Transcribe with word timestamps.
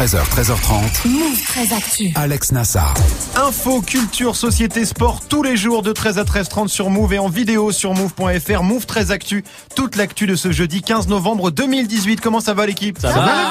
13h, 0.00 0.22
13h30. 0.30 1.08
Move 1.10 1.42
13 1.46 1.72
Actu. 1.74 2.10
Alex 2.14 2.52
Nassar. 2.52 2.94
Info, 3.36 3.82
culture, 3.82 4.34
société, 4.34 4.86
sport, 4.86 5.20
tous 5.28 5.42
les 5.42 5.58
jours 5.58 5.82
de 5.82 5.92
13 5.92 6.16
à 6.16 6.24
13h30 6.24 6.68
sur 6.68 6.88
Move 6.88 7.12
et 7.12 7.18
en 7.18 7.28
vidéo 7.28 7.70
sur 7.70 7.92
Move.fr. 7.92 8.62
Move 8.62 8.86
13 8.86 9.10
Actu. 9.10 9.44
Toute 9.76 9.96
l'actu 9.96 10.26
de 10.26 10.36
ce 10.36 10.52
jeudi 10.52 10.80
15 10.80 11.08
novembre 11.08 11.50
2018. 11.50 12.22
Comment 12.22 12.40
ça 12.40 12.54
va 12.54 12.64
l'équipe? 12.64 12.98
Ça, 12.98 13.10
va, 13.10 13.50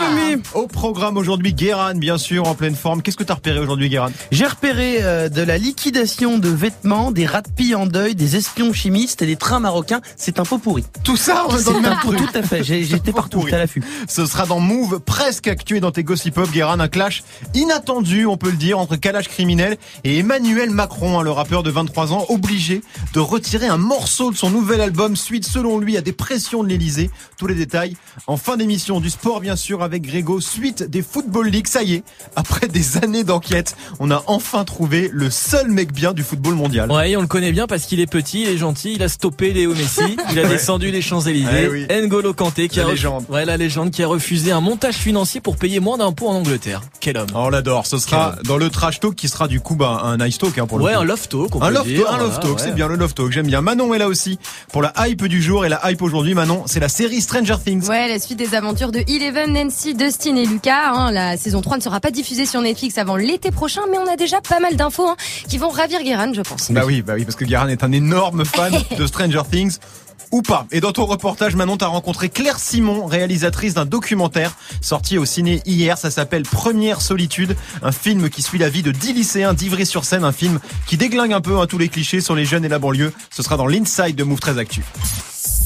Au 0.56 0.66
programme 0.66 1.18
aujourd'hui, 1.18 1.54
Guéran, 1.54 1.94
bien 1.94 2.18
sûr, 2.18 2.48
en 2.48 2.56
pleine 2.56 2.76
forme. 2.76 3.04
Qu'est-ce 3.04 3.18
que 3.18 3.24
t'as 3.24 3.36
repéré 3.36 3.60
aujourd'hui, 3.60 3.88
Guéran 3.88 4.10
J'ai 4.32 4.48
repéré 4.48 5.04
euh, 5.04 5.30
de 5.30 5.44
la 5.44 5.60
liquidation 5.60 6.40
de 6.40 6.50
vêtements, 6.50 7.12
des 7.12 7.28
rats 7.28 7.44
de 7.44 7.52
pille 7.52 7.76
en 7.76 7.86
deuil, 7.86 8.16
des 8.16 8.38
espions 8.38 8.74
chimistes 8.74 9.22
et 9.22 9.28
des 9.28 9.36
trains 9.36 9.60
marocains. 9.60 10.02
C'est 10.18 10.40
un 10.40 10.46
pot 10.46 10.58
pourri. 10.58 10.84
Tout 11.04 11.16
ça, 11.16 11.46
on 11.48 11.62
dans 11.62 11.74
le 11.74 11.82
même 11.82 11.98
Tout 12.02 12.28
à 12.34 12.42
fait. 12.42 12.64
J'étais 12.64 13.12
partout, 13.14 13.46
à 13.52 13.58
l'affût. 13.58 13.84
Ce 14.08 14.26
sera 14.26 14.48
dans 14.48 14.60
Move, 14.60 15.00
presque 15.00 15.48
actu 15.48 15.78
et 15.78 15.80
dans 15.80 15.92
tes 15.92 16.04
gossip 16.04 16.39
Hop, 16.40 16.52
Guérin, 16.52 16.80
un 16.80 16.88
clash 16.88 17.24
inattendu, 17.54 18.26
on 18.26 18.38
peut 18.38 18.50
le 18.50 18.56
dire, 18.56 18.80
entre 18.80 18.96
Kalash 18.96 19.28
criminel 19.28 19.78
et 20.04 20.20
Emmanuel 20.20 20.70
Macron, 20.70 21.20
hein, 21.20 21.24
le 21.24 21.32
rappeur 21.32 21.64
de 21.64 21.70
23 21.70 22.14
ans, 22.14 22.26
obligé 22.30 22.82
de 23.14 23.20
retirer 23.20 23.68
un 23.68 23.78
morceau 23.78 24.32
de 24.32 24.38
son 24.38 24.50
nouvel 24.50 24.80
album 24.80 25.16
suite, 25.16 25.46
selon 25.46 25.80
lui, 25.80 25.98
à 25.98 26.02
des 26.02 26.14
pressions 26.14 26.64
de 26.64 26.70
l'Elysée. 26.70 27.10
Tous 27.38 27.48
les 27.48 27.56
détails 27.56 27.98
en 28.28 28.38
fin 28.38 28.56
d'émission 28.56 29.00
du 29.02 29.10
sport, 29.10 29.42
bien 29.42 29.56
sûr, 29.56 29.84
avec 29.84 30.04
Grégo, 30.04 30.40
suite 30.40 30.84
des 30.84 31.02
Football 31.02 31.50
League. 31.50 31.68
Ça 31.68 31.84
y 31.84 31.96
est, 31.96 32.04
après 32.36 32.68
des 32.68 32.98
années 32.98 33.24
d'enquête, 33.24 33.76
on 34.00 34.10
a 34.10 34.24
enfin 34.28 34.64
trouvé 34.64 35.10
le 35.12 35.30
seul 35.30 35.70
mec 35.70 35.92
bien 35.92 36.14
du 36.14 36.24
football 36.24 36.56
mondial. 36.56 36.90
Ouais, 36.92 37.16
on 37.18 37.22
le 37.22 37.28
connaît 37.28 37.52
bien 37.52 37.68
parce 37.68 37.86
qu'il 37.86 38.00
est 38.00 38.08
petit, 38.08 38.44
il 38.44 38.50
est 38.50 38.58
gentil, 38.58 38.94
il 38.96 39.04
a 39.04 39.10
stoppé 39.10 39.52
Léo 39.52 39.74
Messi, 39.76 40.18
il 40.32 40.40
a 40.40 40.48
descendu 40.48 40.92
les 40.92 41.02
Champs-Élysées. 41.02 41.88
Eh 41.90 42.02
N'Golo 42.02 42.34
Kanté 42.34 42.70
qui 42.70 42.80
la 42.80 42.88
a 42.88 42.92
légende. 42.92 43.26
Ouais, 43.30 43.44
la 43.44 43.58
légende 43.58 43.92
qui 43.92 44.04
a 44.04 44.08
refusé 44.08 44.52
un 44.52 44.62
montage 44.62 44.96
financier 44.96 45.42
pour 45.42 45.58
payer 45.58 45.80
moins 45.80 45.98
d'impôts 45.98 46.29
en 46.30 46.36
Angleterre. 46.38 46.82
Quel 47.00 47.18
homme. 47.18 47.28
Oh, 47.34 47.40
on 47.46 47.50
l'adore. 47.50 47.86
Ce 47.88 47.98
sera 47.98 48.36
dans 48.46 48.58
le 48.58 48.70
trash 48.70 49.00
talk 49.00 49.16
qui 49.16 49.28
sera 49.30 49.48
du 49.48 49.60
coup 49.60 49.76
bah, 49.76 50.02
un 50.04 50.26
ice 50.26 50.38
talk 50.38 50.58
hein, 50.58 50.68
pour 50.68 50.78
le 50.80 50.86
Ouais, 50.86 50.94
coup. 50.94 51.00
un 51.00 51.04
love 51.06 51.28
talk. 51.28 51.56
On 51.56 51.62
Un 51.62 51.68
peut 51.70 51.74
love 51.74 51.88
dire, 51.88 52.04
talk, 52.06 52.14
un 52.14 52.18
love 52.18 52.26
voilà, 52.28 52.40
talk, 52.42 52.58
ouais. 52.58 52.64
c'est 52.64 52.72
bien 52.76 52.88
le 52.88 52.96
love 52.96 53.14
talk, 53.14 53.32
j'aime 53.32 53.48
bien. 53.48 53.62
Manon 53.62 53.94
est 53.94 54.00
là 54.00 54.08
aussi 54.08 54.40
pour 54.72 54.82
la 54.82 54.94
hype 55.08 55.26
du 55.26 55.42
jour 55.42 55.66
et 55.66 55.70
la 55.70 55.82
hype 55.92 56.02
aujourd'hui, 56.02 56.34
Manon, 56.34 56.64
c'est 56.66 56.80
la 56.80 56.90
série 56.90 57.22
Stranger 57.22 57.56
Things. 57.64 57.88
Ouais, 57.90 58.08
la 58.08 58.20
suite 58.20 58.38
des 58.40 58.56
aventures 58.56 58.92
de 58.92 59.00
Eleven, 59.08 59.54
Nancy, 59.54 59.96
Dustin 59.96 60.36
et 60.36 60.46
Lucas. 60.46 60.92
hein. 60.94 61.12
La 61.12 61.38
saison 61.38 61.62
3 61.62 61.78
ne 61.78 61.82
sera 61.82 62.00
pas 62.00 62.12
diffusée 62.12 62.46
sur 62.46 62.62
Netflix 62.62 62.98
avant 62.98 63.16
l'été 63.16 63.52
prochain, 63.52 63.82
mais 63.92 63.98
on 63.98 64.08
a 64.12 64.16
déjà 64.16 64.42
pas 64.42 64.60
mal 64.60 64.76
d'infos 64.76 65.08
hein, 65.08 65.16
qui 65.48 65.58
vont 65.58 65.70
ravir 65.70 66.02
Guérin, 66.04 66.32
je 66.34 66.42
pense. 66.42 66.72
Bah 66.72 66.82
oui, 66.86 67.02
bah 67.02 67.14
oui, 67.16 67.26
parce 67.26 67.36
que 67.36 67.46
Guérin 67.46 67.68
est 67.70 67.84
un 67.84 67.92
énorme 67.92 68.46
fan 68.46 68.74
de 68.98 69.08
Stranger 69.08 69.42
Things. 69.52 69.78
Ou 70.32 70.42
pas. 70.42 70.68
Et 70.72 70.80
dans 70.80 70.92
ton 70.92 71.06
reportage, 71.06 71.56
Manon, 71.56 71.78
t'as 71.78 71.88
rencontré 71.88 72.30
Claire 72.30 72.60
Simon, 72.60 73.06
réalisatrice 73.06 73.74
d'un 73.74 73.86
documentaire 73.86 74.56
sorti 74.82 75.18
au 75.18 75.26
ciné 75.26 75.62
hier. 75.66 75.98
Ça 75.98 76.12
s'appelle 76.12 76.44
Première 76.44 77.02
Solitude, 77.02 77.56
un 77.82 77.92
film 77.92 78.30
qui 78.30 78.42
suit 78.42 78.60
la 78.60 78.70
vie 78.70 78.84
de 78.84 78.92
10 78.92 79.14
lycéens 79.14 79.54
d'Ivry-sur-Seine, 79.54 80.24
un 80.24 80.32
film 80.32 80.60
qui 80.88 80.98
déglingue 80.98 81.34
un 81.34 81.42
peu 81.42 81.60
hein, 81.60 81.68
tous 81.68 81.78
les 81.78 81.90
clichés 81.90 82.22
sur 82.22 82.36
les 82.36 82.46
jeunes 82.46 82.66
et 82.66 82.70
la 82.70 82.80
banlieue. 82.80 83.14
Ce 83.32 83.44
sera 83.44 83.58
dans 83.58 83.68
l'Inside 83.68 84.16
de 84.16 84.24
Move 84.24 84.40
13 84.40 84.58
Actu. 84.58 84.84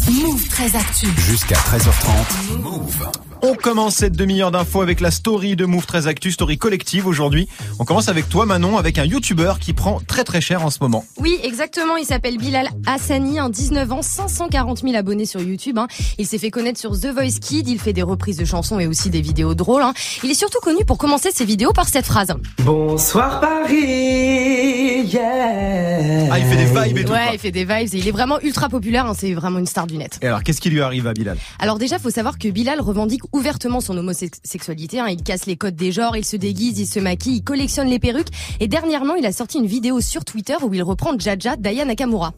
Move 0.09 0.47
13 0.49 0.75
Actu. 0.75 1.07
Jusqu'à 1.17 1.55
13h30. 1.55 2.57
Move. 2.61 3.07
On 3.45 3.55
commence 3.55 3.95
cette 3.95 4.13
demi-heure 4.15 4.51
d'infos 4.51 4.81
avec 4.81 5.01
la 5.01 5.11
story 5.11 5.57
de 5.57 5.65
Move 5.65 5.85
13 5.85 6.07
Actu, 6.07 6.31
story 6.31 6.57
collective 6.57 7.07
aujourd'hui. 7.07 7.49
On 7.77 7.83
commence 7.83 8.07
avec 8.07 8.29
toi 8.29 8.45
Manon, 8.45 8.77
avec 8.77 8.97
un 8.97 9.03
YouTuber 9.03 9.55
qui 9.59 9.73
prend 9.73 9.99
très 10.07 10.23
très 10.23 10.39
cher 10.39 10.63
en 10.65 10.69
ce 10.69 10.77
moment. 10.79 11.03
Oui, 11.17 11.37
exactement. 11.43 11.97
Il 11.97 12.05
s'appelle 12.05 12.37
Bilal 12.37 12.69
Hassani, 12.85 13.39
un 13.39 13.49
19 13.49 13.91
ans, 13.91 14.01
540 14.01 14.79
000 14.83 14.95
abonnés 14.95 15.25
sur 15.25 15.41
YouTube. 15.41 15.77
hein. 15.77 15.87
Il 16.17 16.25
s'est 16.25 16.37
fait 16.37 16.51
connaître 16.51 16.79
sur 16.79 16.91
The 16.97 17.07
Voice 17.07 17.39
Kid. 17.41 17.67
Il 17.67 17.79
fait 17.79 17.91
des 17.91 18.01
reprises 18.01 18.37
de 18.37 18.45
chansons 18.45 18.79
et 18.79 18.87
aussi 18.87 19.09
des 19.09 19.19
vidéos 19.21 19.55
drôles. 19.55 19.81
hein. 19.83 19.93
Il 20.23 20.31
est 20.31 20.35
surtout 20.35 20.59
connu 20.61 20.85
pour 20.85 20.97
commencer 20.97 21.29
ses 21.33 21.43
vidéos 21.43 21.73
par 21.73 21.89
cette 21.89 22.05
phrase. 22.05 22.33
Bonsoir 22.61 23.41
Paris, 23.41 25.03
yeah. 25.05 26.29
Ah, 26.31 26.39
il 26.39 26.45
fait 26.45 26.55
des 26.57 26.65
vibes 26.65 26.97
et 26.97 27.03
tout. 27.05 27.11
Ouais, 27.11 27.23
quoi. 27.25 27.33
il 27.33 27.39
fait 27.39 27.51
des 27.51 27.65
vibes 27.65 27.93
et 27.93 27.97
il 27.97 28.07
est 28.07 28.11
vraiment 28.11 28.39
ultra 28.39 28.69
populaire. 28.69 29.05
hein. 29.05 29.13
C'est 29.19 29.33
vraiment 29.33 29.59
une 29.59 29.67
star 29.67 29.85
du 29.85 29.92
Et 30.21 30.27
alors, 30.27 30.43
qu'est-ce 30.43 30.61
qui 30.61 30.69
lui 30.69 30.81
arrive 30.81 31.07
à 31.07 31.13
Bilal? 31.13 31.37
Alors 31.59 31.77
déjà, 31.77 31.99
faut 31.99 32.09
savoir 32.09 32.37
que 32.37 32.47
Bilal 32.49 32.81
revendique 32.81 33.21
ouvertement 33.33 33.81
son 33.81 33.97
homosexualité. 33.97 34.99
hein. 34.99 35.07
Il 35.09 35.21
casse 35.23 35.45
les 35.45 35.55
codes 35.55 35.75
des 35.75 35.91
genres, 35.91 36.15
il 36.17 36.25
se 36.25 36.35
déguise, 36.37 36.79
il 36.79 36.87
se 36.87 36.99
maquille, 36.99 37.37
il 37.37 37.43
collectionne 37.43 37.87
les 37.87 37.99
perruques. 37.99 38.27
Et 38.59 38.67
dernièrement, 38.67 39.15
il 39.15 39.25
a 39.25 39.31
sorti 39.31 39.57
une 39.59 39.65
vidéo 39.67 40.01
sur 40.01 40.25
Twitter 40.25 40.55
où 40.63 40.73
il 40.73 40.83
reprend 40.83 41.17
Jaja 41.17 41.55
d'Aya 41.55 41.85
Nakamura. 41.85 42.33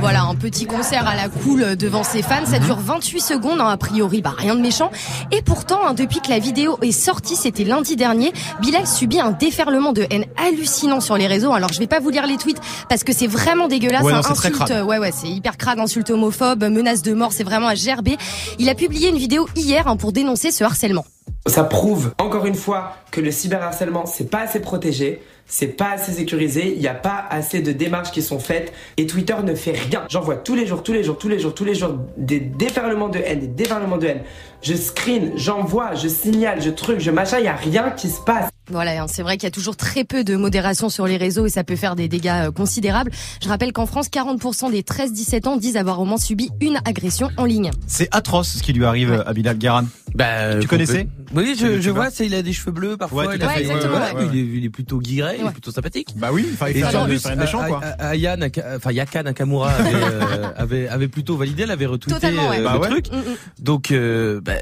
Voilà, 0.00 0.22
un 0.22 0.34
petit 0.34 0.66
concert 0.66 1.06
à 1.06 1.14
la 1.16 1.28
cool 1.28 1.76
devant 1.76 2.04
ses 2.04 2.22
fans. 2.22 2.44
Ça 2.46 2.58
dure 2.58 2.76
28 2.78 3.20
secondes, 3.20 3.60
hein, 3.60 3.68
a 3.68 3.76
priori, 3.76 4.22
bah, 4.22 4.34
rien 4.36 4.54
de 4.54 4.60
méchant. 4.60 4.90
Et 5.30 5.42
pourtant, 5.42 5.80
hein, 5.86 5.94
depuis 5.94 6.20
que 6.20 6.28
la 6.30 6.38
vidéo 6.38 6.78
est 6.82 6.92
sortie, 6.92 7.36
c'était 7.36 7.64
lundi 7.64 7.96
dernier, 7.96 8.32
Bilal 8.60 8.86
subit 8.86 9.20
un 9.20 9.30
déferlement 9.30 9.92
de 9.92 10.06
haine 10.10 10.24
hallucinant 10.36 11.00
sur 11.00 11.16
les 11.16 11.26
réseaux. 11.26 11.52
Alors, 11.52 11.72
je 11.72 11.78
vais 11.78 11.86
pas 11.86 12.00
vous 12.00 12.10
lire 12.10 12.26
les 12.26 12.31
tweets 12.36 12.60
parce 12.88 13.04
que 13.04 13.12
c'est 13.12 13.26
vraiment 13.26 13.68
dégueulasse. 13.68 14.02
Ouais, 14.02 14.12
non, 14.12 14.20
crade. 14.22 14.84
ouais, 14.86 14.98
ouais, 14.98 15.12
c'est 15.12 15.28
hyper 15.28 15.56
crade, 15.56 15.78
insultes 15.78 16.10
homophobes, 16.10 16.64
menaces 16.64 17.02
de 17.02 17.14
mort, 17.14 17.32
c'est 17.32 17.44
vraiment 17.44 17.68
à 17.68 17.74
gerber. 17.74 18.16
Il 18.58 18.68
a 18.68 18.74
publié 18.74 19.08
une 19.08 19.18
vidéo 19.18 19.48
hier 19.56 19.88
hein, 19.88 19.96
pour 19.96 20.12
dénoncer 20.12 20.50
ce 20.50 20.64
harcèlement. 20.64 21.04
Ça 21.46 21.64
prouve 21.64 22.12
encore 22.18 22.46
une 22.46 22.54
fois 22.54 22.96
que 23.10 23.20
le 23.20 23.32
cyberharcèlement 23.32 24.06
c'est 24.06 24.30
pas 24.30 24.42
assez 24.42 24.60
protégé, 24.60 25.20
c'est 25.46 25.66
pas 25.66 25.90
assez 25.90 26.12
sécurisé, 26.12 26.72
il 26.74 26.80
n'y 26.80 26.86
a 26.86 26.94
pas 26.94 27.24
assez 27.28 27.60
de 27.60 27.72
démarches 27.72 28.12
qui 28.12 28.22
sont 28.22 28.38
faites 28.38 28.72
et 28.96 29.06
Twitter 29.06 29.34
ne 29.42 29.54
fait 29.54 29.72
rien. 29.72 30.04
J'en 30.08 30.20
vois 30.20 30.36
tous 30.36 30.54
les 30.54 30.66
jours, 30.66 30.84
tous 30.84 30.92
les 30.92 31.02
jours, 31.02 31.18
tous 31.18 31.28
les 31.28 31.40
jours, 31.40 31.52
tous 31.52 31.64
les 31.64 31.74
jours 31.74 31.96
des 32.16 32.38
déferlements 32.38 33.08
de 33.08 33.18
haine, 33.18 33.40
des 33.40 33.48
déferlements 33.48 33.98
de 33.98 34.06
haine. 34.06 34.22
Je 34.62 34.74
screen, 34.74 35.32
j'envoie, 35.34 35.94
je 35.96 36.06
signale, 36.06 36.62
je 36.62 36.70
truc, 36.70 37.00
je 37.00 37.10
machin, 37.10 37.38
il 37.40 37.44
y 37.44 37.48
a 37.48 37.56
rien 37.56 37.90
qui 37.90 38.08
se 38.08 38.20
passe. 38.20 38.51
Voilà, 38.70 39.06
c'est 39.08 39.22
vrai 39.22 39.36
qu'il 39.36 39.44
y 39.44 39.48
a 39.48 39.50
toujours 39.50 39.76
très 39.76 40.04
peu 40.04 40.22
de 40.22 40.36
modération 40.36 40.88
sur 40.88 41.06
les 41.06 41.16
réseaux 41.16 41.46
et 41.46 41.50
ça 41.50 41.64
peut 41.64 41.76
faire 41.76 41.96
des 41.96 42.08
dégâts 42.08 42.46
euh, 42.46 42.50
considérables. 42.52 43.10
Je 43.42 43.48
rappelle 43.48 43.72
qu'en 43.72 43.86
France, 43.86 44.08
40% 44.08 44.70
des 44.70 44.82
13-17 44.82 45.48
ans 45.48 45.56
disent 45.56 45.76
avoir 45.76 46.00
au 46.00 46.04
moins 46.04 46.16
subi 46.16 46.50
une 46.60 46.78
agression 46.84 47.30
en 47.36 47.44
ligne. 47.44 47.70
C'est 47.86 48.08
atroce 48.14 48.56
ce 48.58 48.62
qui 48.62 48.72
lui 48.72 48.84
arrive 48.84 49.24
à 49.26 49.32
Bilal 49.32 49.58
Guéran. 49.58 49.84
Bah, 50.14 50.60
Tu 50.60 50.68
connaissais 50.68 51.08
Oui, 51.34 51.56
je, 51.58 51.90
vois, 51.90 52.10
c'est 52.10 52.26
il 52.26 52.34
a 52.34 52.42
des 52.42 52.52
cheveux 52.52 52.72
bleus 52.72 52.96
parfois. 52.96 53.26
Ouais, 53.26 53.36
il 53.36 53.42
a 53.42 53.48
fait, 53.48 53.54
ouais, 53.54 53.60
exactement, 53.62 53.96
voilà, 53.96 54.14
ouais. 54.14 54.28
Il, 54.32 54.38
est, 54.38 54.58
il 54.58 54.64
est 54.64 54.70
plutôt 54.70 54.98
guiré, 54.98 55.36
il 55.40 55.46
est 55.46 55.50
plutôt 55.50 55.70
sympathique. 55.70 56.14
Bah 56.16 56.28
oui, 56.32 56.46
il 56.48 56.56
fallait 56.56 56.74
faire 56.74 56.90
faire 56.90 57.36
méchant 57.36 57.64
quoi. 57.66 57.80
Aya 57.98 58.36
enfin 58.76 58.92
Yaka 58.92 59.22
Nakamura 59.22 59.70
avait, 59.70 59.90
euh, 59.94 60.48
avait, 60.56 60.88
avait 60.88 61.08
plutôt 61.08 61.36
validé, 61.36 61.62
elle 61.62 61.70
avait 61.70 61.86
retweeté 61.86 62.26
euh, 62.26 62.62
Bah 62.62 62.74
le 62.74 62.80
ouais. 62.80 62.88
truc. 62.88 63.10
Mm, 63.10 63.16
mm. 63.16 63.36
Donc, 63.60 63.90
euh, 63.90 64.40
bah, 64.42 64.52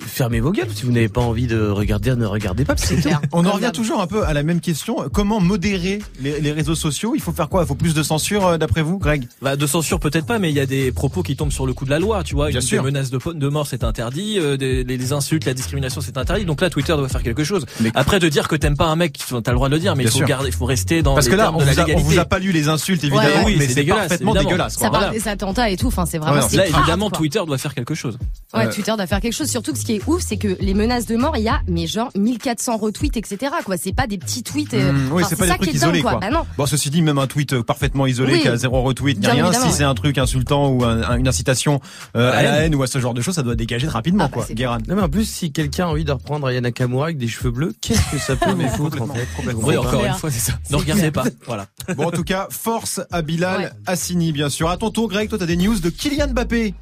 fermez 0.00 0.40
vos 0.40 0.52
gueules. 0.52 0.70
Si 0.74 0.84
vous 0.84 0.92
n'avez 0.92 1.08
pas 1.08 1.20
envie 1.20 1.46
de 1.46 1.68
regarder, 1.68 2.14
ne 2.16 2.26
regardez 2.26 2.64
pas. 2.64 2.74
C'est 2.76 2.96
clair. 2.96 3.20
On 3.32 3.44
revient 3.56 3.72
toujours 3.72 4.00
un 4.00 4.06
peu 4.06 4.24
à 4.24 4.32
la 4.32 4.42
même 4.42 4.60
question. 4.60 4.96
Comment 5.12 5.40
modérer 5.40 6.00
les, 6.20 6.40
les 6.40 6.52
réseaux 6.52 6.74
sociaux? 6.74 7.12
Il 7.14 7.20
faut 7.20 7.32
faire 7.32 7.48
quoi? 7.48 7.62
Il 7.62 7.66
faut 7.66 7.74
plus 7.74 7.94
de 7.94 8.02
censure 8.02 8.46
euh, 8.46 8.58
d'après 8.58 8.82
vous, 8.82 8.98
Greg? 8.98 9.26
Bah, 9.42 9.56
de 9.56 9.66
censure 9.66 9.98
peut-être 10.00 10.26
pas, 10.26 10.38
mais 10.38 10.50
il 10.50 10.54
y 10.56 10.60
a 10.60 10.66
des 10.66 10.92
propos 10.92 11.22
qui 11.22 11.36
tombent 11.36 11.52
sur 11.52 11.66
le 11.66 11.74
coup 11.74 11.84
de 11.84 11.90
la 11.90 11.98
loi, 11.98 12.22
tu 12.24 12.34
vois. 12.34 12.48
Bien 12.48 12.60
Une- 12.60 12.66
sûr. 12.66 12.82
Des 12.82 12.90
menaces 12.90 13.10
de, 13.10 13.18
de 13.32 13.48
mort, 13.48 13.66
c'est 13.66 13.84
interdit. 13.84 14.38
euh, 14.38 14.56
des, 14.56 14.84
les, 14.84 14.96
les 14.96 15.12
insultes, 15.12 15.44
la 15.44 15.54
discrimination, 15.54 16.00
c'est 16.00 16.16
interdit. 16.18 16.44
Donc 16.44 16.60
là, 16.60 16.70
Twitter 16.70 16.94
doit 16.96 17.08
faire 17.08 17.22
quelque 17.22 17.44
chose. 17.44 17.66
Mais- 17.80 17.90
Après, 17.94 18.18
de 18.18 18.28
dire 18.28 18.48
que 18.48 18.56
t'aimes 18.56 18.76
pas 18.76 18.86
un 18.86 18.96
mec, 18.96 19.18
t'as 19.28 19.50
le 19.50 19.56
droit 19.56 19.68
de 19.68 19.74
le 19.74 19.80
dire, 19.80 19.96
mais 19.96 20.04
il 20.04 20.10
faut 20.10 20.20
garder, 20.20 20.50
faut 20.50 20.64
rester 20.66 21.02
dans 21.02 21.14
Parce 21.14 21.26
les 21.26 21.32
que 21.32 21.36
là, 21.36 21.52
on 21.52 21.58
de 21.58 21.64
la 21.64 21.72
vous, 21.72 21.78
a, 21.80 21.82
on 21.82 21.86
légalité. 21.86 22.02
vous 22.14 22.18
a 22.18 22.24
pas 22.24 22.38
lu 22.38 22.52
les 22.52 22.68
insultes 22.68 23.02
évidemment, 23.04 23.26
Ouais, 23.26 23.42
oui, 23.46 23.56
mais 23.58 23.68
c'est 23.68 23.84
parfaitement 23.84 24.32
évidemment. 24.32 24.50
dégueulasse. 24.50 24.72
Ça 24.74 24.78
quoi. 24.80 24.90
parle 24.90 25.04
Voilà. 25.04 25.18
des 25.18 25.28
attentats 25.28 25.70
et 25.70 25.76
tout. 25.76 25.86
Enfin, 25.88 26.06
c'est 26.06 26.18
vraiment. 26.18 26.40
Ouais, 26.46 26.56
Là, 26.56 26.66
évidemment, 26.68 27.08
quoi. 27.10 27.18
Twitter 27.18 27.40
doit 27.46 27.58
faire 27.58 27.74
quelque 27.74 27.94
chose. 27.94 28.18
Ouais, 28.54 28.68
Twitter 28.70 28.92
doit 28.96 29.06
faire 29.06 29.20
quelque 29.20 29.32
chose. 29.34 29.48
Surtout 29.50 29.72
que 29.72 29.78
ce 29.78 29.84
qui 29.84 29.96
est 29.96 30.02
ouf, 30.06 30.22
c'est 30.22 30.36
que 30.36 30.56
les 30.60 30.74
menaces 30.74 31.06
de 31.06 31.16
mort, 31.16 31.36
il 31.36 31.42
y 31.42 31.48
a, 31.48 31.60
mais 31.68 31.86
genre 31.86 32.10
1400 32.16 32.76
retweets, 32.76 33.16
etc. 33.16 33.35
Quoi, 33.64 33.76
c'est 33.76 33.92
pas 33.94 34.06
des 34.06 34.18
petits 34.18 34.42
tweets. 34.42 34.74
euh, 34.74 34.92
Mmh, 34.92 35.12
oui, 35.12 35.22
enfin, 35.22 35.26
c'est 35.30 35.36
pas 35.36 35.44
des 35.46 35.50
trucs 35.52 35.64
dingue, 35.66 35.74
isolés 35.74 36.02
quoi. 36.02 36.12
quoi. 36.12 36.20
Bah 36.20 36.30
non. 36.30 36.46
Bon, 36.56 36.66
ceci 36.66 36.90
dit, 36.90 37.02
même 37.02 37.18
un 37.18 37.26
tweet 37.26 37.52
euh, 37.54 37.62
parfaitement 37.62 38.06
isolé 38.06 38.34
Oui. 38.34 38.40
qui 38.40 38.48
a 38.48 38.56
zéro 38.56 38.82
retweet, 38.82 39.18
ni 39.20 39.26
rien. 39.26 39.52
Si 39.52 39.72
c'est 39.72 39.84
un 39.84 39.94
truc 39.94 40.18
insultant 40.18 40.68
ou 40.68 40.84
un- 40.84 41.02
un- 41.02 41.16
une 41.16 41.28
incitation 41.28 41.80
euh, 42.16 42.30
à 42.32 42.42
la 42.42 42.50
haine. 42.62 42.74
ou 42.74 42.82
à 42.82 42.86
ce 42.86 42.98
genre 42.98 43.14
de 43.14 43.20
choses, 43.20 43.34
ça 43.34 43.42
doit 43.42 43.54
dégager 43.56 43.88
rapidement 43.88 44.24
Ah, 44.24 44.28
bah, 44.28 44.32
quoi. 44.34 44.44
c'est 44.46 44.54
Guéran. 44.54 44.78
Non 44.88 44.96
mais 44.96 45.02
en 45.02 45.08
plus, 45.08 45.24
si 45.24 45.52
quelqu'un 45.52 45.86
a 45.86 45.88
envie 45.88 46.04
de 46.04 46.12
reprendre 46.12 46.46
Aya 46.46 46.60
Nakamura 46.60 47.06
avec 47.06 47.18
des 47.18 47.28
cheveux 47.28 47.50
bleus, 47.50 47.74
qu'est-ce 47.80 48.10
que 48.10 48.18
ça 48.18 48.36
peut 48.36 48.54
me 48.54 48.66
foutre 48.68 49.02
en 49.02 49.06
fait 49.08 49.26
Oui, 49.54 49.76
encore 49.76 50.04
une 50.04 50.14
fois, 50.14 50.30
c'est 50.30 50.40
ça. 50.40 50.58
Ne 50.70 50.76
regardez 50.76 51.10
pas. 51.10 51.24
Voilà. 51.46 51.66
Bon, 51.96 52.06
en 52.06 52.10
tout 52.10 52.24
cas, 52.24 52.48
force 52.50 53.00
à 53.12 53.22
Bilal 53.22 53.60
Ouais. 53.60 53.70
Hassini, 53.86 54.32
bien 54.32 54.48
sûr. 54.50 54.68
À 54.68 54.76
ton 54.76 54.90
tour, 54.90 55.08
Greg, 55.08 55.28
toi, 55.28 55.38
t'as 55.38 55.46
des 55.46 55.56
news 55.56 55.78
de 55.78 55.88
Kylian 55.88 56.28
Mbappé. 56.28 56.74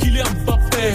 Kylian 0.00 0.24
Mbappé, 0.44 0.92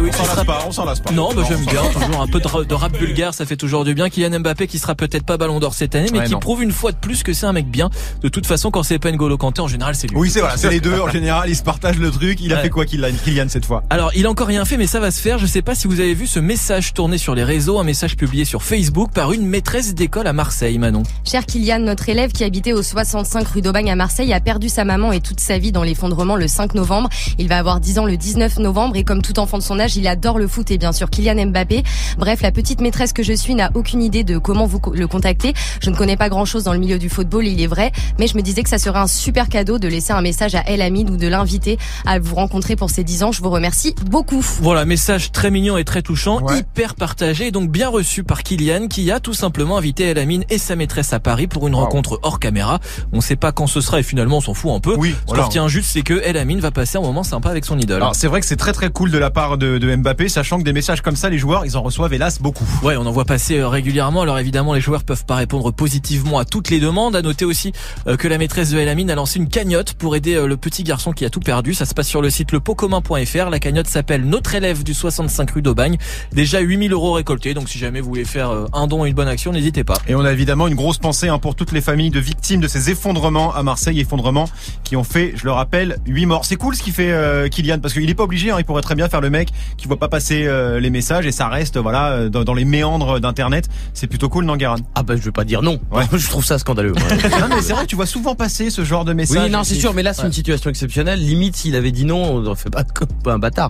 oui, 0.00 0.10
qui 0.10 0.16
On 0.20 0.24
s'en 0.24 0.24
sera 0.24 0.36
lasse 0.36 0.44
pas, 0.46 0.64
on 0.66 0.72
s'en 0.72 0.84
lasse 0.84 1.00
pas. 1.00 1.12
Non, 1.12 1.30
bah, 1.34 1.42
j'aime 1.48 1.64
bien. 1.64 1.82
Toujours 1.92 2.20
un 2.22 2.26
peu 2.26 2.40
de, 2.40 2.64
de 2.64 2.74
rap 2.74 2.96
vulgaire, 2.96 3.34
ça 3.34 3.44
fait 3.46 3.56
toujours 3.56 3.84
du 3.84 3.94
bien. 3.94 4.08
Kylian 4.08 4.40
Mbappé 4.40 4.66
qui 4.66 4.78
sera 4.78 4.94
peut-être 4.94 5.24
pas 5.24 5.36
Ballon 5.36 5.60
d'Or 5.60 5.74
cette 5.74 5.94
année, 5.94 6.08
mais 6.12 6.20
Ouais, 6.20 6.24
qui 6.26 6.32
non. 6.32 6.38
prouve 6.40 6.62
une 6.62 6.72
fois 6.72 6.92
de 6.92 6.96
plus 6.96 7.22
que 7.22 7.32
c'est 7.32 7.46
un 7.46 7.52
mec 7.52 7.66
bien. 7.70 7.90
De 8.22 8.28
toute 8.28 8.46
façon, 8.46 8.70
quand 8.70 8.82
c'est 8.82 8.98
pas 8.98 9.10
N'Golo 9.10 9.36
Kanté, 9.36 9.60
en 9.60 9.68
général, 9.68 9.94
c'est 9.94 10.06
lui. 10.08 10.16
Oui, 10.16 10.30
c'est 10.30 10.40
voilà, 10.40 10.56
c'est 10.56 10.70
les 10.70 10.80
deux. 10.80 10.98
En 11.00 11.08
général, 11.10 11.48
ils 11.48 11.56
se 11.56 11.62
partagent 11.62 11.98
le 11.98 12.10
truc. 12.10 12.40
Il 12.40 12.52
a 12.52 12.56
Ouais. 12.56 12.62
fait 12.62 12.70
quoi, 12.70 12.84
Kylian, 12.84 13.08
Kylian 13.24 13.46
cette 13.48 13.64
fois? 13.64 13.82
Alors, 13.90 14.10
il 14.14 14.26
a 14.26 14.30
encore 14.30 14.46
rien 14.48 14.64
fait, 14.64 14.76
mais 14.76 14.86
ça 14.86 15.00
va 15.00 15.10
se 15.10 15.20
faire. 15.20 15.38
Je 15.38 15.46
sais 15.46 15.62
pas 15.62 15.74
si 15.74 15.86
vous 15.88 16.00
avez 16.00 16.14
vu 16.14 16.26
ce 16.26 16.40
message 16.40 16.92
tourné 16.94 17.18
sur 17.18 17.34
les 17.34 17.44
réseaux, 17.44 17.78
un 17.78 17.84
message 17.84 18.16
publié 18.16 18.44
sur 18.44 18.62
Facebook 18.62 19.10
par 19.12 19.32
une 19.32 19.46
maîtresse 19.46 19.94
d'école 19.94 20.26
à 20.26 20.32
Marseille, 20.32 20.78
Manon. 20.78 21.02
Cher 21.24 21.46
Kylian, 21.46 21.80
notre 21.80 22.08
élève 22.08 22.32
qui 22.32 22.44
habitait 22.44 22.72
au 22.72 22.82
65 22.82 23.46
rue 23.48 23.62
d'Aubagne 23.62 23.90
à 23.90 23.96
Marseille 23.96 24.32
a 24.32 24.40
perdu 24.40 24.68
sa 24.68 24.84
maman 24.84 25.12
et 25.12 25.20
toute 25.20 25.40
sa 25.40 25.58
vie 25.58 25.72
dans 25.72 25.82
l'effondrement 25.82 26.36
le 26.36 26.48
5 26.48 26.74
novembre. 26.74 27.08
Il 27.38 27.48
va 27.48 27.58
avoir 27.58 27.80
10 27.80 27.89
ans 27.98 28.04
le 28.04 28.16
19 28.16 28.58
novembre 28.58 28.96
et 28.96 29.04
comme 29.04 29.22
tout 29.22 29.38
enfant 29.38 29.58
de 29.58 29.62
son 29.62 29.78
âge, 29.80 29.96
il 29.96 30.06
adore 30.06 30.38
le 30.38 30.46
foot 30.48 30.70
et 30.70 30.78
bien 30.78 30.92
sûr 30.92 31.10
Kylian 31.10 31.46
Mbappé. 31.46 31.82
Bref, 32.18 32.42
la 32.42 32.52
petite 32.52 32.80
maîtresse 32.80 33.12
que 33.12 33.22
je 33.22 33.32
suis 33.32 33.54
n'a 33.54 33.70
aucune 33.74 34.02
idée 34.02 34.24
de 34.24 34.38
comment 34.38 34.66
vous 34.66 34.80
le 34.92 35.06
contacter. 35.06 35.54
Je 35.82 35.90
ne 35.90 35.96
connais 35.96 36.16
pas 36.16 36.28
grand 36.28 36.44
chose 36.44 36.64
dans 36.64 36.72
le 36.72 36.78
milieu 36.78 36.98
du 36.98 37.08
football, 37.08 37.46
il 37.46 37.60
est 37.60 37.66
vrai, 37.66 37.92
mais 38.18 38.26
je 38.26 38.36
me 38.36 38.42
disais 38.42 38.62
que 38.62 38.68
ça 38.68 38.78
serait 38.78 38.98
un 38.98 39.06
super 39.06 39.48
cadeau 39.48 39.78
de 39.78 39.88
laisser 39.88 40.12
un 40.12 40.22
message 40.22 40.54
à 40.54 40.60
El 40.66 40.82
Amid 40.82 41.10
ou 41.10 41.16
de 41.16 41.26
l'inviter 41.26 41.78
à 42.06 42.18
vous 42.18 42.34
rencontrer 42.34 42.76
pour 42.76 42.90
ses 42.90 43.04
10 43.04 43.22
ans. 43.24 43.32
Je 43.32 43.42
vous 43.42 43.50
remercie 43.50 43.94
beaucoup. 44.10 44.44
Voilà, 44.60 44.84
message 44.84 45.32
très 45.32 45.50
mignon 45.50 45.76
et 45.78 45.84
très 45.84 46.02
touchant, 46.02 46.40
Ouais. 46.42 46.58
hyper 46.60 46.94
partagé 46.94 47.48
et 47.48 47.50
donc 47.50 47.70
bien 47.70 47.88
reçu 47.88 48.22
par 48.24 48.42
Kylian 48.42 48.88
qui 48.88 49.10
a 49.10 49.20
tout 49.20 49.34
simplement 49.34 49.76
invité 49.78 50.04
Elamine 50.04 50.44
et 50.50 50.58
sa 50.58 50.76
maîtresse 50.76 51.12
à 51.12 51.20
Paris 51.20 51.46
pour 51.46 51.66
une 51.68 51.74
Wow. 51.74 51.80
rencontre 51.82 52.18
hors 52.22 52.38
caméra. 52.40 52.78
On 53.12 53.20
sait 53.20 53.36
pas 53.36 53.52
quand 53.52 53.66
ce 53.66 53.80
sera 53.80 54.00
et 54.00 54.02
finalement 54.02 54.38
on 54.38 54.40
s'en 54.40 54.54
fout 54.54 54.72
un 54.72 54.80
peu. 54.80 54.94
Oui, 54.96 55.10
Ce 55.10 55.26
voilà. 55.28 55.42
qu'on 55.42 55.48
retient 55.48 55.68
juste 55.68 55.90
c'est 55.92 56.02
que 56.02 56.14
Elamine 56.24 56.60
va 56.60 56.70
passer 56.70 56.98
un 56.98 57.00
moment 57.02 57.22
sympa 57.22 57.50
avec 57.50 57.64
son 57.64 57.69
idole. 57.78 58.02
Alors 58.02 58.14
c'est 58.14 58.26
vrai 58.26 58.40
que 58.40 58.46
c'est 58.46 58.56
très 58.56 58.72
très 58.72 58.90
cool 58.90 59.10
de 59.10 59.18
la 59.18 59.30
part 59.30 59.58
de, 59.58 59.78
de 59.78 59.96
Mbappé, 59.96 60.28
sachant 60.28 60.58
que 60.58 60.64
des 60.64 60.72
messages 60.72 61.00
comme 61.00 61.16
ça, 61.16 61.28
les 61.28 61.38
joueurs, 61.38 61.64
ils 61.66 61.76
en 61.76 61.82
reçoivent 61.82 62.12
hélas 62.12 62.40
beaucoup. 62.40 62.66
Ouais, 62.82 62.96
on 62.96 63.06
en 63.06 63.10
voit 63.10 63.24
passer 63.24 63.58
euh, 63.58 63.68
régulièrement. 63.68 64.22
Alors 64.22 64.38
évidemment, 64.38 64.74
les 64.74 64.80
joueurs 64.80 65.04
peuvent 65.04 65.24
pas 65.24 65.36
répondre 65.36 65.72
positivement 65.72 66.38
à 66.38 66.44
toutes 66.44 66.70
les 66.70 66.80
demandes. 66.80 67.16
À 67.16 67.22
noter 67.22 67.44
aussi 67.44 67.72
euh, 68.06 68.16
que 68.16 68.28
la 68.28 68.38
maîtresse 68.38 68.70
de 68.70 68.78
Elamine 68.78 69.10
a 69.10 69.14
lancé 69.14 69.38
une 69.38 69.48
cagnotte 69.48 69.94
pour 69.94 70.16
aider 70.16 70.34
euh, 70.34 70.46
le 70.46 70.56
petit 70.56 70.82
garçon 70.82 71.12
qui 71.12 71.24
a 71.24 71.30
tout 71.30 71.40
perdu. 71.40 71.74
Ça 71.74 71.84
se 71.84 71.94
passe 71.94 72.08
sur 72.08 72.22
le 72.22 72.30
site 72.30 72.52
lepocommun.fr. 72.52 73.50
La 73.50 73.58
cagnotte 73.58 73.88
s'appelle 73.88 74.24
Notre 74.24 74.54
élève 74.54 74.82
du 74.82 74.94
65 74.94 75.50
rue 75.50 75.62
d'Aubagne. 75.62 75.98
Déjà 76.32 76.60
8000 76.60 76.92
euros 76.92 77.12
récoltés. 77.12 77.54
Donc 77.54 77.68
si 77.68 77.78
jamais 77.78 78.00
vous 78.00 78.08
voulez 78.08 78.24
faire 78.24 78.50
un 78.72 78.86
don 78.86 79.04
et 79.04 79.08
une 79.08 79.14
bonne 79.14 79.28
action, 79.28 79.52
n'hésitez 79.52 79.84
pas. 79.84 79.96
Et 80.08 80.14
on 80.14 80.24
a 80.24 80.32
évidemment 80.32 80.66
une 80.68 80.74
grosse 80.74 80.98
pensée 80.98 81.28
hein, 81.28 81.38
pour 81.38 81.54
toutes 81.54 81.72
les 81.72 81.80
familles 81.80 82.10
de 82.10 82.20
victimes 82.20 82.60
de 82.60 82.68
ces 82.68 82.90
effondrements 82.90 83.54
à 83.54 83.62
Marseille, 83.62 84.00
effondrements 84.00 84.48
qui 84.84 84.96
ont 84.96 85.04
fait, 85.04 85.32
je 85.36 85.44
le 85.44 85.52
rappelle, 85.52 85.98
8 86.06 86.26
morts. 86.26 86.44
C'est 86.44 86.56
cool 86.56 86.74
ce 86.74 86.82
qu'il 86.82 86.92
fait 86.92 87.12
euh, 87.12 87.48
Kylian 87.62 87.78
parce 87.80 87.94
qu'il 87.94 88.08
est 88.08 88.14
pas 88.14 88.24
obligé, 88.24 88.50
hein, 88.50 88.56
il 88.58 88.64
pourrait 88.64 88.82
très 88.82 88.94
bien 88.94 89.08
faire 89.08 89.20
le 89.20 89.30
mec 89.30 89.48
qui 89.76 89.86
voit 89.86 89.98
pas 89.98 90.08
passer 90.08 90.44
euh, 90.46 90.80
les 90.80 90.90
messages 90.90 91.26
et 91.26 91.32
ça 91.32 91.48
reste 91.48 91.76
voilà 91.78 92.10
euh, 92.12 92.28
dans, 92.28 92.44
dans 92.44 92.54
les 92.54 92.64
méandres 92.64 93.20
d'internet. 93.20 93.68
C'est 93.94 94.06
plutôt 94.06 94.28
cool, 94.28 94.44
non 94.44 94.56
Guérin? 94.56 94.76
Ah 94.94 95.02
bah 95.02 95.14
je 95.16 95.22
vais 95.22 95.32
pas 95.32 95.44
dire 95.44 95.62
non. 95.62 95.78
Ouais. 95.90 96.04
je 96.12 96.28
trouve 96.28 96.44
ça 96.44 96.58
scandaleux. 96.58 96.92
Non 97.40 97.46
mais 97.56 97.62
c'est 97.62 97.72
vrai 97.72 97.86
tu 97.86 97.96
vois 97.96 98.06
souvent 98.06 98.34
passer 98.34 98.70
ce 98.70 98.84
genre 98.84 99.04
de 99.04 99.12
messages. 99.12 99.44
Oui, 99.44 99.50
non, 99.50 99.64
c'est 99.64 99.74
sûr, 99.74 99.94
mais 99.94 100.02
là 100.02 100.12
c'est 100.12 100.22
Ouais. 100.22 100.26
une 100.28 100.32
situation 100.32 100.68
exceptionnelle. 100.70 101.18
Limite, 101.20 101.56
s'il 101.56 101.74
avait 101.76 101.90
dit 101.92 102.04
non, 102.04 102.22
on 102.34 102.44
aurait 102.46 102.56
fait 102.56 102.70
pas, 102.70 102.84
pas 103.24 103.32
un 103.32 103.38
bâtard. 103.38 103.68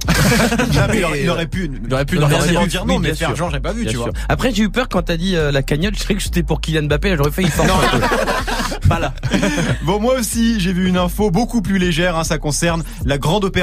Non, 0.75 0.81
mais 0.91 0.99
il, 0.99 1.05
aurait, 1.05 1.23
il 1.23 1.31
aurait 1.31 1.47
pu, 1.47 1.71
Il 1.87 1.95
aurait 1.95 2.05
pu 2.05 2.17
ne 2.17 2.21
ne 2.21 2.27
pas 2.27 2.29
rien 2.29 2.39
forcément 2.39 2.67
dire. 2.67 2.87
non, 2.87 2.95
Oui, 2.97 3.01
mais 3.03 3.15
faire 3.15 3.29
sûr. 3.29 3.37
genre 3.37 3.51
j'ai 3.51 3.61
pas 3.61 3.73
vu, 3.73 3.83
Bien 3.83 3.91
tu 3.91 3.97
sûr. 3.97 4.05
vois. 4.07 4.13
Après, 4.29 4.53
j'ai 4.55 4.63
eu 4.65 4.69
peur 4.71 4.89
quand 4.89 5.03
t'as 5.03 5.17
dit 5.17 5.37
euh, 5.37 5.53
la 5.53 5.63
cagnotte. 5.63 5.95
Je 5.97 6.03
croyais 6.03 6.17
que 6.19 6.23
c'était 6.23 6.43
pour 6.43 6.61
Kylian 6.61 6.83
Mbappé. 6.85 7.15
J'aurais 7.17 7.31
fait 7.31 7.43
effort. 7.43 7.67
voilà. 8.85 9.13
Bon, 9.85 10.01
moi 10.01 10.15
aussi, 10.19 10.59
j'ai 10.61 10.73
vu 10.73 10.89
une 10.89 10.97
info 10.97 11.31
beaucoup 11.31 11.63
plus 11.63 11.79
légère. 11.79 12.17
hein, 12.17 12.25
ça 12.25 12.39
concerne 12.39 12.83
la 13.05 13.19
grande 13.19 13.45
opération 13.45 13.61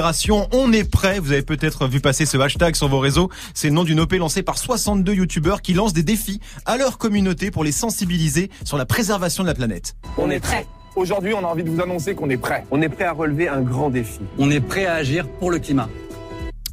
On 0.51 0.73
est 0.73 0.89
prêt. 0.89 1.19
Vous 1.19 1.31
avez 1.31 1.41
peut-être 1.43 1.87
vu 1.87 1.99
passer 1.99 2.25
ce 2.25 2.37
hashtag 2.37 2.75
sur 2.75 2.87
vos 2.87 2.99
réseaux. 2.99 3.29
C'est 3.53 3.67
le 3.67 3.73
nom 3.73 3.83
d'une 3.83 3.99
OP 3.99 4.13
lancée 4.13 4.41
par 4.41 4.57
62 4.57 5.13
youtubeurs 5.13 5.61
qui 5.61 5.73
lancent 5.73 5.93
des 5.93 6.03
défis 6.03 6.39
à 6.65 6.77
leur 6.77 6.97
communauté 6.97 7.51
pour 7.51 7.63
les 7.63 7.71
sensibiliser 7.71 8.49
sur 8.63 8.77
la 8.77 8.85
préservation 8.85 9.43
de 9.43 9.47
la 9.47 9.53
planète. 9.53 9.95
On 10.17 10.29
est 10.29 10.39
prêt. 10.39 10.65
Aujourd'hui, 10.95 11.33
on 11.35 11.39
a 11.39 11.47
envie 11.47 11.63
de 11.63 11.69
vous 11.69 11.81
annoncer 11.81 12.15
qu'on 12.15 12.29
est 12.29 12.37
prêt. 12.37 12.65
On 12.71 12.81
est 12.81 12.89
prêt 12.89 13.03
à 13.05 13.11
relever 13.11 13.47
un 13.47 13.61
grand 13.61 13.89
défi. 13.91 14.19
On 14.39 14.49
est 14.49 14.59
prêt 14.59 14.87
à 14.87 14.95
agir 14.95 15.27
pour 15.27 15.51
le 15.51 15.59
climat. 15.59 15.87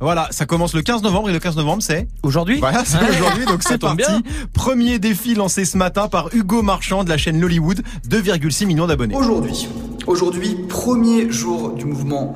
Voilà, 0.00 0.29
ça 0.31 0.46
commence 0.46 0.75
le 0.75 0.82
15 0.82 1.02
novembre 1.02 1.29
et 1.29 1.32
le 1.32 1.38
15 1.38 1.56
novembre 1.56 1.82
c'est 1.82 2.08
Aujourd'hui, 2.23 2.58
voilà, 2.58 2.82
c'est 2.85 2.99
aujourd'hui 3.11 3.44
donc 3.46 3.62
c'est 3.62 3.79
tombe 3.79 3.96
parti. 3.96 4.23
bien. 4.23 4.23
Premier 4.52 4.99
défi 4.99 5.35
lancé 5.35 5.64
ce 5.64 5.76
matin 5.76 6.08
par 6.08 6.35
Hugo 6.35 6.62
Marchand 6.62 7.05
de 7.05 7.11
la 7.11 7.17
chaîne 7.17 7.41
Lollywood, 7.41 7.81
2,6 8.08 8.67
millions 8.67 8.87
d'abonnés. 8.87 9.14
Aujourd'hui, 9.14 9.69
aujourd'hui, 10.06 10.56
premier 10.69 11.31
jour 11.31 11.73
du 11.75 11.85
mouvement 11.85 12.35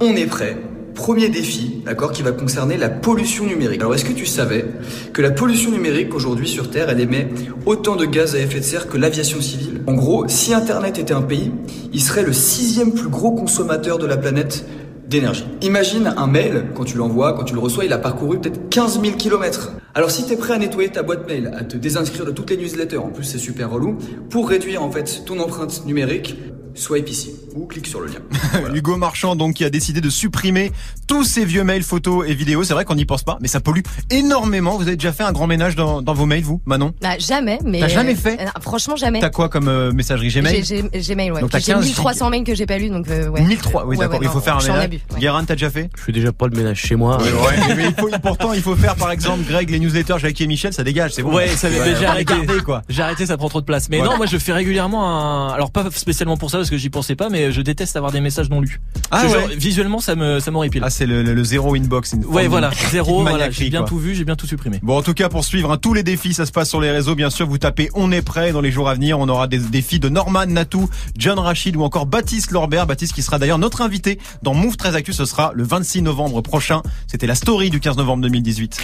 On 0.00 0.14
est 0.14 0.26
prêt. 0.26 0.56
Premier 0.94 1.28
défi, 1.28 1.82
d'accord, 1.84 2.12
qui 2.12 2.22
va 2.22 2.30
concerner 2.30 2.76
la 2.76 2.88
pollution 2.88 3.46
numérique. 3.46 3.80
Alors, 3.80 3.96
est-ce 3.96 4.04
que 4.04 4.12
tu 4.12 4.26
savais 4.26 4.64
que 5.12 5.20
la 5.20 5.32
pollution 5.32 5.72
numérique 5.72 6.14
aujourd'hui 6.14 6.46
sur 6.46 6.70
Terre, 6.70 6.88
elle 6.88 7.00
émet 7.00 7.28
autant 7.66 7.96
de 7.96 8.04
gaz 8.04 8.36
à 8.36 8.38
effet 8.38 8.60
de 8.60 8.64
serre 8.64 8.88
que 8.88 8.96
l'aviation 8.96 9.40
civile? 9.40 9.82
En 9.88 9.94
gros, 9.94 10.28
si 10.28 10.54
Internet 10.54 11.00
était 11.00 11.14
un 11.14 11.22
pays, 11.22 11.50
il 11.92 12.00
serait 12.00 12.22
le 12.22 12.32
sixième 12.32 12.92
plus 12.92 13.08
gros 13.08 13.32
consommateur 13.32 13.98
de 13.98 14.06
la 14.06 14.16
planète 14.16 14.64
d'énergie. 15.08 15.46
Imagine 15.62 16.14
un 16.16 16.26
mail, 16.28 16.66
quand 16.76 16.84
tu 16.84 16.96
l'envoies, 16.96 17.32
quand 17.32 17.44
tu 17.44 17.54
le 17.54 17.60
reçois, 17.60 17.84
il 17.84 17.92
a 17.92 17.98
parcouru 17.98 18.38
peut-être 18.38 18.68
15 18.68 19.00
000 19.02 19.16
kilomètres. 19.16 19.72
Alors 19.94 20.10
si 20.12 20.26
t'es 20.26 20.36
prêt 20.36 20.54
à 20.54 20.58
nettoyer 20.58 20.90
ta 20.90 21.02
boîte 21.02 21.26
mail, 21.26 21.50
à 21.58 21.64
te 21.64 21.76
désinscrire 21.76 22.24
de 22.24 22.30
toutes 22.30 22.50
les 22.50 22.56
newsletters, 22.56 22.98
en 22.98 23.08
plus 23.08 23.24
c'est 23.24 23.38
super 23.38 23.70
relou, 23.70 23.96
pour 24.30 24.48
réduire 24.48 24.82
en 24.82 24.90
fait 24.90 25.24
ton 25.24 25.40
empreinte 25.40 25.86
numérique, 25.86 26.36
swipe 26.78 27.08
ici 27.08 27.32
ou 27.54 27.66
clique 27.66 27.86
sur 27.86 28.00
le 28.00 28.06
lien. 28.08 28.20
Hugo 28.74 28.96
Marchand 28.96 29.36
donc 29.36 29.54
qui 29.54 29.64
a 29.64 29.70
décidé 29.70 30.00
de 30.00 30.10
supprimer 30.10 30.72
tous 31.06 31.24
ces 31.24 31.44
vieux 31.44 31.64
mails, 31.64 31.82
photos 31.82 32.24
et 32.28 32.34
vidéos. 32.34 32.62
C'est 32.64 32.74
vrai 32.74 32.84
qu'on 32.84 32.94
n'y 32.94 33.04
pense 33.04 33.22
pas, 33.22 33.38
mais 33.40 33.48
ça 33.48 33.60
pollue 33.60 33.80
énormément. 34.10 34.76
Vous 34.76 34.82
avez 34.86 34.96
déjà 34.96 35.12
fait 35.12 35.22
un 35.24 35.32
grand 35.32 35.46
ménage 35.46 35.76
dans, 35.76 36.02
dans 36.02 36.14
vos 36.14 36.26
mails, 36.26 36.42
vous, 36.44 36.60
Manon? 36.66 36.92
Bah, 37.00 37.18
jamais, 37.18 37.58
mais. 37.64 37.80
T'as 37.80 37.88
jamais 37.88 38.14
fait? 38.14 38.38
Euh, 38.40 38.46
Franchement, 38.60 38.96
jamais. 38.96 39.20
T'as 39.20 39.30
quoi 39.30 39.48
comme 39.48 39.68
euh, 39.68 39.92
messagerie 39.92 40.28
Gmail? 40.28 40.64
J'ai 40.64 40.82
Gmail, 40.82 41.32
ouais. 41.32 41.40
J'ai 41.52 41.60
15 41.72 41.84
1300 41.84 42.30
mails 42.30 42.44
que 42.44 42.54
j'ai 42.54 42.66
pas 42.66 42.78
lus, 42.78 42.90
donc 42.90 43.08
euh, 43.08 43.28
ouais. 43.28 43.42
1003, 43.42 43.84
oui 43.86 43.96
Ouais, 43.96 44.04
d'accord, 44.04 44.20
ouais, 44.20 44.26
il 44.26 44.28
faut 44.28 44.38
non, 44.38 44.44
faire 44.44 44.56
un 44.58 44.62
ménage. 44.62 45.00
Guérin, 45.18 45.44
t'as 45.44 45.54
déjà 45.54 45.70
fait? 45.70 45.90
Je 45.96 46.02
fais 46.02 46.12
déjà 46.12 46.32
pas 46.32 46.46
le 46.46 46.56
ménage 46.56 46.78
chez 46.78 46.94
moi. 46.96 47.18
Ouais, 47.18 47.74
mais 47.76 47.84
il 47.88 47.94
faut, 47.94 48.10
pourtant 48.22 48.52
il 48.52 48.62
faut 48.62 48.76
faire 48.76 48.94
par 48.96 49.10
exemple 49.10 49.42
Greg 49.48 49.70
les 49.70 49.78
newsletters 49.78 50.18
Jackie 50.18 50.44
et 50.44 50.46
Michel, 50.46 50.72
ça 50.72 50.84
dégage, 50.84 51.12
c'est 51.14 51.22
bon. 51.22 51.34
Ouais, 51.34 51.48
ça 51.48 51.68
mais 51.70 51.96
j'ai 51.98 52.06
arrêté. 52.06 52.34
quoi. 52.64 52.82
J'ai 52.88 53.02
arrêté, 53.02 53.26
ça 53.26 53.36
prend 53.36 53.48
trop 53.48 53.60
de 53.60 53.66
place. 53.66 53.88
Mais 53.88 53.98
Voilà. 53.98 54.12
non, 54.12 54.16
moi 54.18 54.26
je 54.26 54.36
fais 54.38 54.52
régulièrement 54.52 55.08
un. 55.08 55.52
Alors 55.52 55.70
pas 55.70 55.90
spécialement 55.90 56.36
pour 56.36 56.50
ça 56.50 56.58
parce 56.68 56.76
que 56.76 56.82
j'y 56.82 56.90
pensais 56.90 57.16
pas, 57.16 57.30
mais 57.30 57.50
je 57.50 57.62
déteste 57.62 57.96
avoir 57.96 58.12
des 58.12 58.20
messages 58.20 58.50
non 58.50 58.60
lus. 58.60 58.78
Ah 59.10 59.22
Ce 59.22 59.26
ouais. 59.26 59.32
genre, 59.32 59.48
visuellement, 59.56 60.00
ça 60.00 60.14
me 60.14 60.38
ça 60.38 60.50
m'horripile. 60.50 60.82
Ah 60.84 60.90
c'est 60.90 61.06
le, 61.06 61.22
le, 61.22 61.32
le 61.32 61.42
zéro 61.44 61.74
inbox. 61.74 62.14
ouais, 62.28 62.46
voilà, 62.46 62.70
zéro. 62.90 63.22
Voilà, 63.22 63.50
j'ai 63.50 63.70
bien 63.70 63.80
quoi. 63.80 63.88
tout 63.88 63.96
vu, 63.98 64.14
j'ai 64.14 64.26
bien 64.26 64.36
tout 64.36 64.46
supprimé. 64.46 64.78
Bon, 64.82 64.98
en 64.98 65.02
tout 65.02 65.14
cas, 65.14 65.30
pour 65.30 65.46
suivre 65.46 65.72
hein, 65.72 65.78
tous 65.80 65.94
les 65.94 66.02
défis, 66.02 66.34
ça 66.34 66.44
se 66.44 66.52
passe 66.52 66.68
sur 66.68 66.82
les 66.82 66.90
réseaux. 66.90 67.14
Bien 67.14 67.30
sûr, 67.30 67.46
vous 67.46 67.56
tapez 67.56 67.88
On 67.94 68.12
est 68.12 68.20
prêt. 68.20 68.52
Dans 68.52 68.60
les 68.60 68.70
jours 68.70 68.90
à 68.90 68.94
venir, 68.94 69.18
on 69.18 69.30
aura 69.30 69.46
des 69.46 69.56
défis 69.56 69.98
de 69.98 70.10
Norman 70.10 70.44
Natou, 70.44 70.90
John 71.16 71.38
Rachid 71.38 71.74
ou 71.74 71.84
encore 71.84 72.04
Baptiste 72.04 72.50
Lorbert. 72.50 72.86
Baptiste 72.86 73.14
qui 73.14 73.22
sera 73.22 73.38
d'ailleurs 73.38 73.58
notre 73.58 73.80
invité 73.80 74.18
dans 74.42 74.52
Move 74.52 74.76
13 74.76 74.94
Actu. 74.94 75.14
Ce 75.14 75.24
sera 75.24 75.52
le 75.54 75.64
26 75.64 76.02
novembre 76.02 76.42
prochain. 76.42 76.82
C'était 77.06 77.26
la 77.26 77.34
story 77.34 77.70
du 77.70 77.80
15 77.80 77.96
novembre 77.96 78.24
2018. 78.24 78.78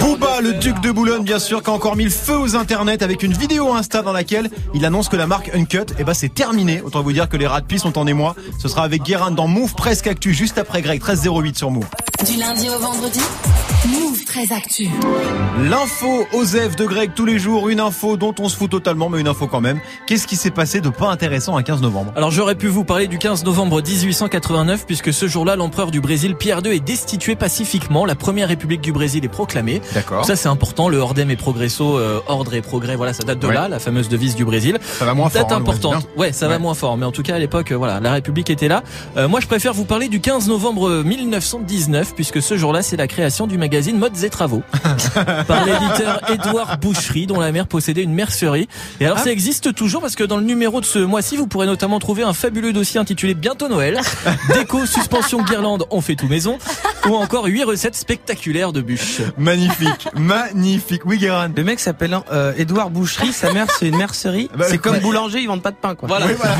Booba, 0.00 0.40
le 0.40 0.54
duc 0.54 0.80
de 0.80 0.90
Boulogne, 0.90 1.22
bien 1.24 1.38
sûr, 1.38 1.62
qui 1.62 1.68
a 1.68 1.72
encore 1.74 1.96
mis 1.96 2.04
le 2.04 2.10
feu 2.10 2.38
aux 2.38 2.56
internets 2.56 3.02
avec 3.02 3.22
une 3.22 3.34
vidéo 3.34 3.73
Insta 3.76 4.02
dans 4.02 4.12
laquelle 4.12 4.50
il 4.74 4.84
annonce 4.84 5.08
que 5.08 5.16
la 5.16 5.26
marque 5.26 5.50
Uncut, 5.54 5.94
eh 5.98 6.04
ben, 6.04 6.14
c'est 6.14 6.32
terminé. 6.32 6.80
Autant 6.82 7.02
vous 7.02 7.12
dire 7.12 7.28
que 7.28 7.36
les 7.36 7.46
rats 7.46 7.60
de 7.60 7.66
pie 7.66 7.78
sont 7.78 7.98
en 7.98 8.06
émoi. 8.06 8.34
Ce 8.58 8.68
sera 8.68 8.82
avec 8.82 9.02
Guérin 9.02 9.30
dans 9.30 9.48
Move 9.48 9.74
Presque 9.74 10.06
Actu, 10.06 10.34
juste 10.34 10.58
après 10.58 10.82
Greg, 10.82 11.00
1308 11.00 11.56
sur 11.56 11.70
Move. 11.70 11.86
Du 12.26 12.38
lundi 12.38 12.68
au 12.68 12.78
vendredi, 12.78 13.20
Move 13.86 14.24
très 14.24 14.50
actu. 14.54 14.88
L'info 15.68 16.26
Osef 16.32 16.74
de 16.74 16.86
Greg 16.86 17.10
tous 17.14 17.26
les 17.26 17.38
jours, 17.38 17.68
une 17.68 17.80
info 17.80 18.16
dont 18.16 18.34
on 18.40 18.48
se 18.48 18.56
fout 18.56 18.70
totalement, 18.70 19.10
mais 19.10 19.20
une 19.20 19.28
info 19.28 19.46
quand 19.46 19.60
même. 19.60 19.78
Qu'est-ce 20.06 20.26
qui 20.26 20.36
s'est 20.36 20.50
passé 20.50 20.80
de 20.80 20.88
pas 20.88 21.10
intéressant 21.10 21.56
un 21.56 21.62
15 21.62 21.82
novembre? 21.82 22.12
Alors 22.16 22.30
j'aurais 22.30 22.54
pu 22.54 22.66
vous 22.66 22.84
parler 22.84 23.08
du 23.08 23.18
15 23.18 23.44
novembre 23.44 23.82
1889 23.82 24.86
puisque 24.86 25.12
ce 25.12 25.28
jour-là 25.28 25.56
l'empereur 25.56 25.90
du 25.90 26.00
Brésil 26.00 26.34
Pierre 26.34 26.60
II 26.64 26.74
est 26.74 26.80
destitué 26.80 27.36
pacifiquement, 27.36 28.06
la 28.06 28.14
première 28.14 28.48
république 28.48 28.80
du 28.80 28.92
Brésil 28.92 29.24
est 29.24 29.28
proclamée. 29.28 29.82
D'accord. 29.92 30.24
Ça 30.24 30.34
c'est 30.34 30.48
important, 30.48 30.88
le 30.88 30.96
ordem 30.96 31.30
et 31.30 31.36
progresso, 31.36 31.98
euh, 31.98 32.20
ordre 32.26 32.54
et 32.54 32.62
progrès, 32.62 32.96
voilà, 32.96 33.12
ça 33.12 33.22
date 33.22 33.38
de 33.38 33.46
Ouais. 33.62 33.68
la 33.68 33.78
fameuse 33.78 34.08
devise 34.08 34.34
du 34.34 34.44
Brésil. 34.44 34.78
Ça 34.82 35.04
va 35.04 35.14
moins 35.14 35.28
fort. 35.30 35.42
Date 35.42 35.52
hein, 35.52 35.56
importante. 35.56 35.92
Brésil, 35.92 36.08
Ouais, 36.16 36.32
ça 36.32 36.46
va 36.48 36.54
Ouais. 36.54 36.58
moins 36.60 36.74
fort, 36.74 36.96
mais 36.96 37.06
en 37.06 37.12
tout 37.12 37.22
cas 37.22 37.34
à 37.36 37.38
l'époque, 37.38 37.72
euh, 37.72 37.76
voilà, 37.76 38.00
la 38.00 38.12
République 38.12 38.50
était 38.50 38.68
là. 38.68 38.82
Euh, 39.16 39.28
moi, 39.28 39.40
je 39.40 39.46
préfère 39.46 39.72
vous 39.74 39.84
parler 39.84 40.08
du 40.08 40.20
15 40.20 40.48
novembre 40.48 41.02
1919, 41.04 42.14
puisque 42.14 42.40
ce 42.42 42.56
jour-là, 42.56 42.82
c'est 42.82 42.96
la 42.96 43.06
création 43.06 43.46
du 43.46 43.58
magazine 43.58 43.98
Modes 43.98 44.22
et 44.22 44.30
Travaux 44.30 44.62
par 45.46 45.64
l'éditeur 45.64 46.20
Édouard 46.32 46.78
Boucherie, 46.78 47.26
dont 47.26 47.40
la 47.40 47.52
mère 47.52 47.66
possédait 47.66 48.02
une 48.02 48.14
mercerie. 48.14 48.68
Et 49.00 49.06
alors, 49.06 49.18
Ah. 49.20 49.24
ça 49.24 49.30
existe 49.32 49.74
toujours 49.74 50.00
parce 50.00 50.14
que 50.16 50.24
dans 50.24 50.36
le 50.36 50.44
numéro 50.44 50.80
de 50.80 50.86
ce 50.86 50.98
mois-ci, 50.98 51.36
vous 51.36 51.46
pourrez 51.46 51.66
notamment 51.66 51.98
trouver 51.98 52.22
un 52.22 52.32
fabuleux 52.32 52.72
dossier 52.72 53.00
intitulé 53.00 53.34
Bientôt 53.34 53.68
Noël, 53.68 54.00
déco, 54.54 54.86
suspension, 54.86 55.42
guirlande, 55.42 55.84
on 55.90 56.00
fait 56.00 56.14
tout 56.16 56.28
maison, 56.28 56.58
ou 57.08 57.14
encore 57.14 57.46
8 57.46 57.64
recettes 57.64 57.94
spectaculaires 57.96 58.72
de 58.72 58.80
bûches. 58.80 59.20
Magnifique, 59.38 60.08
magnifique. 60.16 61.02
Oui, 61.04 61.18
Guérin. 61.18 61.50
Le 61.54 61.64
mec 61.64 61.80
s'appelle 61.80 62.16
euh, 62.32 62.52
Édouard 62.56 62.90
Boucherie, 62.90 63.32
sa 63.32 63.52
mère 63.52 63.66
c'est 63.78 63.88
une 63.88 63.96
mercerie. 63.96 64.48
Bah, 64.56 64.66
c'est 64.68 64.78
comme 64.78 64.98
boulanger, 64.98 65.40
ils 65.40 65.46
vendent 65.46 65.62
pas 65.62 65.70
de 65.70 65.76
pain 65.76 65.94
quoi. 65.94 66.08
Voilà. 66.08 66.26
Oui, 66.26 66.32
voilà. 66.36 66.56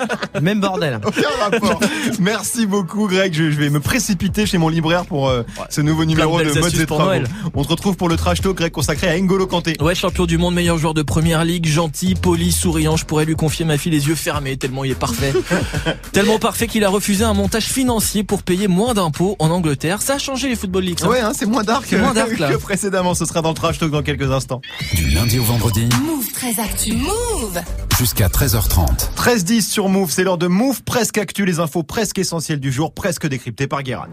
Même 0.40 0.60
bordel. 0.60 1.00
Aucun 1.04 1.28
rapport. 1.40 1.80
Merci 2.20 2.66
beaucoup, 2.66 3.06
Greg. 3.08 3.32
Je, 3.34 3.50
je 3.50 3.58
vais 3.58 3.70
me 3.70 3.80
précipiter 3.80 4.46
chez 4.46 4.58
mon 4.58 4.68
libraire 4.68 5.06
pour 5.06 5.28
euh, 5.28 5.42
ce 5.70 5.80
nouveau 5.80 6.04
numéro 6.04 6.40
de 6.40 6.44
de 6.44 6.60
Modes 6.60 6.74
et 6.74 6.86
pour 6.86 6.98
Travaux. 6.98 7.10
Noël. 7.12 7.28
On 7.54 7.62
se 7.62 7.68
retrouve 7.68 7.96
pour 7.96 8.08
le 8.08 8.16
trash 8.16 8.40
talk, 8.40 8.56
Greg, 8.56 8.72
consacré 8.72 9.08
à 9.08 9.18
N'Golo 9.18 9.46
Kanté. 9.46 9.76
Ouais, 9.80 9.94
champion 9.94 10.26
du 10.26 10.38
monde, 10.38 10.54
meilleur 10.54 10.78
joueur 10.78 10.94
de 10.94 11.02
première 11.02 11.44
ligue, 11.44 11.66
gentil, 11.66 12.14
poli, 12.14 12.52
souriant. 12.52 12.96
Je 12.96 13.04
pourrais 13.04 13.24
lui 13.24 13.36
confier 13.36 13.64
ma 13.64 13.78
fille 13.78 13.92
les 13.92 14.08
yeux 14.08 14.14
fermés 14.14 14.56
tellement 14.56 14.84
il 14.84 14.92
est 14.92 14.98
parfait. 14.98 15.32
tellement 16.12 16.38
parfait 16.38 16.66
qu'il 16.66 16.84
a 16.84 16.88
refusé 16.88 17.24
un 17.24 17.34
montage 17.34 17.64
financier 17.64 18.24
pour 18.24 18.42
payer 18.42 18.68
moins 18.68 18.94
d'impôts 18.94 19.36
en 19.38 19.50
Angleterre. 19.50 19.77
Ça 20.00 20.14
a 20.14 20.18
changé 20.18 20.48
les 20.48 20.56
Football 20.56 20.84
Leagues. 20.84 20.98
ça. 21.00 21.08
Ouais, 21.08 21.20
hein, 21.20 21.32
c'est 21.34 21.46
moins 21.46 21.62
dark, 21.62 21.86
C'est 21.88 21.98
moins 21.98 22.14
dark, 22.14 22.38
là. 22.38 22.50
que 22.50 22.56
précédemment. 22.56 23.14
Ce 23.14 23.24
sera 23.24 23.42
dans 23.42 23.50
le 23.50 23.54
trash 23.54 23.78
talk 23.78 23.90
dans 23.90 24.02
quelques 24.02 24.30
instants. 24.30 24.60
Du 24.94 25.08
lundi 25.10 25.38
au 25.38 25.44
vendredi 25.44 25.88
Move 26.04 26.30
très 26.32 26.58
actu. 26.60 26.94
Move 26.94 27.60
jusqu'à 27.98 28.28
13h30. 28.28 29.10
13-10 29.16 29.62
sur 29.62 29.88
Move, 29.88 30.10
c'est 30.10 30.24
l'heure 30.24 30.38
de 30.38 30.46
Move 30.46 30.82
presque 30.82 31.18
actu, 31.18 31.44
les 31.44 31.58
infos 31.60 31.82
presque 31.82 32.18
essentielles 32.18 32.60
du 32.60 32.72
jour, 32.72 32.92
presque 32.92 33.26
décryptées 33.26 33.66
par 33.66 33.82
Guérin. 33.82 34.08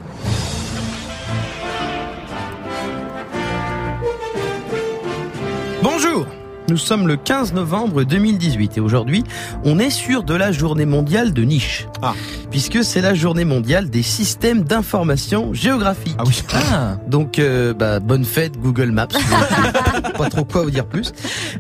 Nous 6.68 6.78
sommes 6.78 7.08
le 7.08 7.16
15 7.16 7.54
novembre 7.54 8.04
2018 8.04 8.78
et 8.78 8.80
aujourd'hui, 8.82 9.24
on 9.64 9.78
est 9.78 9.90
sur 9.92 10.24
de 10.24 10.34
la 10.34 10.52
journée 10.52 10.86
mondiale 10.86 11.32
de 11.34 11.44
niche. 11.44 11.88
Ah. 12.02 12.14
Puisque 12.50 12.84
c'est 12.84 13.02
la 13.02 13.14
journée 13.14 13.46
mondiale 13.46 13.90
des 13.90 14.02
systèmes 14.02 14.64
d'information 14.64 15.54
géographique. 15.54 16.16
Ah 16.18 16.24
oui. 16.26 16.42
Ah. 16.54 16.98
Donc, 17.08 17.38
euh, 17.40 17.74
bah, 17.74 18.00
bonne 18.00 18.26
fête 18.26 18.60
Google 18.60 18.92
Maps. 18.92 19.08
Pas 20.18 20.30
trop 20.30 20.44
quoi 20.46 20.64
vous 20.64 20.72
dire 20.72 20.86
plus. 20.86 21.12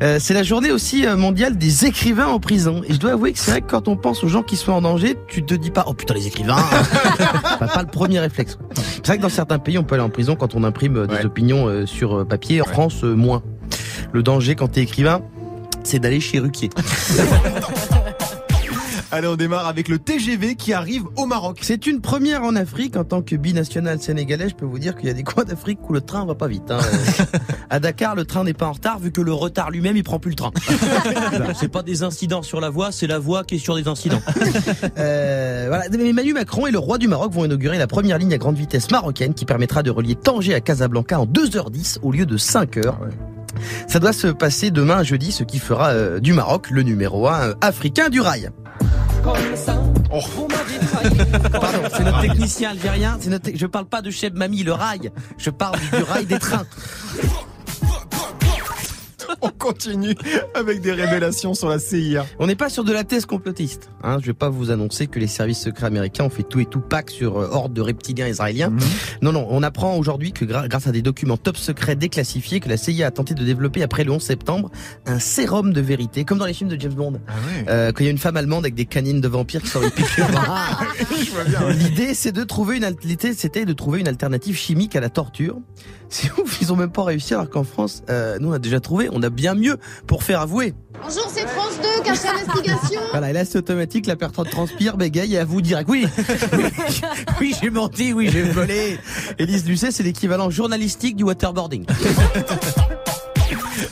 Euh, 0.01 0.17
c'est 0.19 0.33
la 0.33 0.43
journée 0.43 0.71
aussi 0.71 1.05
euh, 1.05 1.15
mondiale 1.15 1.57
des 1.57 1.85
écrivains 1.85 2.27
en 2.27 2.39
prison. 2.39 2.81
Et 2.87 2.93
je 2.93 2.99
dois 2.99 3.11
avouer 3.11 3.33
que 3.33 3.39
c'est 3.39 3.51
vrai 3.51 3.61
que 3.61 3.69
quand 3.69 3.87
on 3.87 3.95
pense 3.97 4.23
aux 4.23 4.27
gens 4.27 4.43
qui 4.43 4.55
sont 4.55 4.71
en 4.71 4.81
danger, 4.81 5.15
tu 5.27 5.43
te 5.43 5.53
dis 5.53 5.71
pas, 5.71 5.83
oh 5.87 5.93
putain 5.93 6.13
les 6.13 6.27
écrivains. 6.27 6.55
Bah, 7.59 7.67
pas 7.73 7.81
le 7.83 7.87
premier 7.87 8.19
réflexe. 8.19 8.57
C'est 8.95 9.07
vrai 9.07 9.17
que 9.17 9.21
dans 9.21 9.29
certains 9.29 9.59
pays, 9.59 9.77
on 9.77 9.83
peut 9.83 9.95
aller 9.95 10.03
en 10.03 10.09
prison 10.09 10.35
quand 10.35 10.55
on 10.55 10.63
imprime 10.63 10.97
euh, 10.97 11.07
des 11.07 11.15
Ouais. 11.15 11.25
opinions 11.25 11.85
sur 11.85 12.25
papier. 12.27 12.61
En 12.61 12.65
France, 12.65 13.03
moins. 13.03 13.41
Le 14.11 14.23
danger 14.23 14.55
quand 14.55 14.67
t'es 14.69 14.81
écrivain, 14.81 15.21
c'est 15.83 15.99
d'aller 15.99 16.19
chez 16.19 16.39
Ruquier. 16.39 16.69
Allez, 19.11 19.27
on 19.27 19.35
démarre 19.35 19.67
avec 19.67 19.87
le 19.87 19.97
TGV 19.97 20.55
qui 20.55 20.73
arrive 20.73 21.03
au 21.15 21.25
Maroc. 21.25 21.59
C'est 21.61 21.87
une 21.87 22.01
première 22.01 22.43
en 22.43 22.53
Afrique. 22.55 22.97
En 22.97 23.05
tant 23.05 23.21
que 23.21 23.35
binational 23.37 24.01
sénégalais, 24.01 24.49
je 24.49 24.55
peux 24.55 24.65
vous 24.65 24.79
dire 24.79 24.95
qu'il 24.97 25.07
y 25.07 25.09
a 25.09 25.13
des 25.13 25.23
coins 25.23 25.45
d'Afrique 25.45 25.79
où 25.87 25.93
le 25.93 26.01
train 26.01 26.25
va 26.25 26.35
pas 26.35 26.47
vite. 26.47 26.69
hein. 26.69 26.79
À 27.69 27.79
Dakar, 27.79 28.15
le 28.15 28.25
train 28.25 28.43
n'est 28.43 28.53
pas 28.53 28.65
en 28.65 28.73
retard 28.73 28.99
vu 28.99 29.11
que 29.11 29.21
le 29.21 29.31
retard 29.31 29.71
lui-même, 29.71 29.95
il 29.95 30.03
prend 30.03 30.19
plus 30.19 30.31
le 30.31 30.35
train. 30.35 30.51
c'est 31.59 31.69
pas 31.71 31.81
des 31.81 32.03
incidents 32.03 32.41
sur 32.41 32.59
la 32.59 32.69
voie, 32.69 32.91
c'est 32.91 33.07
la 33.07 33.19
voie 33.19 33.43
qui 33.45 33.55
est 33.55 33.59
sur 33.59 33.75
des 33.75 33.87
incidents. 33.87 34.21
Euh, 34.97 35.65
voilà. 35.69 35.85
Mais 35.91 36.09
Emmanuel 36.09 36.33
Macron 36.33 36.67
et 36.67 36.71
le 36.71 36.79
roi 36.79 36.97
du 36.97 37.07
Maroc 37.07 37.31
vont 37.31 37.45
inaugurer 37.45 37.77
la 37.77 37.87
première 37.87 38.17
ligne 38.17 38.33
à 38.33 38.37
grande 38.37 38.57
vitesse 38.57 38.91
marocaine 38.91 39.33
qui 39.33 39.45
permettra 39.45 39.81
de 39.81 39.91
relier 39.91 40.15
Tanger 40.15 40.55
à 40.55 40.61
Casablanca 40.61 41.19
en 41.21 41.25
2h10 41.25 41.99
au 42.01 42.11
lieu 42.11 42.25
de 42.25 42.37
5h. 42.37 42.95
Ça 43.87 43.99
doit 43.99 44.13
se 44.13 44.27
passer 44.27 44.71
demain 44.71 45.03
jeudi, 45.03 45.31
ce 45.31 45.43
qui 45.43 45.59
fera 45.59 45.89
euh, 45.89 46.19
du 46.19 46.33
Maroc 46.33 46.69
le 46.69 46.83
numéro 46.83 47.27
1 47.27 47.55
africain 47.61 48.09
du 48.09 48.21
rail. 48.21 48.49
Pardon, 51.51 51.79
c'est 51.95 52.03
notre 52.03 52.21
technicien 52.21 52.71
algérien. 52.71 53.17
C'est 53.19 53.29
notre... 53.29 53.49
Je 53.53 53.65
parle 53.65 53.85
pas 53.85 54.01
de 54.01 54.11
Cheb 54.11 54.35
Mami, 54.35 54.63
le 54.63 54.73
rail. 54.73 55.11
Je 55.37 55.49
parle 55.49 55.79
du 55.79 56.03
rail 56.03 56.25
des 56.25 56.39
trains. 56.39 56.65
On 59.41 59.49
continue 59.49 60.15
avec 60.53 60.81
des 60.81 60.91
révélations 60.91 61.53
sur 61.53 61.69
la 61.69 61.79
CIA. 61.79 62.25
On 62.39 62.47
n'est 62.47 62.55
pas 62.55 62.69
sur 62.69 62.83
de 62.83 62.91
la 62.93 63.03
thèse 63.03 63.25
complotiste. 63.25 63.89
Hein, 64.03 64.17
je 64.21 64.27
vais 64.27 64.33
pas 64.33 64.49
vous 64.49 64.71
annoncer 64.71 65.07
que 65.07 65.19
les 65.19 65.27
services 65.27 65.59
secrets 65.61 65.87
américains 65.87 66.23
ont 66.23 66.29
fait 66.29 66.43
tout 66.43 66.59
et 66.59 66.65
tout 66.65 66.81
pack 66.81 67.09
sur 67.09 67.37
euh, 67.37 67.47
horde 67.51 67.73
de 67.73 67.81
reptiliens 67.81 68.27
israéliens. 68.27 68.71
Non, 69.21 69.31
non, 69.31 69.47
on 69.49 69.63
apprend 69.63 69.97
aujourd'hui 69.97 70.31
que 70.31 70.45
gra- 70.45 70.67
grâce 70.67 70.87
à 70.87 70.91
des 70.91 71.01
documents 71.01 71.37
top 71.37 71.57
secrets 71.57 71.95
déclassifiés, 71.95 72.59
que 72.59 72.69
la 72.69 72.77
CIA 72.77 73.07
a 73.07 73.11
tenté 73.11 73.33
de 73.33 73.43
développer 73.43 73.83
après 73.83 74.03
le 74.03 74.11
11 74.11 74.21
septembre 74.21 74.71
un 75.05 75.19
sérum 75.19 75.73
de 75.73 75.81
vérité, 75.81 76.23
comme 76.25 76.37
dans 76.37 76.45
les 76.45 76.53
films 76.53 76.69
de 76.69 76.79
James 76.79 76.93
Bond. 76.93 77.19
Ah 77.27 77.31
ouais. 77.33 77.65
Euh, 77.69 77.91
quand 77.91 78.01
il 78.03 78.05
y 78.05 78.09
a 78.09 78.11
une 78.11 78.17
femme 78.17 78.37
allemande 78.37 78.63
avec 78.65 78.75
des 78.75 78.85
canines 78.85 79.21
de 79.21 79.27
vampires 79.27 79.61
qui 79.61 79.69
sont 79.69 79.81
piqûre. 79.89 80.27
L'idée, 81.77 82.13
c'est 82.13 82.31
de 82.31 82.43
trouver 82.43 82.77
une, 82.77 82.95
c'était 83.35 83.65
de 83.65 83.73
trouver 83.73 83.99
une 83.99 84.07
alternative 84.07 84.55
chimique 84.55 84.95
à 84.95 84.99
la 84.99 85.09
torture. 85.09 85.57
C'est 86.09 86.31
ouf, 86.39 86.59
ils 86.61 86.71
ont 86.71 86.75
même 86.75 86.91
pas 86.91 87.03
réussi, 87.03 87.33
alors 87.33 87.49
qu'en 87.49 87.63
France, 87.63 88.03
euh, 88.09 88.37
nous 88.39 88.49
on 88.49 88.53
a 88.53 88.59
déjà 88.59 88.79
trouvé, 88.79 89.09
on 89.11 89.23
a 89.23 89.24
bien 89.29 89.55
mieux 89.55 89.77
pour 90.07 90.23
faire 90.23 90.41
avouer. 90.41 90.73
Bonjour, 91.01 91.29
c'est 91.31 91.47
France 91.47 91.79
2, 91.81 92.03
cache 92.03 92.25
investigation. 92.25 93.01
Voilà, 93.11 93.29
et 93.29 93.33
là 93.33 93.45
c'est 93.45 93.57
automatique, 93.57 94.07
la 94.07 94.15
personne 94.15 94.47
transpire, 94.47 94.97
bégaye 94.97 95.35
et 95.35 95.39
avoue 95.39 95.61
direct. 95.61 95.89
Oui, 95.89 96.07
oui, 97.39 97.55
j'ai 97.61 97.69
menti, 97.69 98.13
oui, 98.13 98.29
j'ai 98.31 98.43
volé. 98.43 98.97
Élise 99.37 99.65
Lucet, 99.65 99.91
c'est 99.91 100.03
l'équivalent 100.03 100.49
journalistique 100.49 101.15
du 101.15 101.23
waterboarding. 101.23 101.85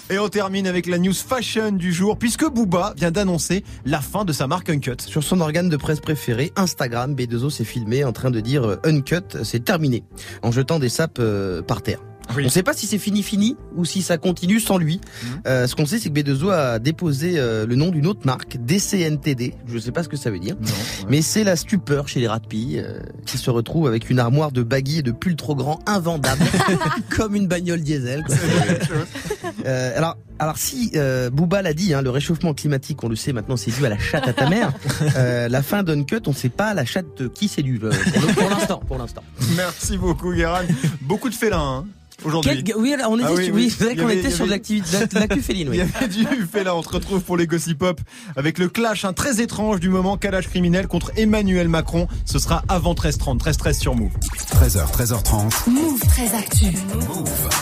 Et 0.09 0.17
on 0.17 0.29
termine 0.29 0.67
avec 0.67 0.87
la 0.87 0.97
news 0.97 1.13
fashion 1.13 1.71
du 1.71 1.91
jour, 1.91 2.17
puisque 2.17 2.47
Booba 2.49 2.93
vient 2.97 3.11
d'annoncer 3.11 3.63
la 3.85 4.01
fin 4.01 4.25
de 4.25 4.33
sa 4.33 4.47
marque 4.47 4.69
Uncut. 4.69 5.01
Sur 5.01 5.23
son 5.23 5.41
organe 5.41 5.69
de 5.69 5.77
presse 5.77 5.99
préféré, 5.99 6.51
Instagram, 6.55 7.13
B2O 7.15 7.49
s'est 7.49 7.63
filmé 7.63 8.03
en 8.03 8.11
train 8.11 8.31
de 8.31 8.39
dire 8.39 8.63
euh, 8.63 8.79
Uncut, 8.83 9.43
c'est 9.43 9.63
terminé, 9.63 10.03
en 10.41 10.51
jetant 10.51 10.79
des 10.79 10.89
sapes 10.89 11.19
euh, 11.19 11.61
par 11.61 11.81
terre. 11.81 11.99
Oui. 12.35 12.43
On 12.43 12.45
ne 12.45 12.49
sait 12.49 12.63
pas 12.63 12.73
si 12.73 12.87
c'est 12.87 12.97
fini 12.97 13.21
fini 13.21 13.57
ou 13.75 13.85
si 13.85 14.01
ça 14.01 14.17
continue 14.17 14.59
sans 14.59 14.77
lui. 14.77 14.99
Euh, 15.47 15.67
ce 15.67 15.75
qu'on 15.75 15.85
sait, 15.85 15.99
c'est 15.99 16.09
que 16.09 16.19
B2O 16.19 16.51
a 16.51 16.79
déposé 16.79 17.33
euh, 17.37 17.65
le 17.65 17.75
nom 17.75 17.89
d'une 17.89 18.07
autre 18.07 18.21
marque, 18.25 18.57
DCNTD. 18.57 19.53
Je 19.67 19.75
ne 19.75 19.79
sais 19.79 19.91
pas 19.91 20.03
ce 20.03 20.09
que 20.09 20.17
ça 20.17 20.31
veut 20.31 20.39
dire. 20.39 20.55
Mais 21.09 21.21
c'est 21.21 21.43
la 21.43 21.55
stupeur 21.55 22.07
chez 22.07 22.19
les 22.19 22.27
rats 22.27 22.39
de 22.39 22.47
pie, 22.47 22.75
euh, 22.77 22.99
qui 23.25 23.37
se 23.37 23.49
retrouve 23.49 23.87
avec 23.87 24.09
une 24.09 24.19
armoire 24.19 24.51
de 24.51 24.63
baggy 24.63 24.99
et 24.99 25.01
de 25.03 25.11
pull 25.11 25.35
trop 25.35 25.55
grand 25.55 25.79
invendable, 25.87 26.43
comme 27.09 27.35
une 27.35 27.47
bagnole 27.47 27.81
diesel. 27.81 28.23
quoi. 28.23 28.35
Alors, 29.95 30.17
alors 30.39 30.57
si 30.57 30.91
Booba 31.31 31.61
l'a 31.61 31.73
dit, 31.73 31.93
hein, 31.93 32.01
le 32.01 32.09
réchauffement 32.09 32.53
climatique, 32.53 33.03
on 33.03 33.09
le 33.09 33.15
sait 33.15 33.33
maintenant, 33.33 33.57
c'est 33.57 33.71
dû 33.71 33.85
à 33.85 33.89
la 33.89 33.97
chatte 33.97 34.27
à 34.27 34.33
ta 34.33 34.49
mère. 34.49 34.71
La 35.15 35.61
fin 35.61 35.83
d'Uncut, 35.83 36.21
on 36.27 36.31
ne 36.31 36.35
sait 36.35 36.49
pas 36.49 36.73
la 36.73 36.85
chatte 36.85 37.17
de 37.17 37.27
qui 37.27 37.47
c'est 37.47 37.61
dû. 37.61 37.79
pour 37.79 38.49
l'instant, 38.49 38.81
pour 38.87 38.97
l'instant. 38.97 39.23
Merci 39.55 39.97
beaucoup, 39.97 40.33
Guérin. 40.33 40.61
Beaucoup 41.01 41.29
de 41.29 41.35
félins, 41.35 41.59
hein, 41.59 41.85
aujourd'hui. 42.25 42.63
Quel- 42.63 42.75
Oui, 42.77 42.95
on 43.07 43.17
était, 43.17 43.25
Ah 43.27 43.33
oui, 43.33 43.45
sur- 43.45 43.53
oui. 43.55 43.63
oui, 43.65 43.69
c'est 43.77 43.83
vrai 43.85 43.93
Il 43.93 43.99
y 43.99 44.03
qu'on 44.03 44.09
était 44.09 44.31
sur 44.31 44.41
avait- 44.43 44.51
l'activité, 44.51 44.87
de 44.91 44.99
la- 45.01 45.05
de 45.07 45.19
l'actu 45.19 45.41
féline. 45.41 45.69
Il 45.73 45.79
y 45.79 45.81
Oui. 45.83 45.89
avait 45.95 46.07
du 46.07 46.25
félin. 46.51 46.73
On 46.73 46.83
se 46.83 46.89
retrouve 46.89 47.21
pour 47.21 47.37
les 47.37 47.47
Gossip 47.47 47.77
Pop 47.79 47.99
avec 48.35 48.57
le 48.57 48.69
clash 48.69 49.05
hein, 49.05 49.13
très 49.13 49.41
étrange 49.41 49.79
du 49.79 49.89
moment 49.89 50.17
calage 50.17 50.47
criminel 50.49 50.87
contre 50.87 51.11
Emmanuel 51.15 51.67
Macron. 51.69 52.07
Ce 52.25 52.39
sera 52.39 52.63
avant 52.69 52.93
13h30, 52.93 53.37
13h13 53.39 53.79
sur 53.79 53.95
Move. 53.95 54.11
13h, 54.51 54.91
13h30. 54.91 55.51
Move 55.69 55.99
très 56.07 56.33
actu. 56.35 56.65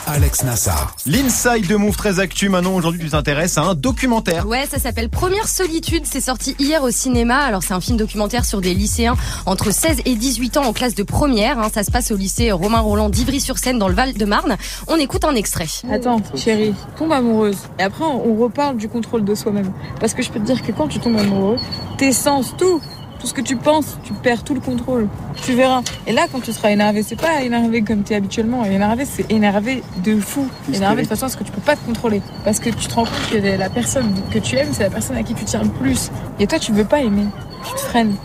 Alex 0.08 0.44
Nassar. 0.44 0.96
L'inside 1.06 1.68
de 1.68 1.76
Move 1.76 1.96
très 1.96 2.20
actu. 2.20 2.50
Maintenant, 2.50 2.76
aujourd'hui, 2.76 3.02
tu 3.02 3.10
t'intéresses 3.10 3.58
à 3.58 3.62
un 3.64 3.76
documentaire. 3.76 4.48
Ouais, 4.48 4.66
ça 4.70 4.80
s'appelle 4.80 5.10
Première 5.10 5.48
Solitude. 5.48 6.04
C'est 6.06 6.22
sorti 6.22 6.56
hier 6.60 6.84
au 6.84 6.92
cinéma. 6.92 7.38
Alors, 7.38 7.64
c'est 7.64 7.74
un 7.74 7.82
film 7.82 7.98
documentaire 7.98 8.46
sur 8.46 8.62
des 8.62 8.74
lycéens 8.74 9.16
entre 9.46 9.72
16 9.72 9.98
et 10.06 10.16
18 10.16 10.58
ans 10.58 10.66
en 10.66 10.74
classe 10.74 10.96
de 10.96 11.04
première. 11.04 11.60
hein. 11.60 11.70
Ça 11.74 11.84
se 11.84 11.92
passe 11.92 12.12
au 12.12 12.18
lycée 12.18 12.52
Romain 12.52 12.80
Roland 12.80 13.10
d'Ivry-sur-Seine 13.10 13.80
dans 13.80 13.88
le 13.88 13.94
Val-de-Marne. 13.96 14.51
On 14.88 14.98
écoute 14.98 15.24
un 15.26 15.36
extrait. 15.36 15.68
Attends, 15.92 16.22
chérie, 16.36 16.74
tombe 16.98 17.12
amoureuse. 17.12 17.58
Et 17.80 17.84
après, 17.84 18.04
on 18.06 18.36
reparle 18.36 18.78
du 18.78 18.88
contrôle 18.90 19.24
de 19.24 19.36
soi-même. 19.36 19.72
Parce 20.00 20.14
que 20.14 20.22
je 20.22 20.30
peux 20.30 20.40
te 20.40 20.46
dire 20.46 20.62
que 20.62 20.72
quand 20.72 20.88
tu 20.88 21.00
tombes 21.00 21.18
amoureux, 21.18 21.58
tes 21.98 22.14
sens, 22.14 22.56
tout, 22.58 22.82
tout 23.20 23.28
ce 23.28 23.34
que 23.36 23.42
tu 23.42 23.56
penses, 23.56 23.98
tu 24.04 24.14
perds 24.14 24.44
tout 24.44 24.56
le 24.56 24.60
contrôle. 24.60 25.08
Tu 25.44 25.54
verras. 25.54 25.82
Et 26.08 26.12
là, 26.12 26.26
quand 26.32 26.40
tu 26.40 26.52
seras 26.52 26.72
énervé, 26.72 27.04
c'est 27.04 27.20
pas 27.20 27.44
énervé 27.44 27.84
comme 27.84 28.04
tu 28.04 28.14
es 28.14 28.16
habituellement. 28.16 28.66
Énervé, 28.66 29.06
c'est 29.06 29.32
énervé 29.32 29.84
de 30.04 30.20
fou. 30.20 30.48
Énervé 30.74 31.04
de 31.04 31.08
façon 31.08 31.28
à 31.28 31.30
ce 31.30 31.38
que 31.38 31.44
tu 31.44 31.52
peux 31.52 31.62
pas 31.62 31.76
te 31.76 31.86
contrôler. 31.86 32.22
Parce 32.44 32.60
que 32.60 32.72
tu 32.72 32.88
te 32.88 32.94
rends 32.96 33.06
compte 33.06 33.30
que 33.32 33.38
la 33.38 33.70
personne 33.70 34.14
que 34.32 34.40
tu 34.40 34.56
aimes, 34.56 34.70
c'est 34.72 34.84
la 34.84 34.90
personne 34.90 35.18
à 35.18 35.24
qui 35.24 35.36
tu 35.36 35.46
tiens 35.46 35.62
le 35.62 35.70
plus. 35.70 36.10
Et 36.40 36.48
toi, 36.48 36.58
tu 36.58 36.72
veux 36.72 36.86
pas 36.86 37.02
aimer. 37.02 37.28
Tu 37.64 37.74
te 37.76 37.80
freines. 37.80 38.16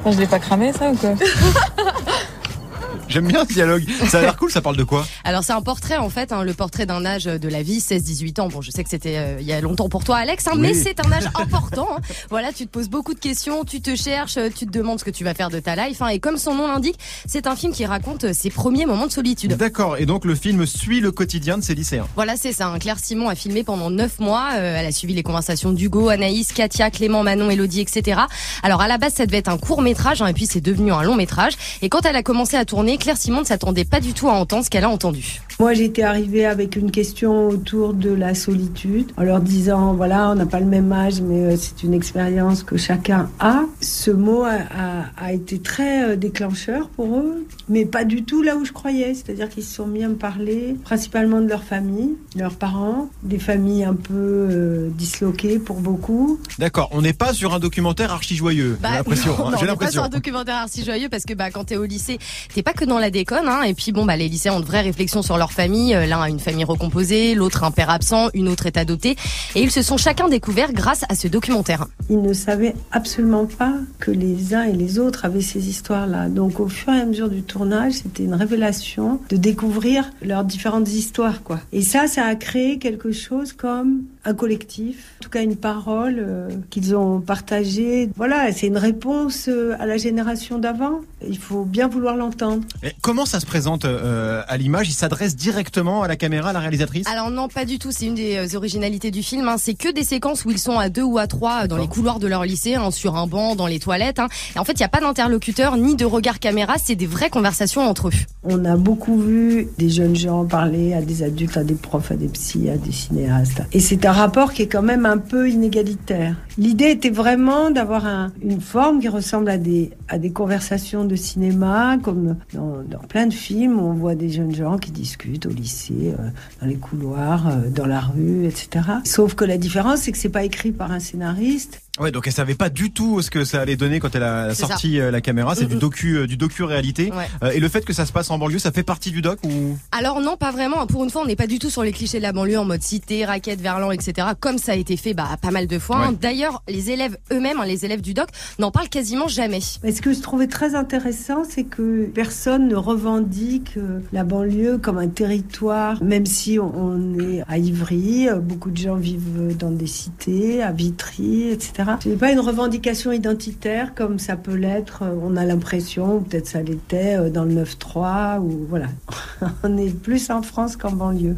Enfin, 0.00 0.12
je 0.12 0.20
l'ai 0.20 0.26
pas 0.26 0.38
cramé, 0.38 0.72
ça, 0.72 0.90
ou 0.90 0.96
quoi? 0.96 1.10
J'aime 3.08 3.26
bien 3.26 3.44
ce 3.48 3.54
dialogue. 3.54 3.84
Ça 4.06 4.18
a 4.18 4.20
l'air 4.20 4.36
cool, 4.36 4.50
ça 4.50 4.60
parle 4.60 4.76
de 4.76 4.84
quoi? 4.84 5.06
Alors 5.28 5.44
c'est 5.44 5.52
un 5.52 5.60
portrait 5.60 5.98
en 5.98 6.08
fait, 6.08 6.32
hein, 6.32 6.42
le 6.42 6.54
portrait 6.54 6.86
d'un 6.86 7.04
âge 7.04 7.24
de 7.24 7.48
la 7.50 7.62
vie, 7.62 7.80
16-18 7.80 8.40
ans. 8.40 8.48
Bon, 8.48 8.62
je 8.62 8.70
sais 8.70 8.82
que 8.82 8.88
c'était 8.88 9.18
euh, 9.18 9.36
il 9.38 9.46
y 9.46 9.52
a 9.52 9.60
longtemps 9.60 9.90
pour 9.90 10.02
toi 10.02 10.16
Alex, 10.16 10.46
hein, 10.46 10.52
mais 10.56 10.72
c'est 10.72 11.04
un 11.04 11.12
âge 11.12 11.26
important. 11.34 11.86
hein. 11.98 12.00
Voilà, 12.30 12.50
tu 12.50 12.64
te 12.66 12.70
poses 12.70 12.88
beaucoup 12.88 13.12
de 13.12 13.18
questions, 13.20 13.66
tu 13.66 13.82
te 13.82 13.94
cherches, 13.94 14.38
euh, 14.38 14.48
tu 14.48 14.64
te 14.64 14.70
demandes 14.70 14.98
ce 15.00 15.04
que 15.04 15.10
tu 15.10 15.24
vas 15.24 15.34
faire 15.34 15.50
de 15.50 15.60
ta 15.60 15.76
life. 15.76 16.00
hein. 16.00 16.08
et 16.08 16.18
comme 16.18 16.38
son 16.38 16.54
nom 16.54 16.66
l'indique, 16.66 16.98
c'est 17.26 17.46
un 17.46 17.56
film 17.56 17.74
qui 17.74 17.84
raconte 17.84 18.24
euh, 18.24 18.32
ses 18.32 18.48
premiers 18.48 18.86
moments 18.86 19.06
de 19.06 19.12
solitude. 19.12 19.52
D'accord. 19.52 19.98
Et 19.98 20.06
donc, 20.06 20.24
le 20.24 20.34
film 20.34 20.64
suit 20.64 21.00
le 21.00 21.12
quotidien 21.12 21.58
de 21.58 21.62
ces 21.62 21.74
lycéens. 21.74 22.06
Voilà, 22.14 22.36
c'est 22.36 22.54
ça. 22.54 22.72
Claire 22.80 22.98
Simon 22.98 23.28
a 23.28 23.34
filmé 23.34 23.64
pendant 23.64 23.90
neuf 23.90 24.20
mois. 24.20 24.52
Euh, 24.54 24.76
elle 24.78 24.86
a 24.86 24.92
suivi 24.92 25.12
les 25.12 25.22
conversations 25.22 25.72
d'Hugo, 25.72 26.08
Anaïs, 26.08 26.54
Katia, 26.54 26.90
Clément, 26.90 27.22
Manon, 27.22 27.50
Elodie, 27.50 27.82
etc. 27.82 28.18
Alors 28.62 28.80
à 28.80 28.88
la 28.88 28.96
base, 28.96 29.12
ça 29.12 29.26
devait 29.26 29.36
être 29.38 29.48
un 29.48 29.58
court 29.58 29.82
métrage, 29.82 30.22
et 30.26 30.32
puis 30.32 30.46
c'est 30.46 30.62
devenu 30.62 30.90
un 30.90 31.02
long 31.02 31.16
métrage. 31.16 31.52
Et 31.82 31.90
quand 31.90 32.06
elle 32.06 32.16
a 32.16 32.22
commencé 32.22 32.56
à 32.56 32.64
tourner, 32.64 32.96
Claire 32.96 33.18
Simon 33.18 33.40
ne 33.40 33.46
s'attendait 33.46 33.84
pas 33.84 34.00
du 34.00 34.14
tout 34.14 34.30
à 34.30 34.32
entendre 34.32 34.64
ce 34.64 34.70
qu'elle 34.70 34.84
a 34.84 34.88
entendu. 34.88 35.17
bienvenue. 35.20 35.47
Moi, 35.60 35.74
j'étais 35.74 36.04
arrivée 36.04 36.46
avec 36.46 36.76
une 36.76 36.92
question 36.92 37.48
autour 37.48 37.92
de 37.92 38.10
la 38.10 38.36
solitude, 38.36 39.10
en 39.16 39.24
leur 39.24 39.40
disant, 39.40 39.92
voilà, 39.92 40.30
on 40.30 40.36
n'a 40.36 40.46
pas 40.46 40.60
le 40.60 40.66
même 40.66 40.92
âge, 40.92 41.20
mais 41.20 41.46
euh, 41.46 41.56
c'est 41.56 41.82
une 41.82 41.94
expérience 41.94 42.62
que 42.62 42.76
chacun 42.76 43.28
a. 43.40 43.62
Ce 43.80 44.12
mot 44.12 44.44
a, 44.44 44.50
a- 44.52 45.04
a 45.16 45.32
été 45.32 45.58
très 45.58 46.10
euh, 46.10 46.16
déclencheur 46.16 46.88
pour 46.90 47.16
eux, 47.18 47.44
mais 47.68 47.84
pas 47.86 48.04
du 48.04 48.22
tout 48.22 48.40
là 48.42 48.54
où 48.54 48.64
je 48.64 48.70
croyais. 48.70 49.14
C'est-à-dire 49.14 49.48
qu'ils 49.48 49.64
se 49.64 49.74
sont 49.74 49.88
mis 49.88 50.04
à 50.04 50.08
me 50.08 50.14
parler 50.14 50.76
principalement 50.84 51.40
de 51.40 51.48
leur 51.48 51.64
famille, 51.64 52.14
leurs 52.36 52.54
parents, 52.54 53.10
des 53.24 53.40
familles 53.40 53.82
un 53.82 53.94
peu 53.94 54.14
euh, 54.14 54.88
disloquées 54.96 55.58
pour 55.58 55.80
beaucoup. 55.80 56.38
D'accord, 56.60 56.88
on 56.92 57.02
n'est 57.02 57.12
pas 57.12 57.32
sur 57.32 57.52
un 57.52 57.58
documentaire 57.58 58.12
archi 58.12 58.36
joyeux. 58.36 58.78
j'ai 58.80 58.88
l'impression. 58.94 59.32
non, 59.36 59.38
hein, 59.38 59.42
on 59.46 59.50
n'est 59.50 59.52
pas 59.52 59.58
sur 59.58 59.66
l'impression. 59.66 60.02
un 60.04 60.08
documentaire 60.08 60.54
archi 60.54 60.84
joyeux 60.84 61.08
parce 61.08 61.24
que 61.24 61.34
bah 61.34 61.50
quand 61.50 61.64
t'es 61.64 61.76
au 61.76 61.84
lycée, 61.84 62.18
t'es 62.54 62.62
pas 62.62 62.74
que 62.74 62.84
dans 62.84 63.00
la 63.00 63.10
déconne 63.10 63.48
hein, 63.48 63.62
et 63.62 63.74
puis 63.74 63.90
bon 63.90 64.04
bah 64.06 64.16
les 64.16 64.28
lycéens 64.28 64.54
ont 64.54 64.60
de 64.60 64.64
vraies 64.64 64.82
réflexions 64.82 65.22
sur 65.22 65.36
leur 65.36 65.47
famille, 65.52 65.94
Euh, 65.98 66.06
l'un 66.06 66.20
a 66.20 66.28
une 66.28 66.38
famille 66.38 66.64
recomposée, 66.64 67.34
l'autre 67.34 67.64
un 67.64 67.70
père 67.70 67.90
absent, 67.90 68.28
une 68.34 68.48
autre 68.48 68.66
est 68.66 68.76
adoptée 68.76 69.16
et 69.54 69.62
ils 69.62 69.70
se 69.70 69.82
sont 69.82 69.96
chacun 69.96 70.28
découverts 70.28 70.72
grâce 70.72 71.04
à 71.08 71.14
ce 71.14 71.28
documentaire. 71.28 71.86
Ils 72.08 72.22
ne 72.22 72.32
savaient 72.32 72.74
absolument 72.92 73.46
pas 73.46 73.74
que 73.98 74.10
les 74.10 74.54
uns 74.54 74.64
et 74.64 74.72
les 74.72 74.98
autres 74.98 75.24
avaient 75.24 75.40
ces 75.40 75.68
histoires-là. 75.68 76.28
Donc 76.28 76.60
au 76.60 76.68
fur 76.68 76.92
et 76.92 77.00
à 77.00 77.06
mesure 77.06 77.28
du 77.28 77.42
tournage, 77.42 77.94
c'était 77.94 78.24
une 78.24 78.34
révélation 78.34 79.20
de 79.28 79.36
découvrir 79.36 80.10
leurs 80.22 80.44
différentes 80.44 80.88
histoires, 80.88 81.42
quoi. 81.42 81.60
Et 81.72 81.82
ça, 81.82 82.06
ça 82.06 82.24
a 82.24 82.34
créé 82.34 82.78
quelque 82.78 83.12
chose 83.12 83.52
comme 83.52 84.02
un 84.24 84.34
collectif, 84.34 84.96
en 85.20 85.24
tout 85.24 85.30
cas 85.30 85.42
une 85.42 85.56
parole 85.56 86.18
euh, 86.18 86.50
qu'ils 86.70 86.94
ont 86.94 87.20
partagée. 87.20 88.10
Voilà, 88.16 88.52
c'est 88.52 88.66
une 88.66 88.76
réponse 88.76 89.46
euh, 89.48 89.74
à 89.80 89.86
la 89.86 89.96
génération 89.96 90.58
d'avant. 90.58 91.00
Il 91.26 91.38
faut 91.38 91.64
bien 91.64 91.88
vouloir 91.88 92.14
l'entendre. 92.16 92.62
Comment 93.00 93.26
ça 93.26 93.40
se 93.40 93.46
présente 93.46 93.84
euh, 93.84 94.42
à 94.46 94.56
l'image? 94.56 94.88
Il 94.88 94.92
s'adresse 94.92 95.34
directement 95.38 96.02
à 96.02 96.08
la 96.08 96.16
caméra, 96.16 96.50
à 96.50 96.52
la 96.52 96.58
réalisatrice 96.60 97.06
Alors 97.06 97.30
non, 97.30 97.48
pas 97.48 97.64
du 97.64 97.78
tout. 97.78 97.90
C'est 97.92 98.06
une 98.06 98.14
des 98.16 98.36
euh, 98.36 98.56
originalités 98.56 99.10
du 99.10 99.22
film. 99.22 99.46
hein. 99.48 99.56
C'est 99.58 99.74
que 99.74 99.90
des 99.92 100.02
séquences 100.04 100.44
où 100.44 100.50
ils 100.50 100.58
sont 100.58 100.78
à 100.78 100.88
deux 100.88 101.02
ou 101.04 101.16
à 101.18 101.26
trois 101.26 101.64
euh, 101.64 101.66
dans 101.68 101.76
les 101.76 101.86
couloirs 101.86 102.18
de 102.18 102.26
leur 102.26 102.44
lycée, 102.44 102.74
hein, 102.74 102.90
sur 102.90 103.16
un 103.16 103.26
banc, 103.26 103.54
dans 103.54 103.66
les 103.68 103.78
toilettes. 103.78 104.18
hein. 104.18 104.28
Et 104.56 104.58
en 104.58 104.64
fait, 104.64 104.72
il 104.72 104.78
n'y 104.78 104.84
a 104.84 104.88
pas 104.88 105.00
d'interlocuteur 105.00 105.76
ni 105.76 105.94
de 105.96 106.04
regard 106.04 106.40
caméra. 106.40 106.74
C'est 106.82 106.96
des 106.96 107.06
vraies 107.06 107.30
conversations 107.30 107.82
entre 107.82 108.08
eux. 108.08 108.12
On 108.42 108.64
a 108.64 108.76
beaucoup 108.76 109.18
vu 109.18 109.68
des 109.78 109.88
jeunes 109.90 110.16
gens 110.16 110.44
parler 110.44 110.92
à 110.94 111.02
des 111.02 111.22
adultes, 111.22 111.56
à 111.56 111.64
des 111.64 111.74
profs, 111.74 112.10
à 112.10 112.16
des 112.16 112.28
psys, 112.28 112.68
à 112.70 112.76
des 112.76 112.92
cinéastes. 112.92 113.62
Et 113.72 113.80
c'est 113.80 114.04
un 114.06 114.12
rapport 114.12 114.52
qui 114.52 114.62
est 114.62 114.68
quand 114.68 114.82
même 114.82 115.06
un 115.06 115.18
peu 115.18 115.48
inégalitaire. 115.48 116.34
L'idée 116.56 116.90
était 116.90 117.10
vraiment 117.10 117.70
d'avoir 117.70 118.06
un- 118.06 118.32
une 118.42 118.60
forme 118.60 119.00
qui 119.00 119.08
ressemble 119.08 119.48
à 119.50 119.58
des, 119.58 119.90
à 120.08 120.18
des 120.18 120.30
conversations 120.30 121.04
de 121.04 121.14
cinéma, 121.16 121.98
comme 122.02 122.36
dans, 122.54 122.82
dans 122.88 122.98
plein 123.06 123.26
de 123.26 123.34
films 123.34 123.78
où 123.78 123.84
on 123.88 123.92
voit 123.94 124.14
des 124.14 124.30
jeunes 124.30 124.54
gens 124.54 124.78
qui 124.78 124.90
discutent 124.90 125.27
au 125.46 125.50
lycée, 125.50 126.14
euh, 126.18 126.30
dans 126.60 126.66
les 126.66 126.76
couloirs, 126.76 127.48
euh, 127.48 127.70
dans 127.70 127.86
la 127.86 128.00
rue, 128.00 128.46
etc. 128.46 128.86
Sauf 129.04 129.34
que 129.34 129.44
la 129.44 129.58
différence, 129.58 130.00
c'est 130.00 130.12
que 130.12 130.18
c'est 130.18 130.28
pas 130.28 130.44
écrit 130.44 130.72
par 130.72 130.92
un 130.92 131.00
scénariste. 131.00 131.80
Ouais, 132.00 132.10
donc 132.10 132.26
elle 132.26 132.32
savait 132.32 132.54
pas 132.54 132.68
du 132.70 132.90
tout 132.92 133.22
ce 133.22 133.30
que 133.30 133.44
ça 133.44 133.60
allait 133.60 133.76
donner 133.76 134.00
quand 134.00 134.14
elle 134.14 134.22
a 134.22 134.54
sorti 134.54 134.96
ça. 134.96 135.02
euh, 135.04 135.10
la 135.10 135.20
caméra. 135.20 135.54
C'est 135.54 135.64
Mm, 135.64 135.68
du 135.68 135.76
mm. 135.76 135.78
docu, 135.80 136.16
euh, 136.16 136.26
du 136.26 136.36
docu 136.36 136.62
réalité. 136.62 137.10
Ouais. 137.12 137.26
Euh, 137.42 137.50
et 137.50 137.60
le 137.60 137.68
fait 137.68 137.84
que 137.84 137.92
ça 137.92 138.06
se 138.06 138.12
passe 138.12 138.30
en 138.30 138.38
banlieue, 138.38 138.58
ça 138.58 138.72
fait 138.72 138.82
partie 138.82 139.10
du 139.10 139.20
doc 139.22 139.38
ou? 139.44 139.76
Alors 139.92 140.20
non, 140.20 140.36
pas 140.36 140.50
vraiment. 140.52 140.86
Pour 140.86 141.04
une 141.04 141.10
fois, 141.10 141.22
on 141.22 141.26
n'est 141.26 141.36
pas 141.36 141.46
du 141.46 141.58
tout 141.58 141.70
sur 141.70 141.82
les 141.82 141.92
clichés 141.92 142.18
de 142.18 142.22
la 142.22 142.32
banlieue 142.32 142.58
en 142.58 142.64
mode 142.64 142.82
cité, 142.82 143.24
raquette, 143.24 143.60
verlan, 143.60 143.90
etc. 143.90 144.28
Comme 144.40 144.58
ça 144.58 144.72
a 144.72 144.74
été 144.76 144.96
fait 144.96 145.14
bah, 145.14 145.28
pas 145.42 145.50
mal 145.50 145.66
de 145.66 145.78
fois. 145.78 145.96
hein. 145.98 146.10
Ouais. 146.10 146.16
D'ailleurs, 146.20 146.62
les 146.68 146.90
élèves 146.90 147.16
eux-mêmes, 147.32 147.58
hein, 147.60 147.66
les 147.66 147.84
élèves 147.84 148.00
du 148.00 148.14
doc, 148.14 148.28
n'en 148.58 148.70
parlent 148.70 148.88
quasiment 148.88 149.28
jamais. 149.28 149.60
Mais 149.82 149.92
ce 149.92 150.00
que 150.02 150.12
je 150.12 150.20
trouvais 150.20 150.46
très 150.46 150.74
intéressant, 150.74 151.42
c'est 151.48 151.64
que 151.64 152.06
personne 152.06 152.68
ne 152.68 152.76
revendique 152.76 153.74
la 154.12 154.24
banlieue 154.24 154.78
comme 154.78 154.98
un 154.98 155.08
territoire, 155.08 156.02
même 156.02 156.26
si 156.26 156.58
on, 156.58 157.18
est 157.18 157.42
à 157.48 157.58
Ivry, 157.58 158.28
beaucoup 158.40 158.70
de 158.70 158.76
gens 158.76 158.96
vivent 158.96 159.56
dans 159.58 159.70
des 159.70 159.86
cités, 159.86 160.62
à 160.62 160.72
Vitry, 160.72 161.48
etc. 161.50 161.87
Ce 162.00 162.08
n'est 162.08 162.16
pas 162.16 162.32
une 162.32 162.40
revendication 162.40 163.12
identitaire 163.12 163.94
comme 163.94 164.18
ça 164.18 164.36
peut 164.36 164.54
l'être, 164.54 165.02
euh, 165.02 165.14
on 165.22 165.36
a 165.36 165.44
l'impression, 165.44 166.20
peut-être 166.20 166.46
ça 166.46 166.62
l'était, 166.62 167.16
euh, 167.16 167.30
dans 167.30 167.44
le 167.44 167.54
9-3, 167.54 168.40
ou 168.40 168.66
voilà. 168.68 168.86
on 169.62 169.76
est 169.76 169.90
plus 169.90 170.30
en 170.30 170.42
France 170.42 170.76
qu'en 170.76 170.92
banlieue. 170.92 171.36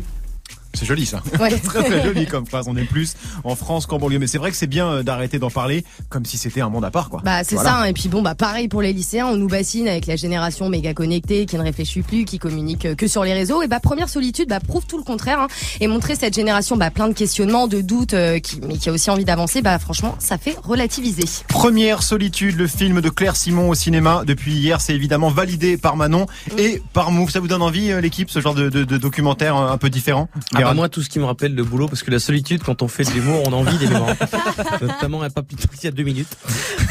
C'est 0.81 0.87
joli 0.87 1.05
ça. 1.05 1.23
Ouais. 1.39 1.51
très 1.63 1.83
très 1.85 2.03
joli 2.03 2.27
comme 2.27 2.47
phrase. 2.47 2.65
On 2.69 2.77
est 2.77 2.85
plus 2.85 3.15
en 3.45 3.55
France 3.55 3.85
qu'en 3.85 3.99
banlieue. 3.99 4.19
Mais 4.19 4.27
c'est 4.27 4.39
vrai 4.39 4.51
que 4.51 4.57
c'est 4.57 4.67
bien 4.67 4.87
euh, 4.89 5.03
d'arrêter 5.03 5.39
d'en 5.39 5.51
parler 5.51 5.85
comme 6.09 6.25
si 6.25 6.39
c'était 6.39 6.63
un 6.63 6.71
monde 6.71 6.87
à 6.87 6.91
part 6.91 7.11
quoi. 7.11 7.21
Bah 7.23 7.45
c'est 7.45 7.57
Voilà. 7.57 7.71
ça. 7.83 7.89
Et 7.91 7.93
puis 7.93 8.09
bon 8.09 8.23
bah 8.23 8.35
pareil 8.35 8.67
pour 8.69 8.81
les 8.81 8.95
lycéens, 8.95 9.27
on 9.27 9.37
nous 9.37 9.47
bassine 9.49 9.89
avec 9.89 10.07
la 10.07 10.17
génération 10.17 10.71
méga 10.71 10.95
connectée 10.95 11.45
qui 11.45 11.57
ne 11.59 11.63
réfléchit 11.63 12.01
plus, 12.01 12.25
qui 12.25 12.39
communique 12.39 12.87
euh, 12.87 12.95
que 12.95 13.07
sur 13.07 13.25
les 13.25 13.35
réseaux. 13.35 13.61
Et 13.63 13.69
bah 13.69 13.79
première 13.81 14.09
solitude 14.09 14.49
bah 14.49 14.59
prouve 14.61 14.87
tout 14.87 14.97
le 14.97 15.05
contraire 15.05 15.41
hein. 15.41 15.49
et 15.81 15.87
montrer 15.87 16.15
cette 16.17 16.35
génération 16.35 16.79
bah 16.79 16.91
plein 16.91 17.09
de 17.09 17.13
questionnements, 17.15 17.69
de 17.69 17.83
doutes, 17.83 18.15
euh, 18.15 18.39
qui, 18.39 18.61
mais 18.67 18.79
qui 18.79 18.89
a 18.89 18.93
aussi 18.93 19.11
envie 19.11 19.27
d'avancer. 19.27 19.61
Bah 19.61 19.79
franchement 19.79 20.17
ça 20.19 20.39
fait 20.39 20.57
relativiser. 20.63 21.25
Première 21.49 22.03
solitude, 22.03 22.57
le 22.57 22.67
film 22.67 23.03
de 23.03 23.11
Claire 23.11 23.37
Simon 23.37 23.69
au 23.69 23.75
cinéma. 23.75 24.23
Depuis 24.27 24.55
hier, 24.55 24.81
c'est 24.81 24.95
évidemment 24.95 25.29
validé 25.29 25.77
par 25.77 25.97
Manon 25.97 26.27
et 26.57 26.83
par 26.95 27.11
Move. 27.11 27.31
Ça 27.31 27.41
vous 27.41 27.49
donne 27.49 27.63
envie, 27.63 27.91
euh, 27.91 28.01
l'équipe, 28.01 28.31
ce 28.31 28.41
genre 28.41 28.55
de, 28.55 28.69
de, 28.71 28.85
de 28.85 28.97
documentaire 28.97 29.57
un 29.57 29.77
peu 29.77 29.91
différent? 29.91 30.29
Ah 30.55 30.63
bah 30.63 30.70
Gérald 30.71 30.77
moi 30.77 30.89
tout 30.89 31.03
ce 31.03 31.09
qui 31.09 31.19
me 31.19 31.25
rappelle 31.25 31.55
le 31.55 31.65
boulot 31.65 31.89
parce 31.89 32.03
que 32.03 32.11
la 32.11 32.19
solitude 32.19 32.63
quand 32.63 32.83
on 32.83 32.89
fait 32.89 33.05
de 33.05 33.11
l'humour 33.11 33.43
on 33.47 33.53
a 33.53 33.57
envie 33.57 33.77
d'aimer 33.79 34.01
notamment 34.81 35.23
un 35.23 35.31
papy 35.31 35.57
il 35.83 35.85
y 35.85 35.89
a 35.89 35.91
deux 35.91 36.03
minutes 36.03 36.37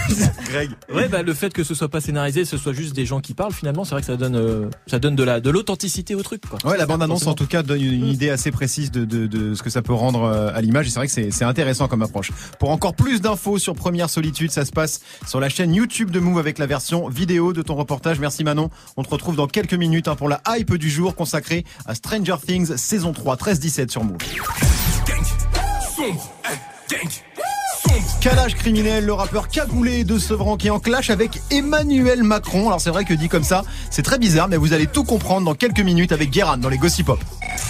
Greg 0.50 0.70
Ouais, 0.94 1.08
bah 1.08 1.22
le 1.22 1.34
fait 1.34 1.54
que 1.54 1.63
ce 1.63 1.74
soit 1.74 1.89
pas 1.89 2.02
scénarisé, 2.02 2.46
ce 2.46 2.58
soit 2.58 2.74
juste 2.74 2.96
des 2.96 3.06
gens 3.06 3.20
qui 3.20 3.34
parlent, 3.34 3.54
finalement, 3.54 3.86
c'est 3.86 3.92
vrai 3.92 4.02
que 4.02 4.08
ça 4.08 4.18
donne, 4.18 4.36
euh, 4.36 4.70
ça 4.88 5.00
donne 5.00 5.15
de 5.15 5.24
la, 5.24 5.39
de 5.39 5.50
l'authenticité 5.50 6.15
au 6.15 6.24
truc. 6.24 6.42
Quoi. 6.48 6.60
Ouais, 6.70 6.78
la 6.78 6.86
bande 6.86 7.04
annonce 7.04 7.28
en 7.28 7.36
tout 7.36 7.46
cas 7.46 7.63
donne 7.63 7.82
une 7.82 8.08
idée 8.08 8.30
assez 8.30 8.52
précise 8.52 8.92
de, 8.92 9.06
de, 9.06 9.28
de 9.28 9.54
ce 9.54 9.62
que 9.62 9.70
ça 9.70 9.82
peut 9.82 9.94
rendre 9.94 10.24
euh, 10.24 10.52
à 10.54 10.62
l'image 10.62 10.88
et 10.88 10.89
c'est 10.89 11.00
vrai 11.00 11.08
que 11.08 11.13
c'est 11.13 11.32
c'est 11.32 11.46
intéressant 11.46 11.88
comme 11.88 12.02
approche. 12.02 12.32
Pour 12.60 12.72
encore 12.72 12.96
plus 12.96 13.22
d'infos 13.22 13.60
sur 13.60 13.76
Première 13.76 14.10
Solitude, 14.10 14.52
ça 14.52 14.65
se 14.65 14.72
passe 14.72 15.02
sur 15.28 15.39
la 15.39 15.50
chaîne 15.50 15.74
YouTube 15.74 16.12
de 16.12 16.20
Move 16.20 16.39
avec 16.39 16.58
la 16.58 16.65
version 16.65 17.08
vidéo 17.08 17.54
de 17.54 17.62
ton 17.62 17.76
reportage. 17.76 18.20
Merci 18.20 18.44
Manon. 18.44 18.70
On 18.98 19.04
te 19.04 19.10
retrouve 19.10 19.36
dans 19.36 19.48
quelques 19.48 19.74
minutes 19.74 20.08
hein, 20.08 20.15
pour 20.15 20.30
la 20.30 20.42
hype 20.48 20.76
du 20.76 20.89
jour 20.89 21.15
consacrée 21.15 21.65
à 21.86 21.96
Stranger 21.96 22.36
Things 22.46 22.78
saison 22.78 23.13
3 23.13 23.38
13-17 23.70 23.92
sur 23.92 24.04
Move. 24.04 24.18
Calage 28.22 28.56
criminel, 28.56 29.06
le 29.06 29.14
rappeur 29.14 29.48
cagoulé 29.48 30.04
de 30.04 30.20
Sevran 30.20 30.58
qui 30.58 30.68
est 30.68 30.72
en 30.72 30.80
clash 30.80 31.10
avec 31.10 31.42
Emmanuel 31.52 32.22
Macron. 32.24 32.68
Alors 32.68 32.82
c'est 32.82 32.90
vrai 32.90 33.06
que 33.06 33.14
dit 33.14 33.30
comme 33.30 33.46
ça, 33.46 33.64
c'est 33.90 34.02
très 34.02 34.20
bizarre, 34.20 34.50
mais 34.50 34.58
vous 34.58 34.74
allez 34.74 34.88
tout 34.88 35.06
comprendre 35.06 35.46
dans 35.46 35.56
quelques 35.56 35.80
minutes 35.80 36.12
avec 36.12 36.30
Guérin 36.30 36.58
dans 36.58 36.68
les 36.68 36.78
Gossip 36.78 37.06
Pop. 37.06 37.20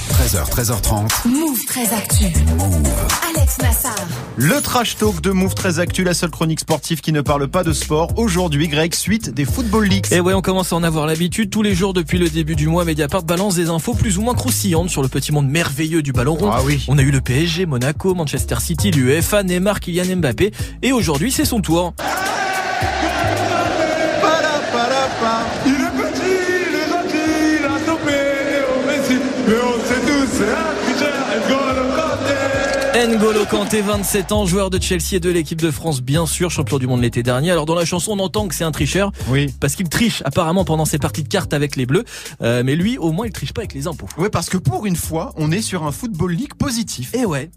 13h, 0.09 0.49
13h30. 0.49 1.27
Move 1.27 1.65
très 1.65 1.93
actu. 1.93 2.25
Alex 2.25 3.57
Nassar. 3.59 3.95
Le 4.37 4.59
trash 4.61 4.97
talk 4.97 5.21
de 5.21 5.31
Move 5.31 5.53
très 5.53 5.79
actu, 5.79 6.03
la 6.03 6.13
seule 6.13 6.31
chronique 6.31 6.59
sportive 6.59 7.01
qui 7.01 7.11
ne 7.11 7.21
parle 7.21 7.47
pas 7.47 7.63
de 7.63 7.71
sport. 7.71 8.17
Aujourd'hui, 8.17 8.67
Greg, 8.67 8.93
suite 8.93 9.29
des 9.29 9.45
Football 9.45 9.85
Leagues. 9.85 10.07
Et 10.11 10.19
ouais, 10.19 10.33
on 10.33 10.41
commence 10.41 10.73
à 10.73 10.75
en 10.75 10.83
avoir 10.83 11.05
l'habitude. 11.05 11.49
Tous 11.49 11.61
les 11.61 11.75
jours 11.75 11.93
depuis 11.93 12.17
le 12.17 12.27
début 12.27 12.55
du 12.55 12.67
mois, 12.67 12.85
Mediapart 12.85 13.23
balance 13.23 13.55
des 13.55 13.69
infos 13.69 13.93
plus 13.93 14.17
ou 14.17 14.21
moins 14.21 14.33
croustillantes 14.33 14.89
sur 14.89 15.01
le 15.01 15.07
petit 15.07 15.31
monde 15.31 15.47
merveilleux 15.47 16.01
du 16.01 16.11
ballon 16.11 16.35
rond. 16.35 16.51
Ah 16.51 16.61
oui. 16.65 16.83
On 16.87 16.97
a 16.97 17.01
eu 17.01 17.11
le 17.11 17.21
PSG, 17.21 17.65
Monaco, 17.65 18.13
Manchester 18.15 18.55
City, 18.59 18.91
l'UEFA, 18.91 19.43
Neymar, 19.43 19.79
Kylian 19.79 20.17
Mbappé. 20.17 20.38
Et 20.81 20.91
aujourd'hui, 20.91 21.31
c'est 21.31 21.45
son 21.45 21.61
tour. 21.61 21.93
Il 25.65 25.73
est 25.73 25.75
petit, 25.75 26.21
il 26.69 26.75
est 26.75 26.89
gentil, 26.89 27.59
il 27.59 27.65
a 27.65 27.79
stoppé 27.79 28.11
Léo 28.11 28.87
Messi. 28.87 29.21
Mais 29.47 29.53
on 29.53 29.79
sait 29.85 30.01
tous, 30.05 30.37
c'est 30.37 30.49
un 30.49 30.93
tricheur, 30.93 31.13
N'Golo 31.49 31.85
Kanté. 31.95 33.07
N'Golo 33.07 33.45
Kanté, 33.45 33.81
27 33.81 34.31
ans, 34.31 34.45
joueur 34.45 34.69
de 34.69 34.81
Chelsea 34.81 35.13
et 35.13 35.19
de 35.19 35.29
l'équipe 35.29 35.61
de 35.61 35.71
France, 35.71 36.01
bien 36.01 36.25
sûr, 36.25 36.49
champion 36.51 36.79
du 36.79 36.87
monde 36.87 37.01
l'été 37.01 37.21
dernier. 37.21 37.51
Alors 37.51 37.65
dans 37.65 37.75
la 37.75 37.85
chanson, 37.85 38.13
on 38.13 38.19
entend 38.19 38.47
que 38.47 38.55
c'est 38.55 38.63
un 38.63 38.71
tricheur. 38.71 39.11
Oui. 39.27 39.53
Parce 39.59 39.75
qu'il 39.75 39.89
triche 39.89 40.21
apparemment 40.25 40.63
pendant 40.63 40.85
ses 40.85 40.99
parties 40.99 41.23
de 41.23 41.29
cartes 41.29 41.53
avec 41.53 41.75
les 41.75 41.85
Bleus. 41.85 42.05
Euh, 42.41 42.63
mais 42.65 42.75
lui, 42.75 42.97
au 42.97 43.11
moins, 43.11 43.27
il 43.27 43.33
triche 43.33 43.53
pas 43.53 43.61
avec 43.61 43.73
les 43.73 43.87
impôts. 43.87 44.07
Ouais, 44.17 44.29
parce 44.29 44.49
que 44.49 44.57
pour 44.57 44.85
une 44.85 44.95
fois, 44.95 45.33
on 45.35 45.51
est 45.51 45.61
sur 45.61 45.83
un 45.83 45.91
Football 45.91 46.31
League 46.33 46.53
positif. 46.55 47.13
Et 47.13 47.25
ouais. 47.25 47.51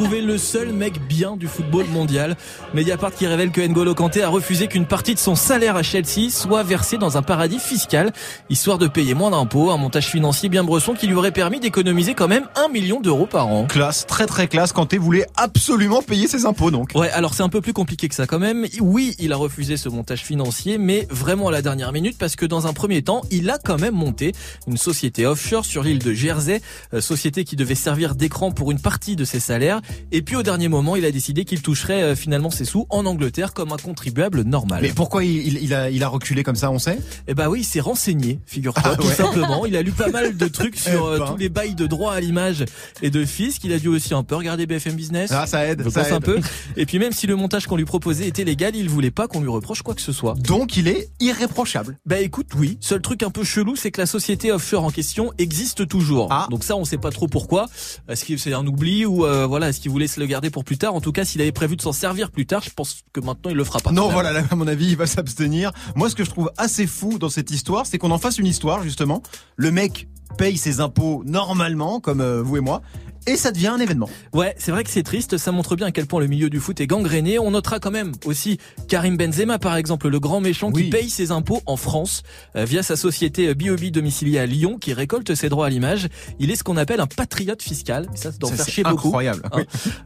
Trouvé 0.00 0.22
le 0.22 0.38
seul 0.38 0.72
mec 0.72 0.98
bien 1.06 1.36
du 1.36 1.46
football 1.46 1.84
mondial. 1.88 2.34
Mediapart 2.72 3.12
qui 3.12 3.26
révèle 3.26 3.50
que 3.50 3.60
N'Golo 3.60 3.94
Kanté 3.94 4.22
a 4.22 4.30
refusé 4.30 4.66
qu'une 4.66 4.86
partie 4.86 5.12
de 5.12 5.18
son 5.18 5.34
salaire 5.34 5.76
à 5.76 5.82
Chelsea 5.82 6.30
soit 6.30 6.62
versée 6.62 6.96
dans 6.96 7.18
un 7.18 7.22
paradis 7.22 7.58
fiscal, 7.58 8.10
histoire 8.48 8.78
de 8.78 8.86
payer 8.88 9.12
moins 9.12 9.30
d'impôts, 9.30 9.70
un 9.70 9.76
montage 9.76 10.06
financier 10.06 10.48
bien 10.48 10.64
bresson 10.64 10.94
qui 10.94 11.06
lui 11.06 11.16
aurait 11.16 11.32
permis 11.32 11.60
d'économiser 11.60 12.14
quand 12.14 12.28
même 12.28 12.44
un 12.56 12.68
million 12.68 13.02
d'euros 13.02 13.26
par 13.26 13.48
an. 13.48 13.66
Classe, 13.66 14.06
très 14.06 14.24
très 14.24 14.48
classe, 14.48 14.72
Kanté 14.72 14.96
voulait 14.96 15.26
absolument 15.36 16.00
payer 16.00 16.28
ses 16.28 16.46
impôts 16.46 16.70
donc. 16.70 16.92
Ouais, 16.94 17.10
alors 17.10 17.34
c'est 17.34 17.42
un 17.42 17.50
peu 17.50 17.60
plus 17.60 17.74
compliqué 17.74 18.08
que 18.08 18.14
ça 18.14 18.26
quand 18.26 18.38
même. 18.38 18.64
Oui, 18.80 19.14
il 19.18 19.34
a 19.34 19.36
refusé 19.36 19.76
ce 19.76 19.90
montage 19.90 20.22
financier, 20.22 20.78
mais 20.78 21.06
vraiment 21.10 21.48
à 21.48 21.52
la 21.52 21.60
dernière 21.60 21.92
minute 21.92 22.16
parce 22.16 22.36
que 22.36 22.46
dans 22.46 22.66
un 22.66 22.72
premier 22.72 23.02
temps, 23.02 23.20
il 23.30 23.50
a 23.50 23.58
quand 23.62 23.78
même 23.78 23.96
monté 23.96 24.32
une 24.66 24.78
société 24.78 25.26
offshore 25.26 25.66
sur 25.66 25.82
l'île 25.82 25.98
de 25.98 26.14
Jersey, 26.14 26.62
euh, 26.94 27.02
société 27.02 27.44
qui 27.44 27.54
devait 27.54 27.74
servir 27.74 28.14
d'écran 28.14 28.50
pour 28.50 28.70
une 28.70 28.80
partie 28.80 29.14
de 29.14 29.26
ses 29.26 29.40
salaires. 29.40 29.82
Et 30.12 30.22
puis 30.22 30.36
au 30.36 30.42
dernier 30.42 30.68
moment, 30.68 30.96
il 30.96 31.04
a 31.04 31.10
décidé 31.10 31.44
qu'il 31.44 31.62
toucherait 31.62 32.02
euh, 32.02 32.16
finalement 32.16 32.50
ses 32.50 32.64
sous 32.64 32.86
en 32.90 33.06
Angleterre 33.06 33.52
comme 33.54 33.72
un 33.72 33.76
contribuable 33.76 34.42
normal. 34.42 34.80
Mais 34.82 34.90
pourquoi 34.92 35.24
il, 35.24 35.62
il- 35.62 35.74
a, 35.74 35.90
il 35.90 36.02
a 36.02 36.08
reculé 36.08 36.42
comme 36.42 36.56
ça, 36.56 36.70
on 36.70 36.78
sait? 36.78 36.98
Eh 37.28 37.34
bah 37.34 37.48
oui, 37.48 37.60
il 37.60 37.64
s'est 37.64 37.80
renseigné, 37.80 38.40
figure-toi, 38.46 38.82
Ah 38.84 38.96
tout 38.96 39.06
ouais. 39.06 39.14
simplement. 39.14 39.66
Il 39.66 39.76
a 39.76 39.82
lu 39.82 39.92
pas 39.92 40.08
mal 40.10 40.36
de 40.36 40.48
trucs 40.48 40.76
sur 40.76 40.90
Eh 41.10 41.14
euh, 41.14 41.18
ben. 41.18 41.26
tous 41.26 41.36
les 41.36 41.48
bails 41.48 41.74
de 41.74 41.86
droit 41.86 42.12
à 42.14 42.20
l'image 42.20 42.64
et 43.02 43.10
de 43.10 43.24
fisc. 43.24 43.62
Il 43.64 43.72
a 43.72 43.78
dû 43.78 43.88
aussi 43.88 44.14
un 44.14 44.22
peu 44.22 44.34
regarder 44.36 44.66
BFM 44.66 44.94
Business. 44.94 45.30
Ah, 45.32 45.46
ça 45.46 45.64
aide, 45.66 45.82
Je 45.84 45.90
ça 45.90 46.02
pense 46.02 46.12
un 46.12 46.20
peu. 46.20 46.38
Et 46.76 46.86
puis 46.86 46.98
même 46.98 47.12
si 47.12 47.26
le 47.26 47.36
montage 47.36 47.66
qu'on 47.66 47.76
lui 47.76 47.84
proposait 47.84 48.26
était 48.26 48.44
légal, 48.44 48.74
il 48.76 48.88
voulait 48.88 49.10
pas 49.10 49.28
qu'on 49.28 49.40
lui 49.40 49.48
reproche 49.48 49.82
quoi 49.82 49.94
que 49.94 50.00
ce 50.02 50.12
soit. 50.12 50.34
Donc 50.34 50.76
il 50.76 50.88
est 50.88 51.10
irréprochable. 51.20 51.98
Bah 52.06 52.18
écoute, 52.20 52.48
oui. 52.56 52.78
Seul 52.80 53.00
truc 53.00 53.22
un 53.22 53.30
peu 53.30 53.44
chelou, 53.44 53.76
c'est 53.76 53.90
que 53.90 54.00
la 54.00 54.06
société 54.06 54.52
offshore 54.52 54.84
en 54.84 54.90
question 54.90 55.32
existe 55.38 55.86
toujours. 55.88 56.28
Ah. 56.30 56.46
Donc 56.50 56.64
ça, 56.64 56.76
on 56.76 56.84
sait 56.84 56.98
pas 56.98 57.10
trop 57.10 57.26
pourquoi. 57.28 57.66
Est-ce 58.08 58.24
que 58.24 58.36
c'est 58.36 58.52
un 58.52 58.66
oubli 58.66 59.04
ou 59.04 59.24
euh, 59.24 59.46
voilà, 59.46 59.69
est-ce 59.70 59.80
qu'il 59.80 59.90
voulait 59.90 60.06
se 60.06 60.20
le 60.20 60.26
garder 60.26 60.50
pour 60.50 60.64
plus 60.64 60.78
tard? 60.78 60.94
En 60.94 61.00
tout 61.00 61.12
cas, 61.12 61.24
s'il 61.24 61.40
avait 61.40 61.52
prévu 61.52 61.76
de 61.76 61.82
s'en 61.82 61.92
servir 61.92 62.30
plus 62.30 62.46
tard, 62.46 62.62
je 62.62 62.70
pense 62.70 63.02
que 63.12 63.20
maintenant 63.20 63.50
il 63.50 63.56
le 63.56 63.64
fera 63.64 63.80
pas. 63.80 63.92
Non, 63.92 64.10
voilà, 64.10 64.32
là, 64.32 64.42
à 64.50 64.54
mon 64.56 64.66
avis, 64.66 64.88
il 64.88 64.96
va 64.96 65.06
s'abstenir. 65.06 65.72
Moi, 65.96 66.10
ce 66.10 66.14
que 66.14 66.24
je 66.24 66.30
trouve 66.30 66.50
assez 66.58 66.86
fou 66.86 67.18
dans 67.18 67.30
cette 67.30 67.50
histoire, 67.50 67.86
c'est 67.86 67.98
qu'on 67.98 68.10
en 68.10 68.18
fasse 68.18 68.38
une 68.38 68.46
histoire, 68.46 68.82
justement. 68.82 69.22
Le 69.56 69.70
mec 69.70 70.08
paye 70.36 70.56
ses 70.56 70.80
impôts 70.80 71.22
normalement, 71.24 72.00
comme 72.00 72.20
euh, 72.20 72.42
vous 72.42 72.56
et 72.56 72.60
moi, 72.60 72.82
et 73.26 73.36
ça 73.36 73.50
devient 73.52 73.68
un 73.68 73.78
événement. 73.78 74.08
Ouais, 74.32 74.54
c'est 74.58 74.70
vrai 74.70 74.84
que 74.84 74.90
c'est 74.90 75.02
triste, 75.02 75.36
ça 75.38 75.52
montre 75.52 75.76
bien 75.76 75.86
à 75.86 75.90
quel 75.92 76.06
point 76.06 76.20
le 76.20 76.26
milieu 76.26 76.50
du 76.50 76.60
foot 76.60 76.80
est 76.80 76.86
gangréné. 76.86 77.38
On 77.38 77.50
notera 77.50 77.78
quand 77.80 77.90
même 77.90 78.12
aussi 78.24 78.58
Karim 78.88 79.16
Benzema 79.16 79.58
par 79.58 79.76
exemple, 79.76 80.08
le 80.08 80.20
grand 80.20 80.40
méchant 80.40 80.70
Oui. 80.72 80.84
qui 80.84 80.90
paye 80.90 81.10
ses 81.10 81.30
impôts 81.30 81.60
en 81.66 81.76
France 81.76 82.22
euh, 82.56 82.64
via 82.64 82.82
sa 82.82 82.96
société 82.96 83.54
B.O.B. 83.54 83.86
domiciliée 83.90 84.38
à 84.38 84.46
Lyon 84.46 84.78
qui 84.78 84.92
récolte 84.92 85.34
ses 85.34 85.48
droits 85.48 85.66
à 85.66 85.70
l'image. 85.70 86.08
Il 86.38 86.50
est 86.50 86.56
ce 86.56 86.64
qu'on 86.64 86.76
appelle 86.76 87.00
un 87.00 87.06
patriote 87.06 87.62
fiscal. 87.62 88.08
Et 88.14 88.16
ça, 88.16 88.32
ça 88.32 88.38
doit 88.38 88.50
faire 88.52 88.66
chier 88.68 88.82
beaucoup. 88.84 89.08
incroyable. 89.08 89.42
Hein. 89.52 89.62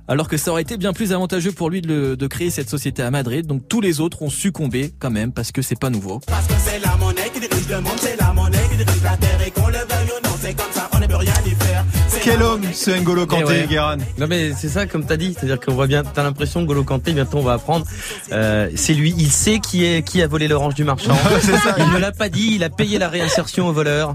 Alors 0.09 0.29
que 0.29 0.37
ça 0.37 0.51
aurait 0.51 0.63
été 0.63 0.77
bien 0.77 0.93
plus 0.93 1.13
avantageux 1.13 1.53
pour 1.53 1.71
lui 1.71 1.81
de, 1.83 1.89
le- 1.89 2.17
de 2.17 2.27
créer 2.27 2.51
cette 2.51 2.69
société 2.71 3.03
à 3.03 3.11
Madrid. 3.11 3.47
Donc 3.47 3.69
tous 3.69 3.81
les 3.81 4.01
autres 4.01 4.23
ont 4.23 4.31
succombé 4.31 4.93
quand 4.99 5.11
même 5.11 5.33
parce 5.33 5.53
que 5.53 5.63
c'est 5.63 5.79
pas 5.79 5.91
nouveau. 5.91 6.21
Parce 6.27 6.47
que 6.47 6.55
c'est 6.65 6.79
la 6.81 6.97
monnaie 6.97 7.31
qui 7.33 7.41
dirige 7.41 7.69
le 7.69 7.81
monde, 7.81 7.93
c'est 7.99 8.17
la 8.19 8.33
monnaie 8.33 8.59
qui 8.71 8.77
dirige 8.77 9.03
la 9.03 9.17
terre 9.17 9.41
et 9.47 9.51
qu'on 9.51 9.69
le 9.69 9.75
veuille 9.75 10.11
ou 10.19 10.27
non, 10.27 10.35
c'est 10.41 10.55
comme 10.55 10.73
ça, 10.73 10.89
on 10.93 10.99
ne 10.99 11.07
peut 11.07 11.17
rien 11.17 11.33
y 11.47 11.51
faire. 11.51 11.85
C'est 12.25 12.31
Quel 12.31 12.43
homme, 12.43 12.63
ce 12.73 12.91
N'Golo 12.91 13.27
Kanté, 13.27 13.45
ouais. 13.45 13.67
Guéran 13.69 13.97
Non 14.19 14.27
mais 14.27 14.53
c'est 14.57 14.69
ça 14.71 14.87
comme 14.87 15.05
t'as 15.05 15.17
dit, 15.19 15.35
c'est-à-dire 15.37 15.61
qu'on 15.61 15.75
voit 15.75 15.87
bien, 15.87 16.03
t'as 16.03 16.23
l'impression 16.23 16.63
que 16.63 16.67
Golo 16.67 16.83
Kanté, 16.83 17.13
bientôt 17.13 17.37
on 17.39 17.43
va 17.43 17.53
apprendre, 17.55 17.85
euh, 18.33 18.71
c'est 18.77 18.95
lui, 18.95 19.15
il 19.19 19.31
sait 19.31 19.59
qui 19.59 19.85
est 19.85 20.03
qui 20.03 20.23
a 20.23 20.27
volé 20.27 20.49
l'orange 20.49 20.75
du 20.75 20.85
marchand. 20.85 21.15
il 21.79 21.93
ne 21.93 21.99
l'a 21.99 22.13
pas 22.13 22.31
dit, 22.31 22.53
il 22.55 22.65
a 22.65 22.71
payé 22.71 22.99
la 22.99 23.09
réinsertion 23.09 23.69
au 23.69 23.73
voleur. 23.73 24.15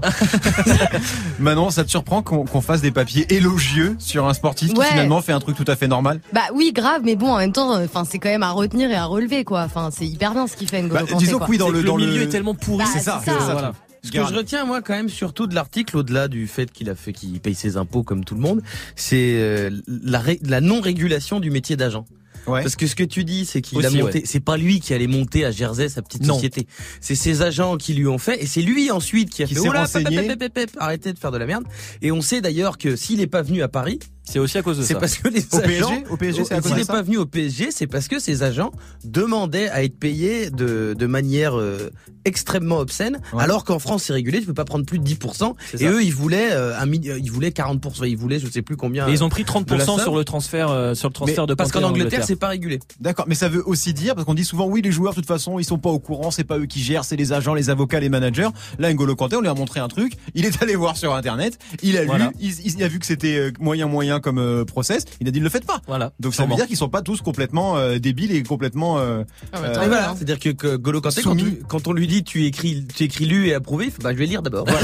Manon, 1.38 1.70
ça 1.70 1.84
te 1.84 1.90
surprend 1.90 2.22
qu'on 2.22 2.44
qu'on 2.44 2.60
fasse 2.60 2.80
des 2.80 2.90
papiers 2.90 3.32
élogieux 3.32 3.94
sur 3.98 4.26
un 4.26 4.34
sportif 4.34 4.70
Ouais. 4.74 4.86
qui 4.86 4.90
finalement 4.92 5.20
fait 5.22 5.32
un 5.32 5.40
truc 5.40 5.56
tout 5.56 5.64
à 5.68 5.76
fait 5.76 5.86
normal? 5.88 6.20
Bah 6.32 6.42
oui, 6.52 6.72
grave, 6.74 7.02
mais 7.04 7.14
bon, 7.16 7.30
en 7.32 7.38
même 7.38 7.52
temps, 7.52 7.80
enfin, 7.82 8.04
c'est 8.08 8.18
quand 8.18 8.28
même 8.28 8.42
à 8.42 8.50
retenir 8.50 8.90
et 8.90 8.94
à 8.96 9.04
relever, 9.04 9.44
quoi. 9.44 9.62
Enfin, 9.62 9.90
c'est 9.96 10.06
hyper 10.06 10.32
bien 10.32 10.46
ce 10.48 10.56
qu'il 10.56 10.68
fait, 10.68 10.82
N'Golo 10.82 10.94
Bah, 11.00 11.06
Kanté, 11.12 11.24
disons 11.24 11.38
quoi. 11.38 11.46
que 11.46 11.52
oui, 11.52 11.58
dans 11.58 11.68
le, 11.68 11.80
que 11.80 11.86
dans 11.86 11.96
le 11.96 12.04
le 12.06 12.10
milieu 12.10 12.22
est 12.22 12.28
tellement 12.28 12.54
pourri. 12.54 12.78
Bah, 12.84 12.90
c'est 12.92 12.98
ça, 13.00 13.20
c'est 13.24 13.30
c'est 13.30 13.38
ça. 13.38 13.46
ça. 13.46 13.52
Voilà. 13.52 13.72
Ce 14.02 14.10
que 14.10 14.18
je 14.18 14.34
retiens 14.34 14.64
moi 14.64 14.80
quand 14.82 14.94
même 14.94 15.08
surtout 15.08 15.46
de 15.46 15.54
l'article, 15.54 15.96
au-delà 15.98 16.28
du 16.28 16.46
fait 16.46 16.70
qu'il 16.72 16.88
a 16.90 16.94
fait 16.94 17.12
qu'il 17.12 17.38
paye 17.40 17.54
ses 17.54 17.76
impôts 17.76 18.02
comme 18.02 18.24
tout 18.24 18.34
le 18.34 18.40
monde, 18.40 18.62
c'est 18.96 19.34
euh, 19.40 19.70
la, 19.86 20.22
la 20.42 20.60
non-régulation 20.60 21.40
du 21.40 21.50
métier 21.50 21.76
d'agent. 21.76 22.06
Ouais. 22.46 22.62
Parce 22.62 22.74
que 22.74 22.86
ce 22.86 22.96
que 22.96 23.04
tu 23.04 23.24
dis, 23.24 23.44
c'est 23.44 23.60
qu'il 23.60 23.84
a 23.84 23.90
monté, 23.90 24.20
ouais. 24.20 24.22
c'est 24.24 24.40
pas 24.40 24.56
lui 24.56 24.80
qui 24.80 24.94
allait 24.94 25.06
monter 25.06 25.44
à 25.44 25.50
Jersey 25.50 25.90
sa 25.90 26.00
petite 26.00 26.24
Non. 26.24 26.34
société. 26.34 26.66
C'est 27.00 27.14
ses 27.14 27.42
agents 27.42 27.76
qui 27.76 27.92
lui 27.92 28.06
ont 28.06 28.16
fait, 28.16 28.42
et 28.42 28.46
c'est 28.46 28.62
lui 28.62 28.90
ensuite 28.90 29.28
qui 29.28 29.42
a 29.42 29.46
Qui 29.46 29.54
fait. 29.54 29.60
Oh 29.68 29.72
là, 29.72 29.86
pep, 29.86 30.38
pep, 30.38 30.54
pep, 30.54 30.70
arrêtez 30.78 31.12
de 31.12 31.18
faire 31.18 31.32
de 31.32 31.38
la 31.38 31.44
merde. 31.46 31.64
Et 32.00 32.10
on 32.10 32.22
sait 32.22 32.40
d'ailleurs 32.40 32.78
que 32.78 32.96
s'il 32.96 33.20
est 33.20 33.26
pas 33.26 33.42
venu 33.42 33.60
à 33.62 33.68
Paris, 33.68 33.98
C'est 34.32 34.38
aussi 34.38 34.58
à 34.58 34.62
cause 34.62 34.78
de 34.78 34.82
c'est 34.82 34.94
ça. 34.94 35.00
parce 35.00 35.16
que 35.18 35.28
les 35.28 35.40
Au 35.52 35.56
agents, 35.58 35.66
PSG 35.66 36.04
Au 36.10 36.16
PSG, 36.16 36.44
c'est 36.44 36.62
s'il 36.66 36.76
n'est 36.76 36.84
pas 36.84 37.02
venu 37.02 37.16
au 37.18 37.26
PSG, 37.26 37.70
c'est 37.70 37.86
parce 37.86 38.06
que 38.08 38.18
ses 38.18 38.42
agents 38.42 38.70
demandaient 39.04 39.68
à 39.70 39.82
être 39.82 39.98
payés 39.98 40.50
de, 40.50 40.94
de 40.98 41.06
manière 41.06 41.58
euh, 41.58 41.90
extrêmement 42.24 42.78
obscène, 42.78 43.20
Ouais. 43.32 43.42
alors 43.42 43.64
qu'en 43.64 43.78
France 43.78 44.04
c'est 44.04 44.12
régulé, 44.12 44.40
tu 44.40 44.46
peux 44.46 44.54
pas 44.54 44.64
prendre 44.64 44.84
plus 44.84 44.98
de 44.98 45.04
10%. 45.04 45.54
C'est 45.70 45.80
Et 45.82 45.84
ça. 45.86 45.90
eux, 45.90 46.02
ils 46.02 46.14
voulaient 46.14 46.50
euh, 46.52 46.78
un 46.78 46.86
euh, 46.88 47.18
ils 47.22 47.30
voulaient 47.30 47.50
40%, 47.50 48.06
ils 48.08 48.16
voulaient 48.16 48.38
je 48.38 48.48
sais 48.48 48.62
plus 48.62 48.76
combien. 48.76 49.08
Et 49.08 49.12
ils 49.12 49.24
ont 49.24 49.28
pris 49.28 49.42
de 49.44 49.48
la 49.48 49.60
30% 49.78 49.84
somme. 49.84 50.00
sur 50.00 50.14
le 50.16 50.24
transfert, 50.24 50.70
euh, 50.70 50.94
sur 50.94 51.08
le 51.08 51.14
transfert 51.14 51.46
de 51.46 51.54
parce 51.54 51.72
qu'en 51.72 51.82
en 51.82 51.88
Angleterre, 51.88 52.24
c'est 52.24 52.36
pas 52.36 52.48
régulé. 52.48 52.78
D'accord, 53.00 53.24
mais 53.28 53.34
ça 53.34 53.48
veut 53.48 53.66
aussi 53.66 53.92
dire, 53.94 54.14
parce 54.14 54.24
qu'on 54.26 54.34
dit 54.34 54.44
souvent, 54.44 54.66
oui, 54.66 54.80
les 54.82 54.92
joueurs, 54.92 55.12
de 55.14 55.16
toute 55.20 55.26
façon, 55.26 55.58
ils 55.58 55.64
sont 55.64 55.78
pas 55.78 55.90
au 55.90 55.98
courant, 55.98 56.30
c'est 56.30 56.44
pas 56.44 56.58
eux 56.58 56.66
qui 56.66 56.80
gèrent, 56.80 57.04
c'est 57.04 57.16
les 57.16 57.32
agents, 57.32 57.54
les 57.54 57.70
avocats, 57.70 58.00
les 58.00 58.08
managers. 58.08 58.48
Là, 58.78 58.92
N'Golo 58.92 59.16
Kanté, 59.16 59.36
on 59.36 59.40
lui 59.40 59.48
a 59.48 59.54
montré 59.54 59.80
un 59.80 59.88
truc, 59.88 60.12
il 60.34 60.44
est 60.44 60.62
allé 60.62 60.76
voir 60.76 60.96
sur 60.96 61.14
Internet, 61.14 61.58
il 61.82 61.96
a 61.96 62.04
Voilà. 62.04 62.26
lu, 62.28 62.32
il, 62.40 62.54
il 62.76 62.82
a 62.82 62.88
vu 62.88 62.98
que 62.98 63.06
c'était 63.06 63.36
euh, 63.36 63.50
moyen 63.60 63.86
comme 64.20 64.38
euh, 64.38 64.64
process, 64.64 65.04
il 65.20 65.28
a 65.28 65.30
dit, 65.30 65.38
ne 65.40 65.44
le 65.44 65.50
faites 65.50 65.66
pas. 65.66 65.80
Voilà. 65.86 66.12
Donc 66.20 66.34
ça 66.34 66.46
veut 66.46 66.54
dire 66.54 66.66
qu'ils 66.66 66.76
sont 66.76 66.88
pas 66.88 67.02
tous 67.02 67.20
complètement 67.20 67.76
euh, 67.76 67.98
débiles 67.98 68.32
et 68.32 68.42
complètement... 68.42 68.98
euh, 68.98 69.24
Ah, 69.52 69.58
euh, 69.64 69.72
voilà, 69.74 70.10
hein. 70.10 70.14
c'est-à-dire 70.16 70.38
que, 70.38 70.50
que 70.50 70.76
Golo 70.76 71.00
Kanté, 71.00 71.22
quand, 71.22 71.30
Soumis. 71.30 71.44
tu- 71.56 71.62
quand 71.68 71.86
on 71.88 71.92
lui 71.92 72.06
dit 72.06 72.22
tu 72.24 72.44
écris, 72.46 72.86
tu 72.94 73.04
écris 73.04 73.26
lu 73.26 73.48
et 73.48 73.54
approuvé, 73.54 73.92
bah 74.02 74.12
je 74.12 74.18
vais 74.18 74.26
lire 74.26 74.42
d'abord. 74.42 74.66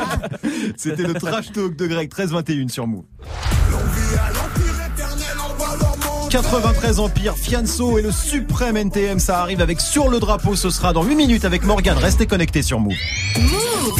C'était 0.76 1.02
le 1.04 1.14
trash 1.14 1.52
talk 1.52 1.76
de 1.76 1.86
Greg 1.86 2.08
1321 2.12 2.68
sur 2.68 2.86
Move. 2.86 3.04
93 6.30 7.00
Empire, 7.00 7.36
Fianso 7.36 7.98
et 7.98 8.02
le 8.02 8.12
suprême 8.12 8.76
NTM, 8.76 9.18
ça 9.18 9.40
arrive 9.40 9.60
avec 9.60 9.80
Sur 9.80 10.08
le 10.08 10.20
drapeau, 10.20 10.54
ce 10.54 10.70
sera 10.70 10.92
dans 10.92 11.02
8 11.02 11.16
minutes 11.16 11.44
avec 11.44 11.64
Morgan. 11.64 11.98
Restez 11.98 12.28
connectés 12.28 12.62
sur 12.62 12.78
Move. 12.78 12.94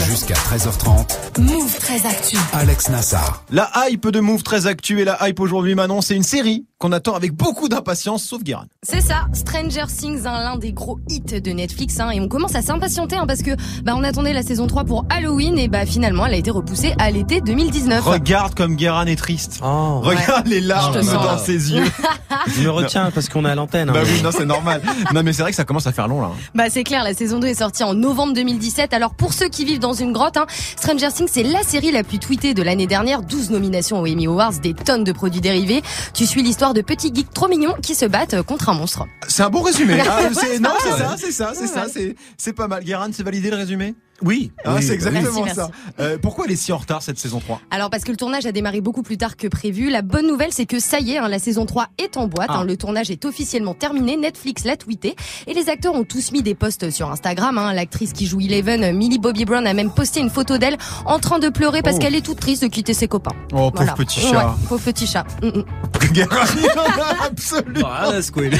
Jusqu'à 0.07 0.35
13h30, 0.35 1.41
Move 1.41 1.77
très 1.77 2.07
actu. 2.07 2.37
Alex 2.53 2.89
Nassar. 2.89 3.43
La 3.51 3.69
hype 3.89 4.09
de 4.09 4.21
Move 4.21 4.45
très 4.45 4.69
actu 4.69 5.01
et 5.01 5.05
la 5.05 5.29
hype 5.29 5.41
aujourd'hui, 5.41 5.75
Manon, 5.75 6.03
c'est 6.03 6.15
une 6.15 6.23
série 6.23 6.67
qu'on 6.81 6.93
attend 6.93 7.15
avec 7.15 7.33
beaucoup 7.35 7.69
d'impatience, 7.69 8.25
sauf 8.25 8.43
Guérin. 8.43 8.65
C'est 8.83 9.03
ça, 9.03 9.27
Stranger 9.35 9.85
Things, 9.87 10.23
hein, 10.25 10.41
l'un 10.43 10.57
des 10.57 10.73
gros 10.73 10.99
hits 11.11 11.21
de 11.21 11.51
Netflix, 11.51 12.01
hein, 12.01 12.09
et 12.09 12.21
on 12.21 12.27
commence 12.27 12.55
à 12.55 12.63
s'impatienter 12.63 13.17
hein, 13.17 13.27
parce 13.27 13.43
que 13.43 13.51
bah 13.85 13.93
on 13.95 14.03
attendait 14.03 14.33
la 14.33 14.43
saison 14.43 14.67
3 14.67 14.85
pour 14.85 15.05
Halloween 15.11 15.59
et 15.59 15.69
bah 15.69 15.85
finalement 15.85 16.25
elle 16.25 16.33
a 16.33 16.37
été 16.39 16.51
repoussée 16.51 16.95
à 16.99 17.11
l'été 17.11 17.43
2019. 17.43 18.03
Regarde 18.03 18.55
comme 18.55 18.77
Guérin 18.77 19.05
est 19.05 19.17
triste. 19.17 19.61
Oh, 19.63 20.01
Regarde 20.01 20.47
les 20.47 20.63
larmes 20.63 20.95
dans 21.05 21.37
ses 21.37 21.71
yeux. 21.73 21.85
je 22.47 22.63
me 22.63 22.71
retiens 22.71 23.11
parce 23.11 23.29
qu'on 23.29 23.45
est 23.45 23.51
à 23.51 23.55
l'antenne. 23.55 23.91
hein. 23.91 23.93
bah 23.93 24.01
oui, 24.03 24.23
non, 24.23 24.31
c'est 24.33 24.47
normal. 24.47 24.81
Non, 25.13 25.23
mais 25.23 25.35
c'est 25.35 25.43
vrai 25.43 25.51
que 25.51 25.57
ça 25.57 25.65
commence 25.65 25.87
à 25.87 25.93
faire 25.93 26.09
long, 26.09 26.23
là. 26.23 26.31
Bah 26.55 26.71
c'est 26.71 26.85
clair, 26.85 27.05
la 27.05 27.13
saison 27.13 27.41
2 27.41 27.47
est 27.49 27.55
sortie 27.55 27.85
en 27.85 27.93
novembre 27.93 28.33
2017. 28.33 28.95
Alors 28.95 29.13
pour 29.13 29.35
ceux 29.35 29.49
qui 29.51 29.67
vivent 29.67 29.81
dans 29.81 29.93
une 29.93 30.13
grotte, 30.15 30.39
hein, 30.39 30.47
Stranger 30.77 31.09
Things 31.15 31.29
c'est 31.31 31.43
la 31.43 31.63
série 31.63 31.91
la 31.91 32.05
plus 32.05 32.19
tweetée 32.19 32.55
de 32.55 32.63
l'année 32.63 32.87
dernière, 32.87 33.21
12 33.21 33.51
nominations 33.51 34.01
aux 34.01 34.07
Emmy 34.07 34.29
Awards, 34.29 34.55
des 34.63 34.73
tonnes 34.73 35.05
de 35.05 35.13
produits 35.13 35.43
dérivés. 35.43 35.83
Tu 36.15 36.25
suis 36.25 36.43
l'histoire 36.43 36.70
de 36.75 36.83
petits 36.83 37.13
geeks 37.15 37.33
trop 37.33 37.49
mignons 37.49 37.75
qui 37.83 37.95
se 37.95 38.05
battent 38.07 38.35
euh, 38.35 38.43
contre 38.43 38.69
un 38.69 38.75
monstre. 38.75 39.07
C'est 39.29 39.43
un 39.43 39.51
bon 39.51 39.63
résumé. 39.63 39.99
Ah, 40.09 40.21
c'est- 40.33 40.59
non, 40.59 40.71
c'est 40.83 40.91
ça, 40.91 41.17
c'est 41.19 41.33
ça, 41.33 41.53
c'est 41.55 41.67
ça, 41.67 41.87
c'est, 41.93 42.17
c'est 42.37 42.53
pas 42.53 42.67
mal. 42.69 42.83
Guérin, 42.85 43.09
c'est 43.13 43.23
validé 43.23 43.51
le 43.51 43.57
résumé? 43.57 43.95
Oui. 44.23 44.53
Ah, 44.67 44.75
oui, 44.77 44.83
c'est 44.83 44.89
bah 44.89 44.95
exactement 44.95 45.45
Merci, 45.45 45.55
ça. 45.61 45.71
Euh, 45.99 46.19
pourquoi 46.21 46.45
elle 46.45 46.51
est 46.53 46.57
si 46.57 46.73
en 46.73 46.77
retard, 46.77 47.01
cette 47.03 47.19
saison 47.19 47.41
3? 47.41 47.63
Alors 47.71 47.89
parce 47.89 48.05
que 48.05 48.11
le 48.11 48.19
tournage 48.19 48.45
a 48.45 48.53
démarré 48.53 48.83
beaucoup 48.83 49.03
plus 49.03 49.17
tard 49.17 49.39
que 49.39 49.47
prévu. 49.49 49.89
La 49.89 50.03
bonne 50.03 50.27
nouvelle 50.27 50.53
c'est 50.53 50.67
que 50.67 50.79
ça 50.79 51.01
y 51.01 51.13
est, 51.13 51.19
hein, 51.19 51.29
la 51.29 51.39
saison 51.39 51.65
3 51.65 51.87
est 51.97 52.19
en 52.19 52.27
boîte. 52.27 52.49
Ah. 52.51 52.59
hein. 52.59 52.65
le 52.65 52.77
tournage 52.77 53.11
est 53.11 53.25
officiellement 53.25 53.73
terminé. 53.73 54.19
Netflix 54.19 54.65
l'a 54.65 54.77
tweeté 54.77 55.17
et 55.47 55.55
les 55.55 55.71
acteurs 55.71 55.95
ont 55.95 56.05
tous 56.05 56.33
mis 56.33 56.43
des 56.43 56.55
posts 56.55 56.91
sur 56.91 57.11
Instagram. 57.11 57.57
hein. 57.57 57.73
L'actrice 57.73 58.13
qui 58.13 58.27
joue 58.27 58.41
Eleven, 58.41 58.95
Millie 58.95 59.19
Bobby 59.19 59.47
Brown, 59.47 59.67
a 59.67 59.73
même 59.73 59.91
posté 59.91 60.21
une 60.21 60.29
photo 60.31 60.59
d'elle 60.59 60.77
en 61.07 61.19
train 61.19 61.39
de 61.39 61.49
pleurer 61.49 61.81
parce 61.81 61.97
Oh. 61.97 62.01
qu'elle 62.01 62.15
est 62.15 62.21
toute 62.25 62.41
triste 62.41 62.63
de 62.63 62.69
quitter 62.69 62.93
ses 62.93 63.09
copains. 63.09 63.33
Oh, 63.53 63.71
pauvre 63.71 63.73
Voilà. 63.77 63.93
petit 63.95 64.21
Ouais, 64.23 64.33
chat. 64.33 64.55
pauvre 64.69 64.83
petit 64.85 65.07
chat. 65.07 65.25
Mm, 65.43 65.47
mm. 65.61 65.65
Guérin, 66.13 66.45
absolument. 67.27 67.89
Ah, 67.93 68.11
là, 68.13 68.23
squid. 68.23 68.59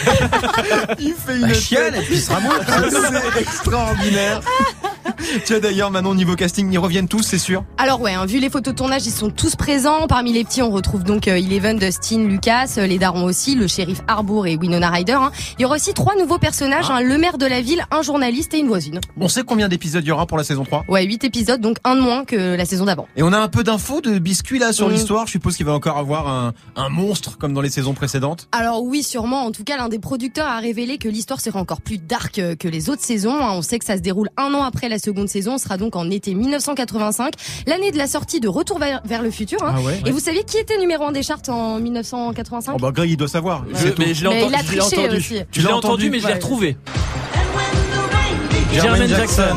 Il 0.99 1.15
fait 1.15 1.37
une 1.37 1.49
Bah, 1.49 1.55
chiale, 1.55 1.93
tête. 1.93 2.03
et 2.03 2.05
puis 2.07 2.15
il 2.17 2.21
sera 2.21 2.41
moins. 2.41 2.59
C'est 2.91 3.41
extraordinaire. 3.41 4.41
tu 5.47 5.55
as 5.55 5.61
d'ailleurs, 5.61 5.91
Manon, 5.91 6.15
niveau 6.15 6.35
casting, 6.37 6.71
ils 6.73 6.79
reviennent 6.79 7.09
tous, 7.09 7.23
c'est 7.23 7.39
sûr. 7.39 7.65
Alors 7.79 8.01
ouais, 8.01 8.15
hein, 8.15 8.27
vu 8.27 8.39
les 8.39 8.51
photos 8.51 8.75
de 8.75 8.79
tournage, 8.79 9.07
ils 9.07 9.13
sont 9.13 9.31
tous 9.31 9.57
présents. 9.57 10.07
Parmi 10.09 10.33
les 10.33 10.45
petits, 10.45 10.63
on 10.63 10.71
retrouve 10.71 11.05
donc 11.05 11.29
euh, 11.29 11.37
Eleven, 11.37 11.79
Dustin, 11.79 12.19
Lucas, 12.27 12.75
euh, 12.79 12.87
les 12.87 12.99
darons 12.99 13.25
aussi, 13.25 13.55
le 13.55 13.67
shérif 13.67 14.01
Harbour 14.09 14.47
et 14.47 14.57
Winona 14.57 14.91
Ryder. 14.91 15.13
hein. 15.15 15.31
Il 15.59 15.63
y 15.63 15.65
aura 15.65 15.77
aussi 15.77 15.95
trois 15.95 16.17
nouveaux 16.17 16.39
personnages, 16.39 16.87
Ah. 16.91 16.97
hein, 16.97 17.01
le 17.03 17.19
maire 17.19 17.39
de 17.39 17.47
la 17.47 17.61
ville, 17.61 17.85
un 17.91 18.03
journaliste 18.03 18.55
et 18.55 18.59
une 18.59 18.69
voisine. 18.69 19.01
On 19.21 19.29
sait 19.29 19.43
combien 19.43 19.69
d'épisodes 19.69 20.05
il 20.05 20.09
y 20.09 20.13
aura 20.13 20.27
pour 20.27 20.39
la 20.39 20.45
saison 20.45 20.65
3 20.65 20.85
Ouais, 20.89 21.05
8 21.05 21.25
épisodes, 21.25 21.61
donc 21.61 21.77
un 21.85 21.97
de 21.97 22.01
moins 22.01 22.25
que 22.25 22.57
la 22.57 22.65
saison 22.65 22.85
d'avant. 22.85 23.07
Et 23.17 23.23
on 23.23 23.33
a 23.33 23.39
un 23.39 23.49
peu 23.49 23.63
d'infos 23.65 24.01
de 24.01 24.19
biscuits 24.19 24.59
là 24.59 24.73
sur 24.73 24.89
Mm. 24.89 24.93
l'histoire? 24.93 25.27
Je 25.27 25.33
suppose 25.33 25.57
qu'il 25.57 25.67
va 25.67 25.73
encore 25.73 25.99
avoir 25.99 26.29
un, 26.29 26.53
un 26.77 26.89
monstre 26.89 27.39
comme 27.39 27.53
dans 27.55 27.61
les 27.61 27.71
saisons 27.71 27.95
précédentes. 27.95 28.49
Alors 28.53 28.83
oui, 28.83 29.03
sûrement. 29.03 29.45
En 29.45 29.51
tout 29.53 29.65
cas, 29.65 29.77
l'un 29.77 29.89
des 29.89 29.99
producteurs 29.99 30.47
a 30.47 30.59
révélé 30.59 30.99
que 30.99 31.09
l'histoire 31.09 31.41
sera 31.41 31.59
encore 31.61 31.81
plus 31.81 31.99
dark 31.99 32.39
euh, 32.39 32.55
que 32.57 32.69
les 32.69 32.91
autres 32.91 33.03
saisons. 33.03 33.37
On 33.41 33.63
sait 33.63 33.79
que 33.79 33.85
ça 33.85 33.97
se 33.97 34.03
déroule 34.03 34.29
un 34.37 34.53
an 34.55 34.63
après 34.63 34.89
la 34.89 34.99
seconde 35.01 35.29
saison. 35.29 35.55
On 35.55 35.59
sera 35.59 35.77
donc 35.77 35.97
en 35.97 36.09
été 36.11 36.35
1985, 36.35 37.33
l'année 37.67 37.91
de 37.91 37.99
la 37.99 38.07
sortie 38.07 38.41
de 38.41 38.49
Retour 38.49 38.79
vers, 38.79 39.01
vers 39.05 39.23
le 39.23 39.31
futur. 39.31 39.63
hein. 39.63 39.75
Ah 39.77 39.81
ouais 39.81 40.01
Et 40.07 40.11
vous 40.11 40.21
savez 40.21 40.45
qui 40.45 40.59
était 40.59 40.79
numéro 40.79 41.05
1 41.05 41.13
des 41.13 41.23
charts 41.23 41.41
en 41.49 41.79
1985 41.81 42.73
Oh 42.75 42.79
bah 42.79 42.91
Greg 42.93 43.11
il 43.11 43.17
doit 43.17 43.29
savoir. 43.29 43.65
Je- 43.75 43.89
mais 43.99 44.15
je 44.15 44.25
l'ai 44.29 44.35
Mais 44.35 44.43
entendu, 44.43 44.55
il 44.55 44.55
a 44.55 44.63
triché 44.63 45.09
aussi. 45.09 45.35
Je 45.53 45.61
l'ai 45.61 45.69
l'as 45.69 45.77
entendu, 45.77 46.11
mais 46.11 46.21
je 46.21 46.27
l'ai 46.27 46.35
retrouvé. 46.35 46.77
Jermaine 48.73 49.09
Jackson. 49.09 49.57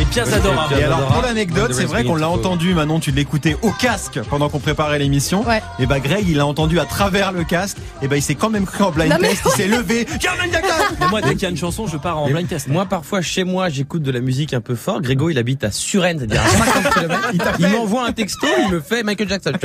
Et 0.00 0.04
bien 0.04 0.24
adorable. 0.32 0.74
Et 0.78 0.82
alors 0.84 1.06
pour 1.08 1.22
l'anecdote, 1.22 1.72
c'est 1.72 1.84
vrai 1.84 2.04
qu'on 2.04 2.14
l'a 2.14 2.28
entendu, 2.28 2.74
Manon, 2.74 3.00
tu 3.00 3.10
l'écoutais 3.10 3.56
au 3.62 3.70
casque 3.72 4.20
pendant 4.30 4.48
qu'on 4.48 4.60
préparait 4.60 4.98
l'émission. 4.98 5.46
Ouais. 5.46 5.60
Et 5.80 5.86
bah 5.86 5.98
Greg, 6.00 6.24
il 6.28 6.36
l'a 6.36 6.46
entendu 6.46 6.78
à 6.78 6.84
travers 6.84 7.32
le 7.32 7.44
casque. 7.44 7.78
Et 8.02 8.08
bah 8.08 8.16
il 8.16 8.22
s'est 8.22 8.34
quand 8.36 8.50
même 8.50 8.64
cru 8.66 8.84
en 8.84 8.90
blind 8.92 9.10
Non, 9.12 9.18
test, 9.18 9.42
il 9.46 9.50
s'est 9.52 9.66
levé. 9.66 10.06
Mais 11.00 11.08
moi, 11.08 11.20
dès 11.20 11.30
qu'il 11.32 11.42
y 11.42 11.46
a 11.46 11.50
une 11.50 11.56
chanson, 11.56 11.86
je 11.86 11.96
pars 11.96 12.18
en 12.18 12.26
Mais 12.26 12.32
blind 12.34 12.48
test. 12.48 12.68
Moi, 12.68 12.84
parfois, 12.86 13.22
chez 13.22 13.44
moi, 13.44 13.68
j'écoute 13.68 14.02
de 14.02 14.10
la 14.12 14.20
musique 14.20 14.54
un 14.54 14.60
peu 14.60 14.74
fort. 14.76 15.00
Grégo, 15.00 15.30
il 15.30 15.38
habite 15.38 15.64
à 15.64 15.70
Suresnes, 15.72 16.18
c'est-à-dire 16.18 16.42
à 16.42 16.48
50 16.48 16.94
km. 16.94 17.56
Il 17.58 17.68
m'envoie 17.68 18.06
un 18.06 18.12
texto, 18.12 18.46
il 18.66 18.72
me 18.72 18.80
fait 18.80 19.02
Michael 19.02 19.28
Jackson. 19.28 19.52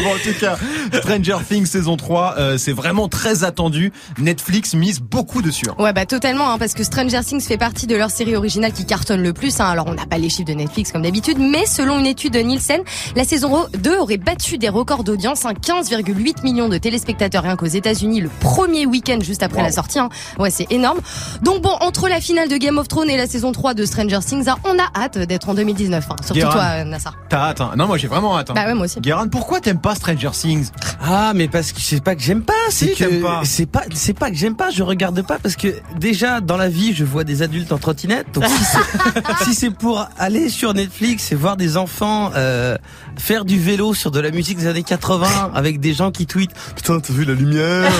Bon, 0.00 0.10
en 0.10 0.18
tout 0.22 0.38
cas, 0.38 0.56
Stranger 0.92 1.38
Things 1.48 1.66
saison 1.66 1.96
3, 1.96 2.34
euh, 2.38 2.56
c'est 2.56 2.70
vraiment 2.72 3.08
très 3.08 3.42
attendu. 3.42 3.92
Netflix 4.18 4.74
mise 4.74 5.00
beaucoup 5.00 5.42
dessus. 5.42 5.66
hein. 5.68 5.74
Ouais, 5.82 5.92
bah 5.92 6.06
totalement, 6.06 6.52
hein, 6.52 6.56
parce 6.58 6.74
que 6.74 6.84
Stranger 6.84 7.18
Things 7.24 7.40
fait 7.40 7.58
partie 7.58 7.88
de 7.88 7.96
leur 7.96 8.08
série 8.08 8.36
originale 8.36 8.72
qui 8.78 8.84
cartonne 8.86 9.22
le 9.24 9.32
plus. 9.32 9.58
Hein. 9.60 9.64
Alors, 9.66 9.88
on 9.88 9.94
n'a 9.94 10.06
pas 10.06 10.18
les 10.18 10.28
chiffres 10.28 10.48
de 10.48 10.54
Netflix 10.54 10.92
comme 10.92 11.02
d'habitude, 11.02 11.38
mais 11.40 11.66
selon 11.66 11.98
une 11.98 12.06
étude 12.06 12.32
de 12.34 12.38
Nielsen, 12.38 12.80
la 13.16 13.24
saison 13.24 13.66
2 13.76 13.98
aurait 13.98 14.18
battu 14.18 14.56
des 14.56 14.68
records 14.68 15.02
d'audience, 15.02 15.44
hein, 15.44 15.52
15,8 15.60 16.44
millions 16.44 16.68
de 16.68 16.78
téléspectateurs 16.78 17.42
rien 17.42 17.56
qu'aux 17.56 17.66
États-Unis 17.66 18.20
le 18.20 18.28
premier 18.40 18.86
week-end 18.86 19.18
juste 19.20 19.42
après 19.42 19.62
la 19.62 19.72
sortie. 19.72 19.98
hein. 19.98 20.08
Ouais, 20.38 20.50
c'est 20.50 20.70
énorme. 20.70 20.98
Donc 21.42 21.60
bon, 21.62 21.72
entre 21.80 22.08
la 22.08 22.20
finale 22.20 22.48
de 22.48 22.56
Game 22.56 22.78
of 22.78 22.86
Thrones 22.86 23.10
et 23.10 23.16
la 23.16 23.26
saison 23.26 23.50
3 23.50 23.74
de 23.74 23.84
Stranger 23.84 24.20
Things, 24.24 24.48
hein, 24.48 24.56
on 24.64 24.78
a 24.78 24.88
hâte 25.02 25.18
d'être 25.18 25.48
en 25.48 25.54
2019. 25.54 26.06
hein. 26.10 26.16
Surtout 26.24 26.34
Guérin. 26.40 26.52
toi, 26.52 26.62
euh, 26.64 26.84
Nassar. 26.84 27.16
T'as 27.28 27.38
hâte, 27.48 27.60
hein. 27.60 27.72
Non, 27.76 27.86
moi 27.88 27.98
j'ai 27.98 28.06
vraiment 28.08 28.38
hâte. 28.38 28.50
hein. 28.50 28.54
Bah 28.54 28.66
ouais, 28.66 28.74
moi 28.74 28.84
aussi. 28.84 29.00
Guérin, 29.00 29.26
pourquoi 29.26 29.60
t'aimes 29.60 29.80
pas 29.80 29.96
Stranger 29.96 30.30
Things? 30.32 30.70
Ah, 31.02 31.32
mais 31.34 31.48
parce 31.48 31.72
que 31.72 31.80
c'est 31.80 32.02
pas 32.02 32.14
que 32.14 32.22
j'aime 32.22 32.42
pas, 32.42 32.52
c'est 32.70 32.94
Si, 32.94 32.94
que 32.94 33.20
pas. 33.22 33.40
c'est 33.44 33.66
pas 33.66 33.82
c'est 33.92 34.14
pas 34.16 34.30
que 34.30 34.36
j'aime 34.36 34.54
pas, 34.56 34.70
je 34.70 34.82
regarde 34.84 35.20
pas 35.26 35.38
parce 35.42 35.56
que 35.56 35.74
déjà 35.98 36.40
dans 36.40 36.56
la 36.56 36.68
vie, 36.68 36.92
je 36.94 37.04
vois 37.04 37.24
des 37.24 37.42
adultes 37.42 37.72
en 37.72 37.78
trottinette. 37.78 38.26
Donc 38.34 38.44
si 38.46 38.64
c'est 38.72 39.44
si 39.44 39.54
c'est 39.54 39.70
pour 39.70 40.06
aller 40.18 40.48
sur 40.48 40.74
Netflix 40.74 41.32
et 41.32 41.34
voir 41.34 41.56
des 41.56 41.76
enfants 41.76 42.30
euh, 42.36 42.76
faire 43.16 43.44
du 43.44 43.58
vélo 43.58 43.94
sur 43.94 44.10
de 44.10 44.20
la 44.20 44.30
musique 44.30 44.58
des 44.58 44.66
années 44.66 44.82
80 44.82 45.52
avec 45.54 45.80
des 45.80 45.92
gens 45.94 46.10
qui 46.10 46.26
tweetent 46.26 46.52
"Putain, 46.76 47.00
t'as 47.00 47.12
vu 47.12 47.24
la 47.24 47.34
lumière 47.34 47.90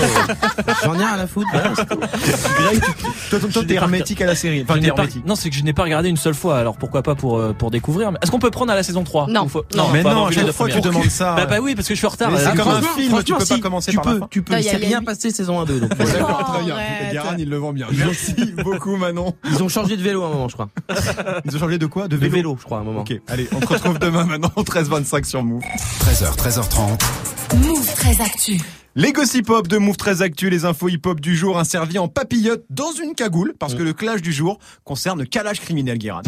J'en 0.83 0.93
ai 0.95 0.97
rien 0.97 1.07
à 1.13 1.17
la 1.17 1.27
foutre. 1.27 1.47
voilà, 1.51 1.71
c'est 1.75 1.85
tout. 1.87 1.99
Greg, 1.99 2.81
toi, 3.29 3.39
toi, 3.39 3.63
t'es 3.67 3.73
hermétique 3.75 4.21
à 4.21 4.25
la 4.25 4.35
série. 4.35 4.63
Enfin, 4.63 4.79
t'es 4.79 4.87
hermétique. 4.87 5.25
Non, 5.25 5.35
c'est 5.35 5.49
que 5.49 5.55
je 5.55 5.63
n'ai 5.63 5.73
pas 5.73 5.83
regardé 5.83 6.09
une 6.09 6.17
seule 6.17 6.33
fois, 6.33 6.57
alors 6.59 6.77
pourquoi 6.77 7.03
pas 7.03 7.15
pour, 7.15 7.37
euh, 7.39 7.53
pour 7.53 7.71
découvrir. 7.71 8.11
Est-ce 8.21 8.31
qu'on 8.31 8.39
peut 8.39 8.51
prendre 8.51 8.71
à 8.71 8.75
la 8.75 8.83
saison 8.83 9.03
3 9.03 9.27
Non. 9.27 9.47
Faut- 9.47 9.65
Non, 9.75 9.87
mais 9.91 10.03
non, 10.03 10.29
chaque 10.31 10.51
fois, 10.51 10.67
tu 10.69 10.81
demandes 10.81 11.09
ça. 11.09 11.35
Bah, 11.35 11.45
bah 11.45 11.57
oui, 11.61 11.75
parce 11.75 11.87
que 11.87 11.93
je 11.93 11.99
suis 11.99 12.07
en 12.07 12.11
retard. 12.11 12.31
C'est 12.37 12.45
Ah, 12.47 12.53
comme 12.55 12.67
un 12.69 12.81
film, 12.81 13.23
tu 13.23 13.33
peux 13.33 13.45
pas 13.45 13.59
commencer 13.59 13.91
tu 13.91 13.97
par 13.97 14.05
la 14.13 14.19
tu 14.29 14.41
peux. 14.41 14.53
Non, 14.53 14.59
Il 14.59 14.63
s'est 14.63 14.77
une- 14.81 15.05
passé 15.05 15.31
saison 15.31 15.59
1 15.59 15.65
2 15.65 15.79
donc. 15.81 15.97
D'accord, 15.97 16.53
très 16.53 16.63
bien. 16.63 16.75
Guérin, 17.11 17.35
il 17.37 17.49
le 17.49 17.57
vend 17.57 17.73
bien. 17.73 17.87
Merci 17.91 18.33
beaucoup, 18.63 18.95
Manon. 18.95 19.33
Ils 19.49 19.61
ont 19.63 19.69
changé 19.69 19.97
de 19.97 20.01
vélo 20.01 20.23
à 20.23 20.27
un 20.27 20.29
moment, 20.29 20.47
je 20.49 20.53
crois. 20.53 20.58
Ils 21.45 21.55
ont 21.55 21.59
changé 21.59 21.77
de 21.77 21.85
quoi 21.85 22.07
De 22.07 22.15
De 22.15 22.21
vélo 22.21 22.33
vélo, 22.33 22.57
je 22.59 22.65
crois, 22.65 22.79
à 22.79 22.81
un 22.81 22.83
moment. 22.83 23.01
Ok, 23.01 23.13
allez, 23.27 23.47
on 23.53 23.59
te 23.59 23.67
retrouve 23.67 23.99
demain 23.99 24.25
maintenant, 24.25 24.51
13h25 24.57 25.25
sur 25.25 25.43
Move. 25.43 25.63
13h, 26.01 26.35
13h30. 26.37 27.65
Move 27.65 27.93
13 27.95 28.21
Actu. 28.21 28.61
Les 28.95 29.13
gossip 29.13 29.49
hop 29.49 29.67
de 29.67 29.77
Move 29.77 29.97
très 29.97 30.21
Actu, 30.21 30.49
les 30.49 30.65
infos 30.65 30.89
hip 30.89 31.01
hop 31.05 31.21
du 31.21 31.35
jour, 31.35 31.59
un 31.59 31.63
servi 31.63 31.99
en 31.99 32.07
papillote 32.07 32.65
dans 32.69 32.91
une 32.91 33.15
cagoule, 33.15 33.53
parce 33.57 33.75
que 33.75 33.83
le 33.83 33.93
clash 33.93 34.21
du 34.21 34.33
jour 34.33 34.59
concerne 34.83 35.25
calage 35.25 35.61
criminel, 35.61 35.97
Guérin. 35.97 36.23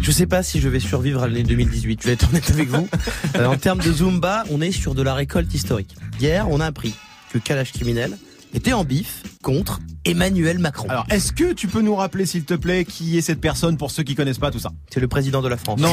Je 0.00 0.10
sais 0.10 0.26
pas 0.26 0.42
si 0.42 0.60
je 0.60 0.68
vais 0.68 0.80
survivre 0.80 1.22
à 1.22 1.28
l'année 1.28 1.42
2018. 1.42 2.00
Je 2.02 2.06
vais 2.06 2.14
être 2.14 2.28
honnête 2.28 2.50
avec 2.50 2.68
vous. 2.68 2.88
Euh, 3.36 3.46
en 3.46 3.56
termes 3.56 3.78
de 3.78 3.92
Zumba, 3.92 4.44
on 4.50 4.60
est 4.60 4.72
sur 4.72 4.94
de 4.94 5.02
la 5.02 5.14
récolte 5.14 5.54
historique. 5.54 5.94
Hier, 6.18 6.48
on 6.50 6.58
a 6.58 6.66
appris 6.66 6.94
que 7.32 7.38
Kalash 7.38 7.72
criminel 7.72 8.18
était 8.54 8.72
en 8.72 8.82
bif 8.82 9.22
contre 9.42 9.78
Emmanuel 10.04 10.58
Macron. 10.58 10.88
Alors, 10.88 11.06
est-ce 11.10 11.32
que 11.32 11.52
tu 11.52 11.68
peux 11.68 11.82
nous 11.82 11.94
rappeler, 11.94 12.26
s'il 12.26 12.44
te 12.44 12.54
plaît, 12.54 12.84
qui 12.84 13.18
est 13.18 13.22
cette 13.22 13.40
personne 13.40 13.76
pour 13.76 13.90
ceux 13.90 14.02
qui 14.02 14.14
connaissent 14.14 14.38
pas 14.38 14.50
tout 14.50 14.58
ça 14.58 14.70
c'est 14.92 15.00
le 15.00 15.08
président 15.08 15.40
de 15.42 15.48
la 15.48 15.56
France. 15.56 15.80
Non, 15.80 15.92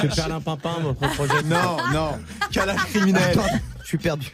c'est 0.00 0.14
Perlin 0.14 0.40
Pimpin, 0.40 0.76
mon 0.82 0.94
projet. 0.94 1.34
non, 1.46 1.76
non. 1.92 2.18
Calage 2.50 2.84
criminel. 2.90 3.22
Attends, 3.38 3.58
je 3.82 3.86
suis 3.86 3.98
perdu. 3.98 4.32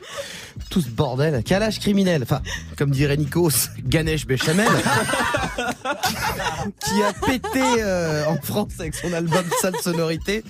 Tout 0.70 0.80
ce 0.80 0.88
bordel. 0.88 1.42
Kalash 1.44 1.78
criminel. 1.78 2.22
Enfin, 2.22 2.40
comme 2.76 2.90
dirait 2.90 3.16
Nikos, 3.16 3.68
Ganesh 3.84 4.26
Béchamel. 4.26 4.68
qui 6.80 7.02
a 7.02 7.12
pété 7.26 7.62
euh, 7.80 8.24
en 8.26 8.36
France 8.42 8.72
avec 8.78 8.94
son 8.94 9.12
album 9.12 9.44
Sale 9.60 9.76
Sonorité. 9.82 10.42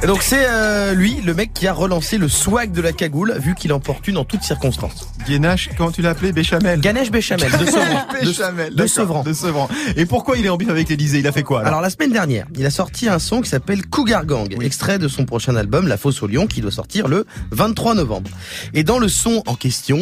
Et 0.00 0.06
donc 0.06 0.22
c'est 0.22 0.46
euh, 0.48 0.94
lui, 0.94 1.16
le 1.24 1.34
mec 1.34 1.52
qui 1.52 1.66
a 1.66 1.72
relancé 1.72 2.18
le 2.18 2.28
swag 2.28 2.70
de 2.70 2.80
la 2.80 2.92
cagoule, 2.92 3.36
vu 3.40 3.56
qu'il 3.56 3.72
en 3.72 3.80
porte 3.80 4.06
une 4.06 4.16
en 4.16 4.24
toutes 4.24 4.44
circonstances. 4.44 5.08
Guénache, 5.26 5.70
comment 5.76 5.90
tu 5.90 6.02
l'as 6.02 6.10
appelé? 6.10 6.30
Béchamel 6.30 6.80
Ganesh 6.80 7.10
Béchamel, 7.10 7.50
de 7.50 7.66
Sevran. 7.66 8.06
Béchamel, 8.22 8.74
de 8.76 8.86
Sevran. 8.86 9.22
De 9.24 9.32
Sevran. 9.32 9.68
Et 9.96 10.06
pourquoi 10.06 10.38
il 10.38 10.46
est 10.46 10.48
en 10.48 10.56
bif 10.56 10.68
avec 10.68 10.88
l'Elysée? 10.88 11.18
Il 11.18 11.26
a 11.26 11.32
fait 11.32 11.42
quoi 11.42 11.60
alors? 11.60 11.68
Alors 11.68 11.80
la 11.80 11.90
semaine 11.90 12.12
dernière, 12.12 12.46
il 12.56 12.64
a 12.64 12.70
sorti 12.70 13.08
un 13.08 13.18
son 13.18 13.40
qui 13.40 13.48
s'appelle 13.48 13.84
Cougar 13.86 14.24
Gang, 14.24 14.62
extrait 14.62 15.00
de 15.00 15.08
son 15.08 15.24
prochain 15.24 15.56
album 15.56 15.88
La 15.88 15.96
Fosse 15.96 16.22
au 16.22 16.28
Lion 16.28 16.46
qui 16.46 16.60
doit 16.60 16.70
sortir 16.70 17.08
le 17.08 17.26
23 17.50 17.96
novembre. 17.96 18.30
Et 18.74 18.84
dans 18.84 19.00
le 19.00 19.08
son 19.08 19.42
en 19.46 19.56
question, 19.56 19.98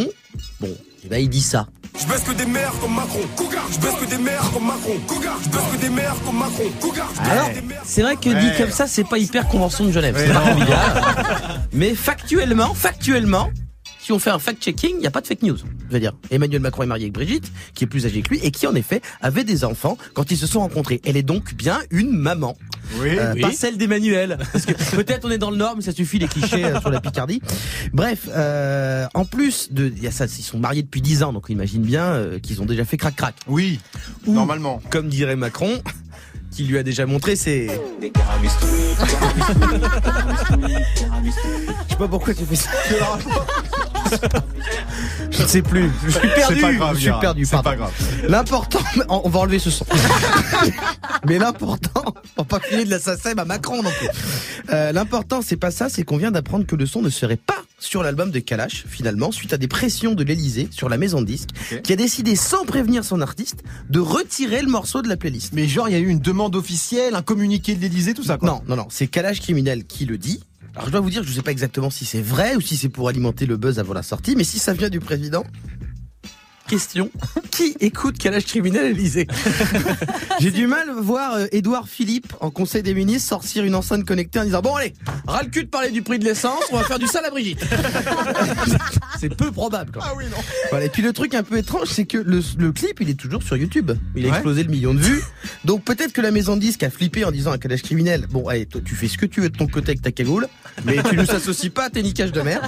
bon, 0.60 0.76
eh 1.06 1.08
ben 1.08 1.22
il 1.22 1.30
dit 1.30 1.40
ça. 1.40 1.68
Je 1.98 2.06
baisse 2.06 2.22
que 2.24 2.32
des 2.32 2.46
mères 2.46 2.72
comme 2.80 2.94
Macron, 2.94 3.20
Cougar. 3.36 3.64
Je 3.72 3.78
baisse 3.78 3.94
que 3.94 4.04
des 4.04 4.18
mères 4.18 4.50
comme 4.52 4.66
Macron, 4.66 4.92
Cougar. 5.06 5.36
Je 5.42 5.48
baisse 5.48 5.60
que 5.72 5.76
des 5.78 5.88
mères 5.88 6.14
comme 6.24 6.38
Macron, 6.38 6.64
Cougar. 6.80 7.08
Je 7.14 7.20
baisse 7.20 7.30
Alors, 7.30 7.48
que 7.48 7.54
des 7.54 7.62
mères- 7.62 7.82
c'est 7.84 8.02
vrai 8.02 8.16
que 8.16 8.28
dit 8.30 8.56
comme 8.58 8.70
ça, 8.70 8.86
c'est 8.86 9.04
pas 9.04 9.18
hyper 9.18 9.48
convention 9.48 9.84
de 9.86 9.92
Genève. 9.92 10.14
C'est 10.18 10.32
pas. 10.32 10.42
Mais 11.72 11.94
factuellement, 11.94 12.74
factuellement, 12.74 13.48
si 14.06 14.12
on 14.12 14.20
fait 14.20 14.30
un 14.30 14.38
fact-checking, 14.38 14.92
il 14.94 15.00
n'y 15.00 15.06
a 15.08 15.10
pas 15.10 15.20
de 15.20 15.26
fake 15.26 15.42
news. 15.42 15.56
Je 15.88 15.92
veux 15.92 15.98
dire, 15.98 16.12
Emmanuel 16.30 16.60
Macron 16.60 16.84
est 16.84 16.86
marié 16.86 17.06
avec 17.06 17.12
Brigitte, 17.12 17.50
qui 17.74 17.82
est 17.82 17.86
plus 17.88 18.06
âgée 18.06 18.22
que 18.22 18.28
lui, 18.28 18.38
et 18.40 18.52
qui 18.52 18.68
en 18.68 18.74
effet 18.76 19.02
avait 19.20 19.42
des 19.42 19.64
enfants 19.64 19.98
quand 20.14 20.30
ils 20.30 20.36
se 20.36 20.46
sont 20.46 20.60
rencontrés. 20.60 21.00
Elle 21.04 21.16
est 21.16 21.24
donc 21.24 21.54
bien 21.54 21.80
une 21.90 22.12
maman. 22.16 22.56
Oui, 23.00 23.18
Euh, 23.18 23.32
oui. 23.34 23.40
Pas 23.40 23.50
celle 23.50 23.78
d'Emmanuel. 23.78 24.38
Parce 24.52 24.64
que 24.64 24.74
peut-être 24.94 25.24
on 25.24 25.30
est 25.32 25.38
dans 25.38 25.50
le 25.50 25.56
Nord, 25.56 25.74
mais 25.74 25.82
ça 25.82 25.90
suffit 25.90 26.20
les 26.20 26.28
clichés 26.28 26.64
euh, 26.64 26.80
sur 26.80 26.90
la 26.90 27.00
Picardie. 27.00 27.42
Bref, 27.92 28.28
euh, 28.28 29.08
en 29.14 29.24
plus 29.24 29.72
de, 29.72 29.92
y 30.00 30.06
a 30.06 30.12
ça, 30.12 30.26
ils 30.26 30.44
sont 30.44 30.60
mariés 30.60 30.82
depuis 30.84 31.00
10 31.00 31.24
ans, 31.24 31.32
donc 31.32 31.46
on 31.50 31.52
imagine 31.52 31.82
bien 31.82 32.04
euh, 32.04 32.38
qu'ils 32.38 32.62
ont 32.62 32.66
déjà 32.66 32.84
fait 32.84 32.96
crac 32.98 33.16
crac. 33.16 33.34
Oui, 33.48 33.80
normalement. 34.28 34.80
Comme 34.90 35.08
dirait 35.08 35.34
Macron, 35.34 35.82
qui 36.56 36.64
lui 36.64 36.78
a 36.78 36.82
déjà 36.82 37.04
montré 37.04 37.36
ses. 37.36 37.70
Je 38.00 38.08
sais 41.90 41.96
pas 41.98 42.08
pourquoi 42.08 42.32
tu 42.32 42.46
fais 42.46 42.56
ça. 42.56 42.70
Je 45.30 45.42
ne 45.42 45.46
sais 45.48 45.60
plus. 45.60 45.90
Je 46.06 46.10
suis 46.12 46.28
perdu. 46.28 46.54
C'est 46.54 46.60
pas 46.60 46.72
grave, 46.72 46.96
je 46.96 47.00
suis 47.00 47.20
perdu. 47.20 47.44
C'est 47.44 47.50
pardon. 47.50 47.70
pas 47.70 47.76
grave. 47.76 47.92
L'important, 48.26 48.78
on 49.08 49.22
on 49.24 49.28
va 49.28 49.40
enlever 49.40 49.58
ce 49.58 49.70
son. 49.70 49.84
Mais 51.26 51.38
l'important, 51.38 52.14
on 52.38 52.42
va 52.42 52.44
pas 52.44 52.60
filer 52.60 52.84
de 52.86 52.90
la 52.90 53.00
SACEM 53.00 53.38
à 53.38 53.44
Macron 53.44 53.82
non 53.82 53.90
plus. 53.90 54.08
Euh, 54.70 54.92
l'important, 54.92 55.42
c'est 55.42 55.56
pas 55.56 55.70
ça, 55.70 55.88
c'est 55.90 56.04
qu'on 56.04 56.16
vient 56.16 56.30
d'apprendre 56.30 56.64
que 56.64 56.76
le 56.76 56.86
son 56.86 57.02
ne 57.02 57.10
serait 57.10 57.36
pas 57.36 57.65
sur 57.78 58.02
l'album 58.02 58.30
de 58.30 58.38
Kalash, 58.40 58.84
finalement, 58.88 59.30
suite 59.32 59.52
à 59.52 59.58
des 59.58 59.68
pressions 59.68 60.14
de 60.14 60.24
l'Elysée 60.24 60.68
sur 60.70 60.88
la 60.88 60.96
maison 60.96 61.20
de 61.20 61.26
disques, 61.26 61.50
Ok. 61.72 61.82
qui 61.82 61.92
a 61.92 61.96
décidé, 61.96 62.34
sans 62.36 62.64
prévenir 62.64 63.04
son 63.04 63.20
artiste, 63.20 63.62
de 63.90 64.00
retirer 64.00 64.62
le 64.62 64.68
morceau 64.68 65.02
de 65.02 65.08
la 65.08 65.16
playlist. 65.16 65.52
Mais 65.52 65.68
genre, 65.68 65.88
il 65.88 65.92
y 65.92 65.94
a 65.94 65.98
eu 65.98 66.08
une 66.08 66.20
demande 66.20 66.56
officielle, 66.56 67.14
un 67.14 67.22
communiqué 67.22 67.74
de 67.74 67.80
l'Elysée, 67.82 68.14
tout 68.14 68.24
ça, 68.24 68.38
quoi. 68.38 68.48
Non, 68.48 68.62
non, 68.66 68.76
non, 68.76 68.86
c'est 68.90 69.06
Kalash 69.06 69.40
Criminel 69.40 69.84
qui 69.84 70.06
le 70.06 70.16
dit. 70.18 70.40
Alors 70.74 70.86
je 70.86 70.92
dois 70.92 71.00
vous 71.00 71.08
dire, 71.10 71.22
je 71.22 71.32
sais 71.32 71.40
pas 71.42 71.52
exactement 71.52 71.88
si 71.88 72.04
c'est 72.04 72.20
vrai 72.20 72.54
ou 72.54 72.60
si 72.60 72.76
c'est 72.76 72.90
pour 72.90 73.08
alimenter 73.08 73.46
le 73.46 73.56
buzz 73.56 73.78
avant 73.78 73.94
la 73.94 74.02
sortie, 74.02 74.36
mais 74.36 74.44
si 74.44 74.58
ça 74.58 74.74
vient 74.74 74.90
du 74.90 75.00
président. 75.00 75.42
Question 76.68 77.10
qui 77.52 77.76
écoute 77.80 78.18
Kalash 78.18 78.44
Criminel 78.46 78.86
à 78.86 78.88
l'Elysée 78.88 79.26
J'ai 80.40 80.50
du 80.50 80.66
mal 80.66 80.90
à 80.90 81.00
voir 81.00 81.34
euh, 81.34 81.46
Édouard 81.52 81.88
Philippe 81.88 82.32
en 82.40 82.50
Conseil 82.50 82.82
des 82.82 82.92
ministres 82.92 83.28
sortir 83.28 83.64
une 83.64 83.74
enceinte 83.76 84.04
connectée 84.04 84.40
en 84.40 84.44
disant 84.44 84.62
bon 84.62 84.74
allez, 84.74 84.92
ras 85.28 85.42
le 85.44 85.48
cul 85.48 85.62
de 85.64 85.68
parler 85.68 85.90
du 85.90 86.02
prix 86.02 86.18
de 86.18 86.24
l'essence, 86.24 86.60
on 86.72 86.76
va 86.76 86.82
faire 86.84 86.98
du 86.98 87.06
sale 87.06 87.24
à 87.24 87.30
Brigitte. 87.30 87.64
c'est 89.20 89.34
peu 89.34 89.52
probable. 89.52 89.92
Quoi. 89.92 90.02
Ah 90.06 90.12
oui, 90.16 90.24
non. 90.30 90.36
Voilà. 90.70 90.86
Et 90.86 90.88
puis 90.88 91.02
le 91.02 91.12
truc 91.12 91.34
un 91.34 91.44
peu 91.44 91.56
étrange, 91.56 91.88
c'est 91.88 92.04
que 92.04 92.18
le, 92.18 92.40
le 92.58 92.72
clip, 92.72 93.00
il 93.00 93.10
est 93.10 93.14
toujours 93.18 93.42
sur 93.44 93.56
YouTube. 93.56 93.92
Il 94.16 94.24
a 94.24 94.28
Ouais. 94.28 94.34
explosé 94.34 94.64
le 94.64 94.70
million 94.70 94.92
de 94.92 94.98
vues. 95.00 95.22
Donc 95.64 95.84
peut-être 95.84 96.12
que 96.12 96.20
la 96.20 96.32
maison 96.32 96.56
de 96.56 96.60
disque 96.60 96.82
a 96.82 96.90
flippé 96.90 97.24
en 97.24 97.30
disant 97.30 97.52
à 97.52 97.58
Kalash 97.58 97.82
criminel, 97.82 98.26
bon, 98.28 98.48
allez, 98.48 98.66
toi, 98.66 98.80
tu 98.84 98.96
fais 98.96 99.06
ce 99.06 99.16
que 99.18 99.26
tu 99.26 99.40
veux 99.40 99.50
de 99.50 99.56
ton 99.56 99.68
côté 99.68 99.90
avec 99.90 100.02
ta 100.02 100.10
cagoule, 100.10 100.48
mais 100.84 100.96
tu 101.08 101.16
nous 101.16 101.30
associes 101.30 101.70
pas 101.70 101.84
à 101.84 101.90
tes 101.90 102.02
niquages 102.02 102.32
de 102.32 102.40
mer. 102.42 102.60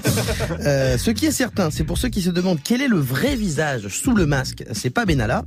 Euh, 0.60 0.96
ce 0.98 1.10
qui 1.10 1.26
est 1.26 1.32
certain, 1.32 1.70
c'est 1.72 1.84
pour 1.84 1.98
ceux 1.98 2.08
qui 2.08 2.22
se 2.22 2.30
demandent 2.30 2.60
quel 2.62 2.80
est 2.80 2.88
le 2.88 2.98
vrai 2.98 3.34
visage 3.34 3.87
sous 3.88 4.14
le 4.14 4.26
masque, 4.26 4.64
c'est 4.72 4.90
pas 4.90 5.04
Benalla. 5.06 5.44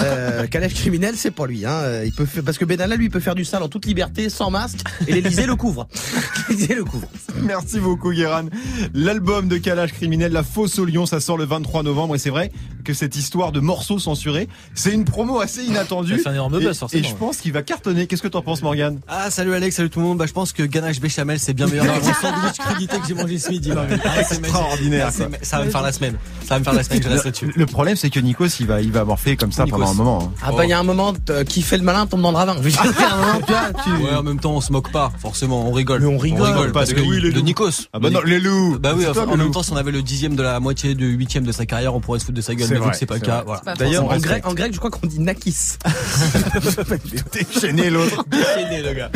Euh, 0.00 0.46
Kalash 0.50 0.74
criminel, 0.74 1.14
c'est 1.16 1.30
pas 1.30 1.46
lui. 1.46 1.64
Hein. 1.64 2.02
Il 2.04 2.12
peut 2.12 2.26
faire- 2.26 2.42
parce 2.42 2.58
que 2.58 2.64
Benalla, 2.64 2.96
lui, 2.96 3.08
peut 3.08 3.20
faire 3.20 3.34
du 3.34 3.44
sale 3.44 3.62
en 3.62 3.68
toute 3.68 3.86
liberté, 3.86 4.28
sans 4.28 4.50
masque, 4.50 4.78
et 5.06 5.12
l'Elysée 5.12 5.46
le 5.46 5.56
couvre. 5.56 5.88
L'Elysée 6.48 6.74
le 6.74 6.84
couvre. 6.84 7.08
Merci 7.42 7.78
beaucoup, 7.80 8.12
Guéran. 8.12 8.46
L'album 8.94 9.48
de 9.48 9.58
Calage 9.58 9.92
criminel, 9.92 10.32
La 10.32 10.42
Fosse 10.42 10.78
au 10.78 10.84
Lion, 10.84 11.06
ça 11.06 11.20
sort 11.20 11.38
le 11.38 11.44
23 11.44 11.82
novembre 11.82 12.14
et 12.14 12.18
c'est 12.18 12.30
vrai 12.30 12.50
que 12.86 12.94
cette 12.94 13.16
histoire 13.16 13.50
de 13.52 13.58
morceaux 13.60 13.98
censurés. 13.98 14.48
C'est 14.74 14.92
une 14.92 15.04
promo 15.04 15.40
assez 15.40 15.64
inattendue. 15.64 16.16
Ça 16.18 16.22
fait 16.22 16.28
un 16.30 16.32
énorme 16.34 16.54
Et- 16.60 16.64
buzz, 16.64 16.80
et, 16.92 17.02
je 17.02 17.14
pense 17.14 17.38
qu'il 17.38 17.52
va 17.52 17.62
cartonner. 17.62 18.06
Qu'est-ce 18.06 18.22
que 18.22 18.28
t'en 18.28 18.42
penses, 18.42 18.62
Morgan 18.62 19.00
Ah 19.08 19.30
salut 19.30 19.54
Alex, 19.54 19.76
salut 19.76 19.90
tout 19.90 19.98
le 20.00 20.06
monde. 20.06 20.18
Bah 20.18 20.26
je 20.26 20.32
pense 20.32 20.52
que 20.52 20.62
ganache 20.62 21.00
béchamel 21.00 21.38
c'est 21.40 21.52
bien 21.52 21.66
meilleur 21.66 21.84
que 21.84 22.06
mon 22.06 22.14
sandwich 22.14 22.56
crédité 22.58 22.98
que 22.98 23.06
j'ai 23.08 23.14
mangé 23.14 23.38
ce 23.38 23.50
midi. 23.50 23.72
Ah, 24.04 24.22
c'est. 24.22 24.38
Extraordinaire, 24.38 25.06
Ah, 25.08 25.12
c'est 25.12 25.28
quoi. 25.28 25.38
Ça 25.42 25.58
va 25.58 25.64
me 25.64 25.70
faire 25.70 25.82
la 25.82 25.92
semaine. 25.92 26.16
Ça 26.46 26.54
va 26.54 26.58
me 26.60 26.64
faire 26.64 26.72
la 26.74 26.82
semaine. 26.84 27.02
Je 27.02 27.08
reste 27.08 27.24
là-dessus. 27.24 27.46
Le, 27.46 27.52
le 27.56 27.66
problème, 27.66 27.96
c'est 27.96 28.10
que 28.10 28.20
Nikos, 28.20 28.46
il 28.60 28.66
va, 28.66 28.80
il 28.80 28.92
va 28.92 29.00
avoir 29.00 29.18
fait 29.18 29.36
comme 29.36 29.50
ça 29.52 29.64
Nikos. 29.64 29.78
pendant 29.78 29.90
un 29.90 29.94
moment. 29.94 30.22
hein. 30.22 30.32
Ah 30.42 30.52
bah 30.52 30.64
il 30.64 30.70
y 30.70 30.72
a 30.72 30.78
un 30.78 30.82
moment 30.84 31.12
euh, 31.30 31.42
qui 31.44 31.62
fait 31.62 31.76
le 31.78 31.82
malin 31.82 32.06
tombe 32.06 32.22
dans 32.22 32.30
le 32.30 32.36
ravin. 32.36 32.54
Je 32.56 32.60
veux 32.62 32.70
dire, 32.70 32.80
à 32.80 33.14
un 33.14 33.16
moment, 33.26 33.40
tu 33.46 33.52
vois, 33.52 33.82
tu- 33.84 34.04
Ouais, 34.04 34.14
en 34.14 34.22
même 34.22 34.38
temps, 34.38 34.52
on 34.52 34.60
se 34.60 34.70
moque 34.72 34.92
pas, 34.92 35.10
forcément, 35.18 35.66
on 35.68 35.72
rigole. 35.72 36.00
Mais 36.00 36.06
on 36.06 36.18
rigole, 36.18 36.70
parce 36.72 36.90
pas 36.90 36.94
que 36.96 37.00
de 37.00 37.06
oui, 37.06 37.20
les 37.20 37.30
de 37.30 37.36
loups. 37.36 37.42
Nikos. 37.44 37.88
Ah 37.92 37.98
bah 37.98 38.10
non, 38.10 38.20
les 38.24 38.38
loups. 38.38 38.78
Bah 38.78 38.92
oui, 38.96 39.04
C'est 39.12 39.18
en 39.18 39.30
le 39.30 39.36
même 39.36 39.50
temps, 39.50 39.62
si 39.62 39.72
on 39.72 39.76
avait 39.76 39.90
le 39.92 40.02
dixième 40.02 40.36
de 40.36 40.42
la 40.42 40.60
moitié 40.60 40.94
du 40.94 41.06
huitième 41.12 41.44
de 41.44 41.52
sa 41.52 41.66
carrière, 41.66 41.94
on 41.94 42.00
pourrait 42.00 42.18
se 42.20 42.24
foutre 42.26 42.36
de 42.36 42.42
sa 42.42 42.54
gueule. 42.54 42.68
C'est 42.76 42.80
Mais 42.80 42.84
vu 42.84 42.84
vrai, 42.84 42.92
que 42.92 42.98
c'est 42.98 43.06
pas 43.06 43.14
le 43.14 43.20
cas, 43.20 43.34
vrai. 43.36 43.44
voilà. 43.46 43.60
Pas 43.62 43.74
D'ailleurs, 43.74 44.04
en 44.04 44.08
grec, 44.08 44.22
respecte. 44.22 44.46
en 44.46 44.54
grec, 44.54 44.72
je 44.74 44.78
crois 44.78 44.90
qu'on 44.90 45.06
dit 45.06 45.18
nakis. 45.20 45.56
Déchaîné 47.32 47.90
l'autre. 47.90 48.24
Déchaîné, 48.30 48.82
le 48.82 48.92
gars. 48.92 49.10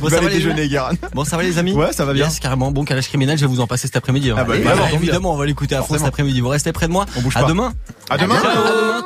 Bon, 0.00 0.08
ça 0.08 0.20
va 0.20 0.28
les 0.28 0.36
déjeuner. 0.36 0.68
Bon, 1.14 1.24
ça 1.24 1.36
va 1.36 1.42
les 1.42 1.58
amis 1.58 1.72
Ouais, 1.72 1.92
ça 1.92 2.04
va 2.04 2.12
bien. 2.12 2.26
Yes, 2.26 2.38
carrément. 2.40 2.70
Bon, 2.70 2.84
calage 2.84 3.08
criminel, 3.08 3.36
je 3.38 3.42
vais 3.46 3.46
vous 3.50 3.60
en 3.60 3.66
passer 3.66 3.86
cet 3.86 3.96
après-midi. 3.96 4.30
hein. 4.30 4.36
Ah 4.38 4.44
bah, 4.44 4.54
Allez, 4.54 4.62
évidemment. 4.64 4.88
évidemment, 4.94 5.34
on 5.34 5.36
va 5.36 5.46
l'écouter 5.46 5.74
à 5.74 5.82
fond 5.82 5.96
cet 5.98 6.06
après-midi. 6.06 6.40
Vous 6.40 6.48
restez 6.48 6.72
près 6.72 6.86
de 6.86 6.92
moi. 6.92 7.06
On 7.16 7.20
bouge 7.22 7.36
À 7.36 7.42
pas. 7.42 7.48
demain. 7.48 7.72
À 8.08 8.16
demain. 8.18 8.36
À 8.36 8.40
demain. 8.40 8.90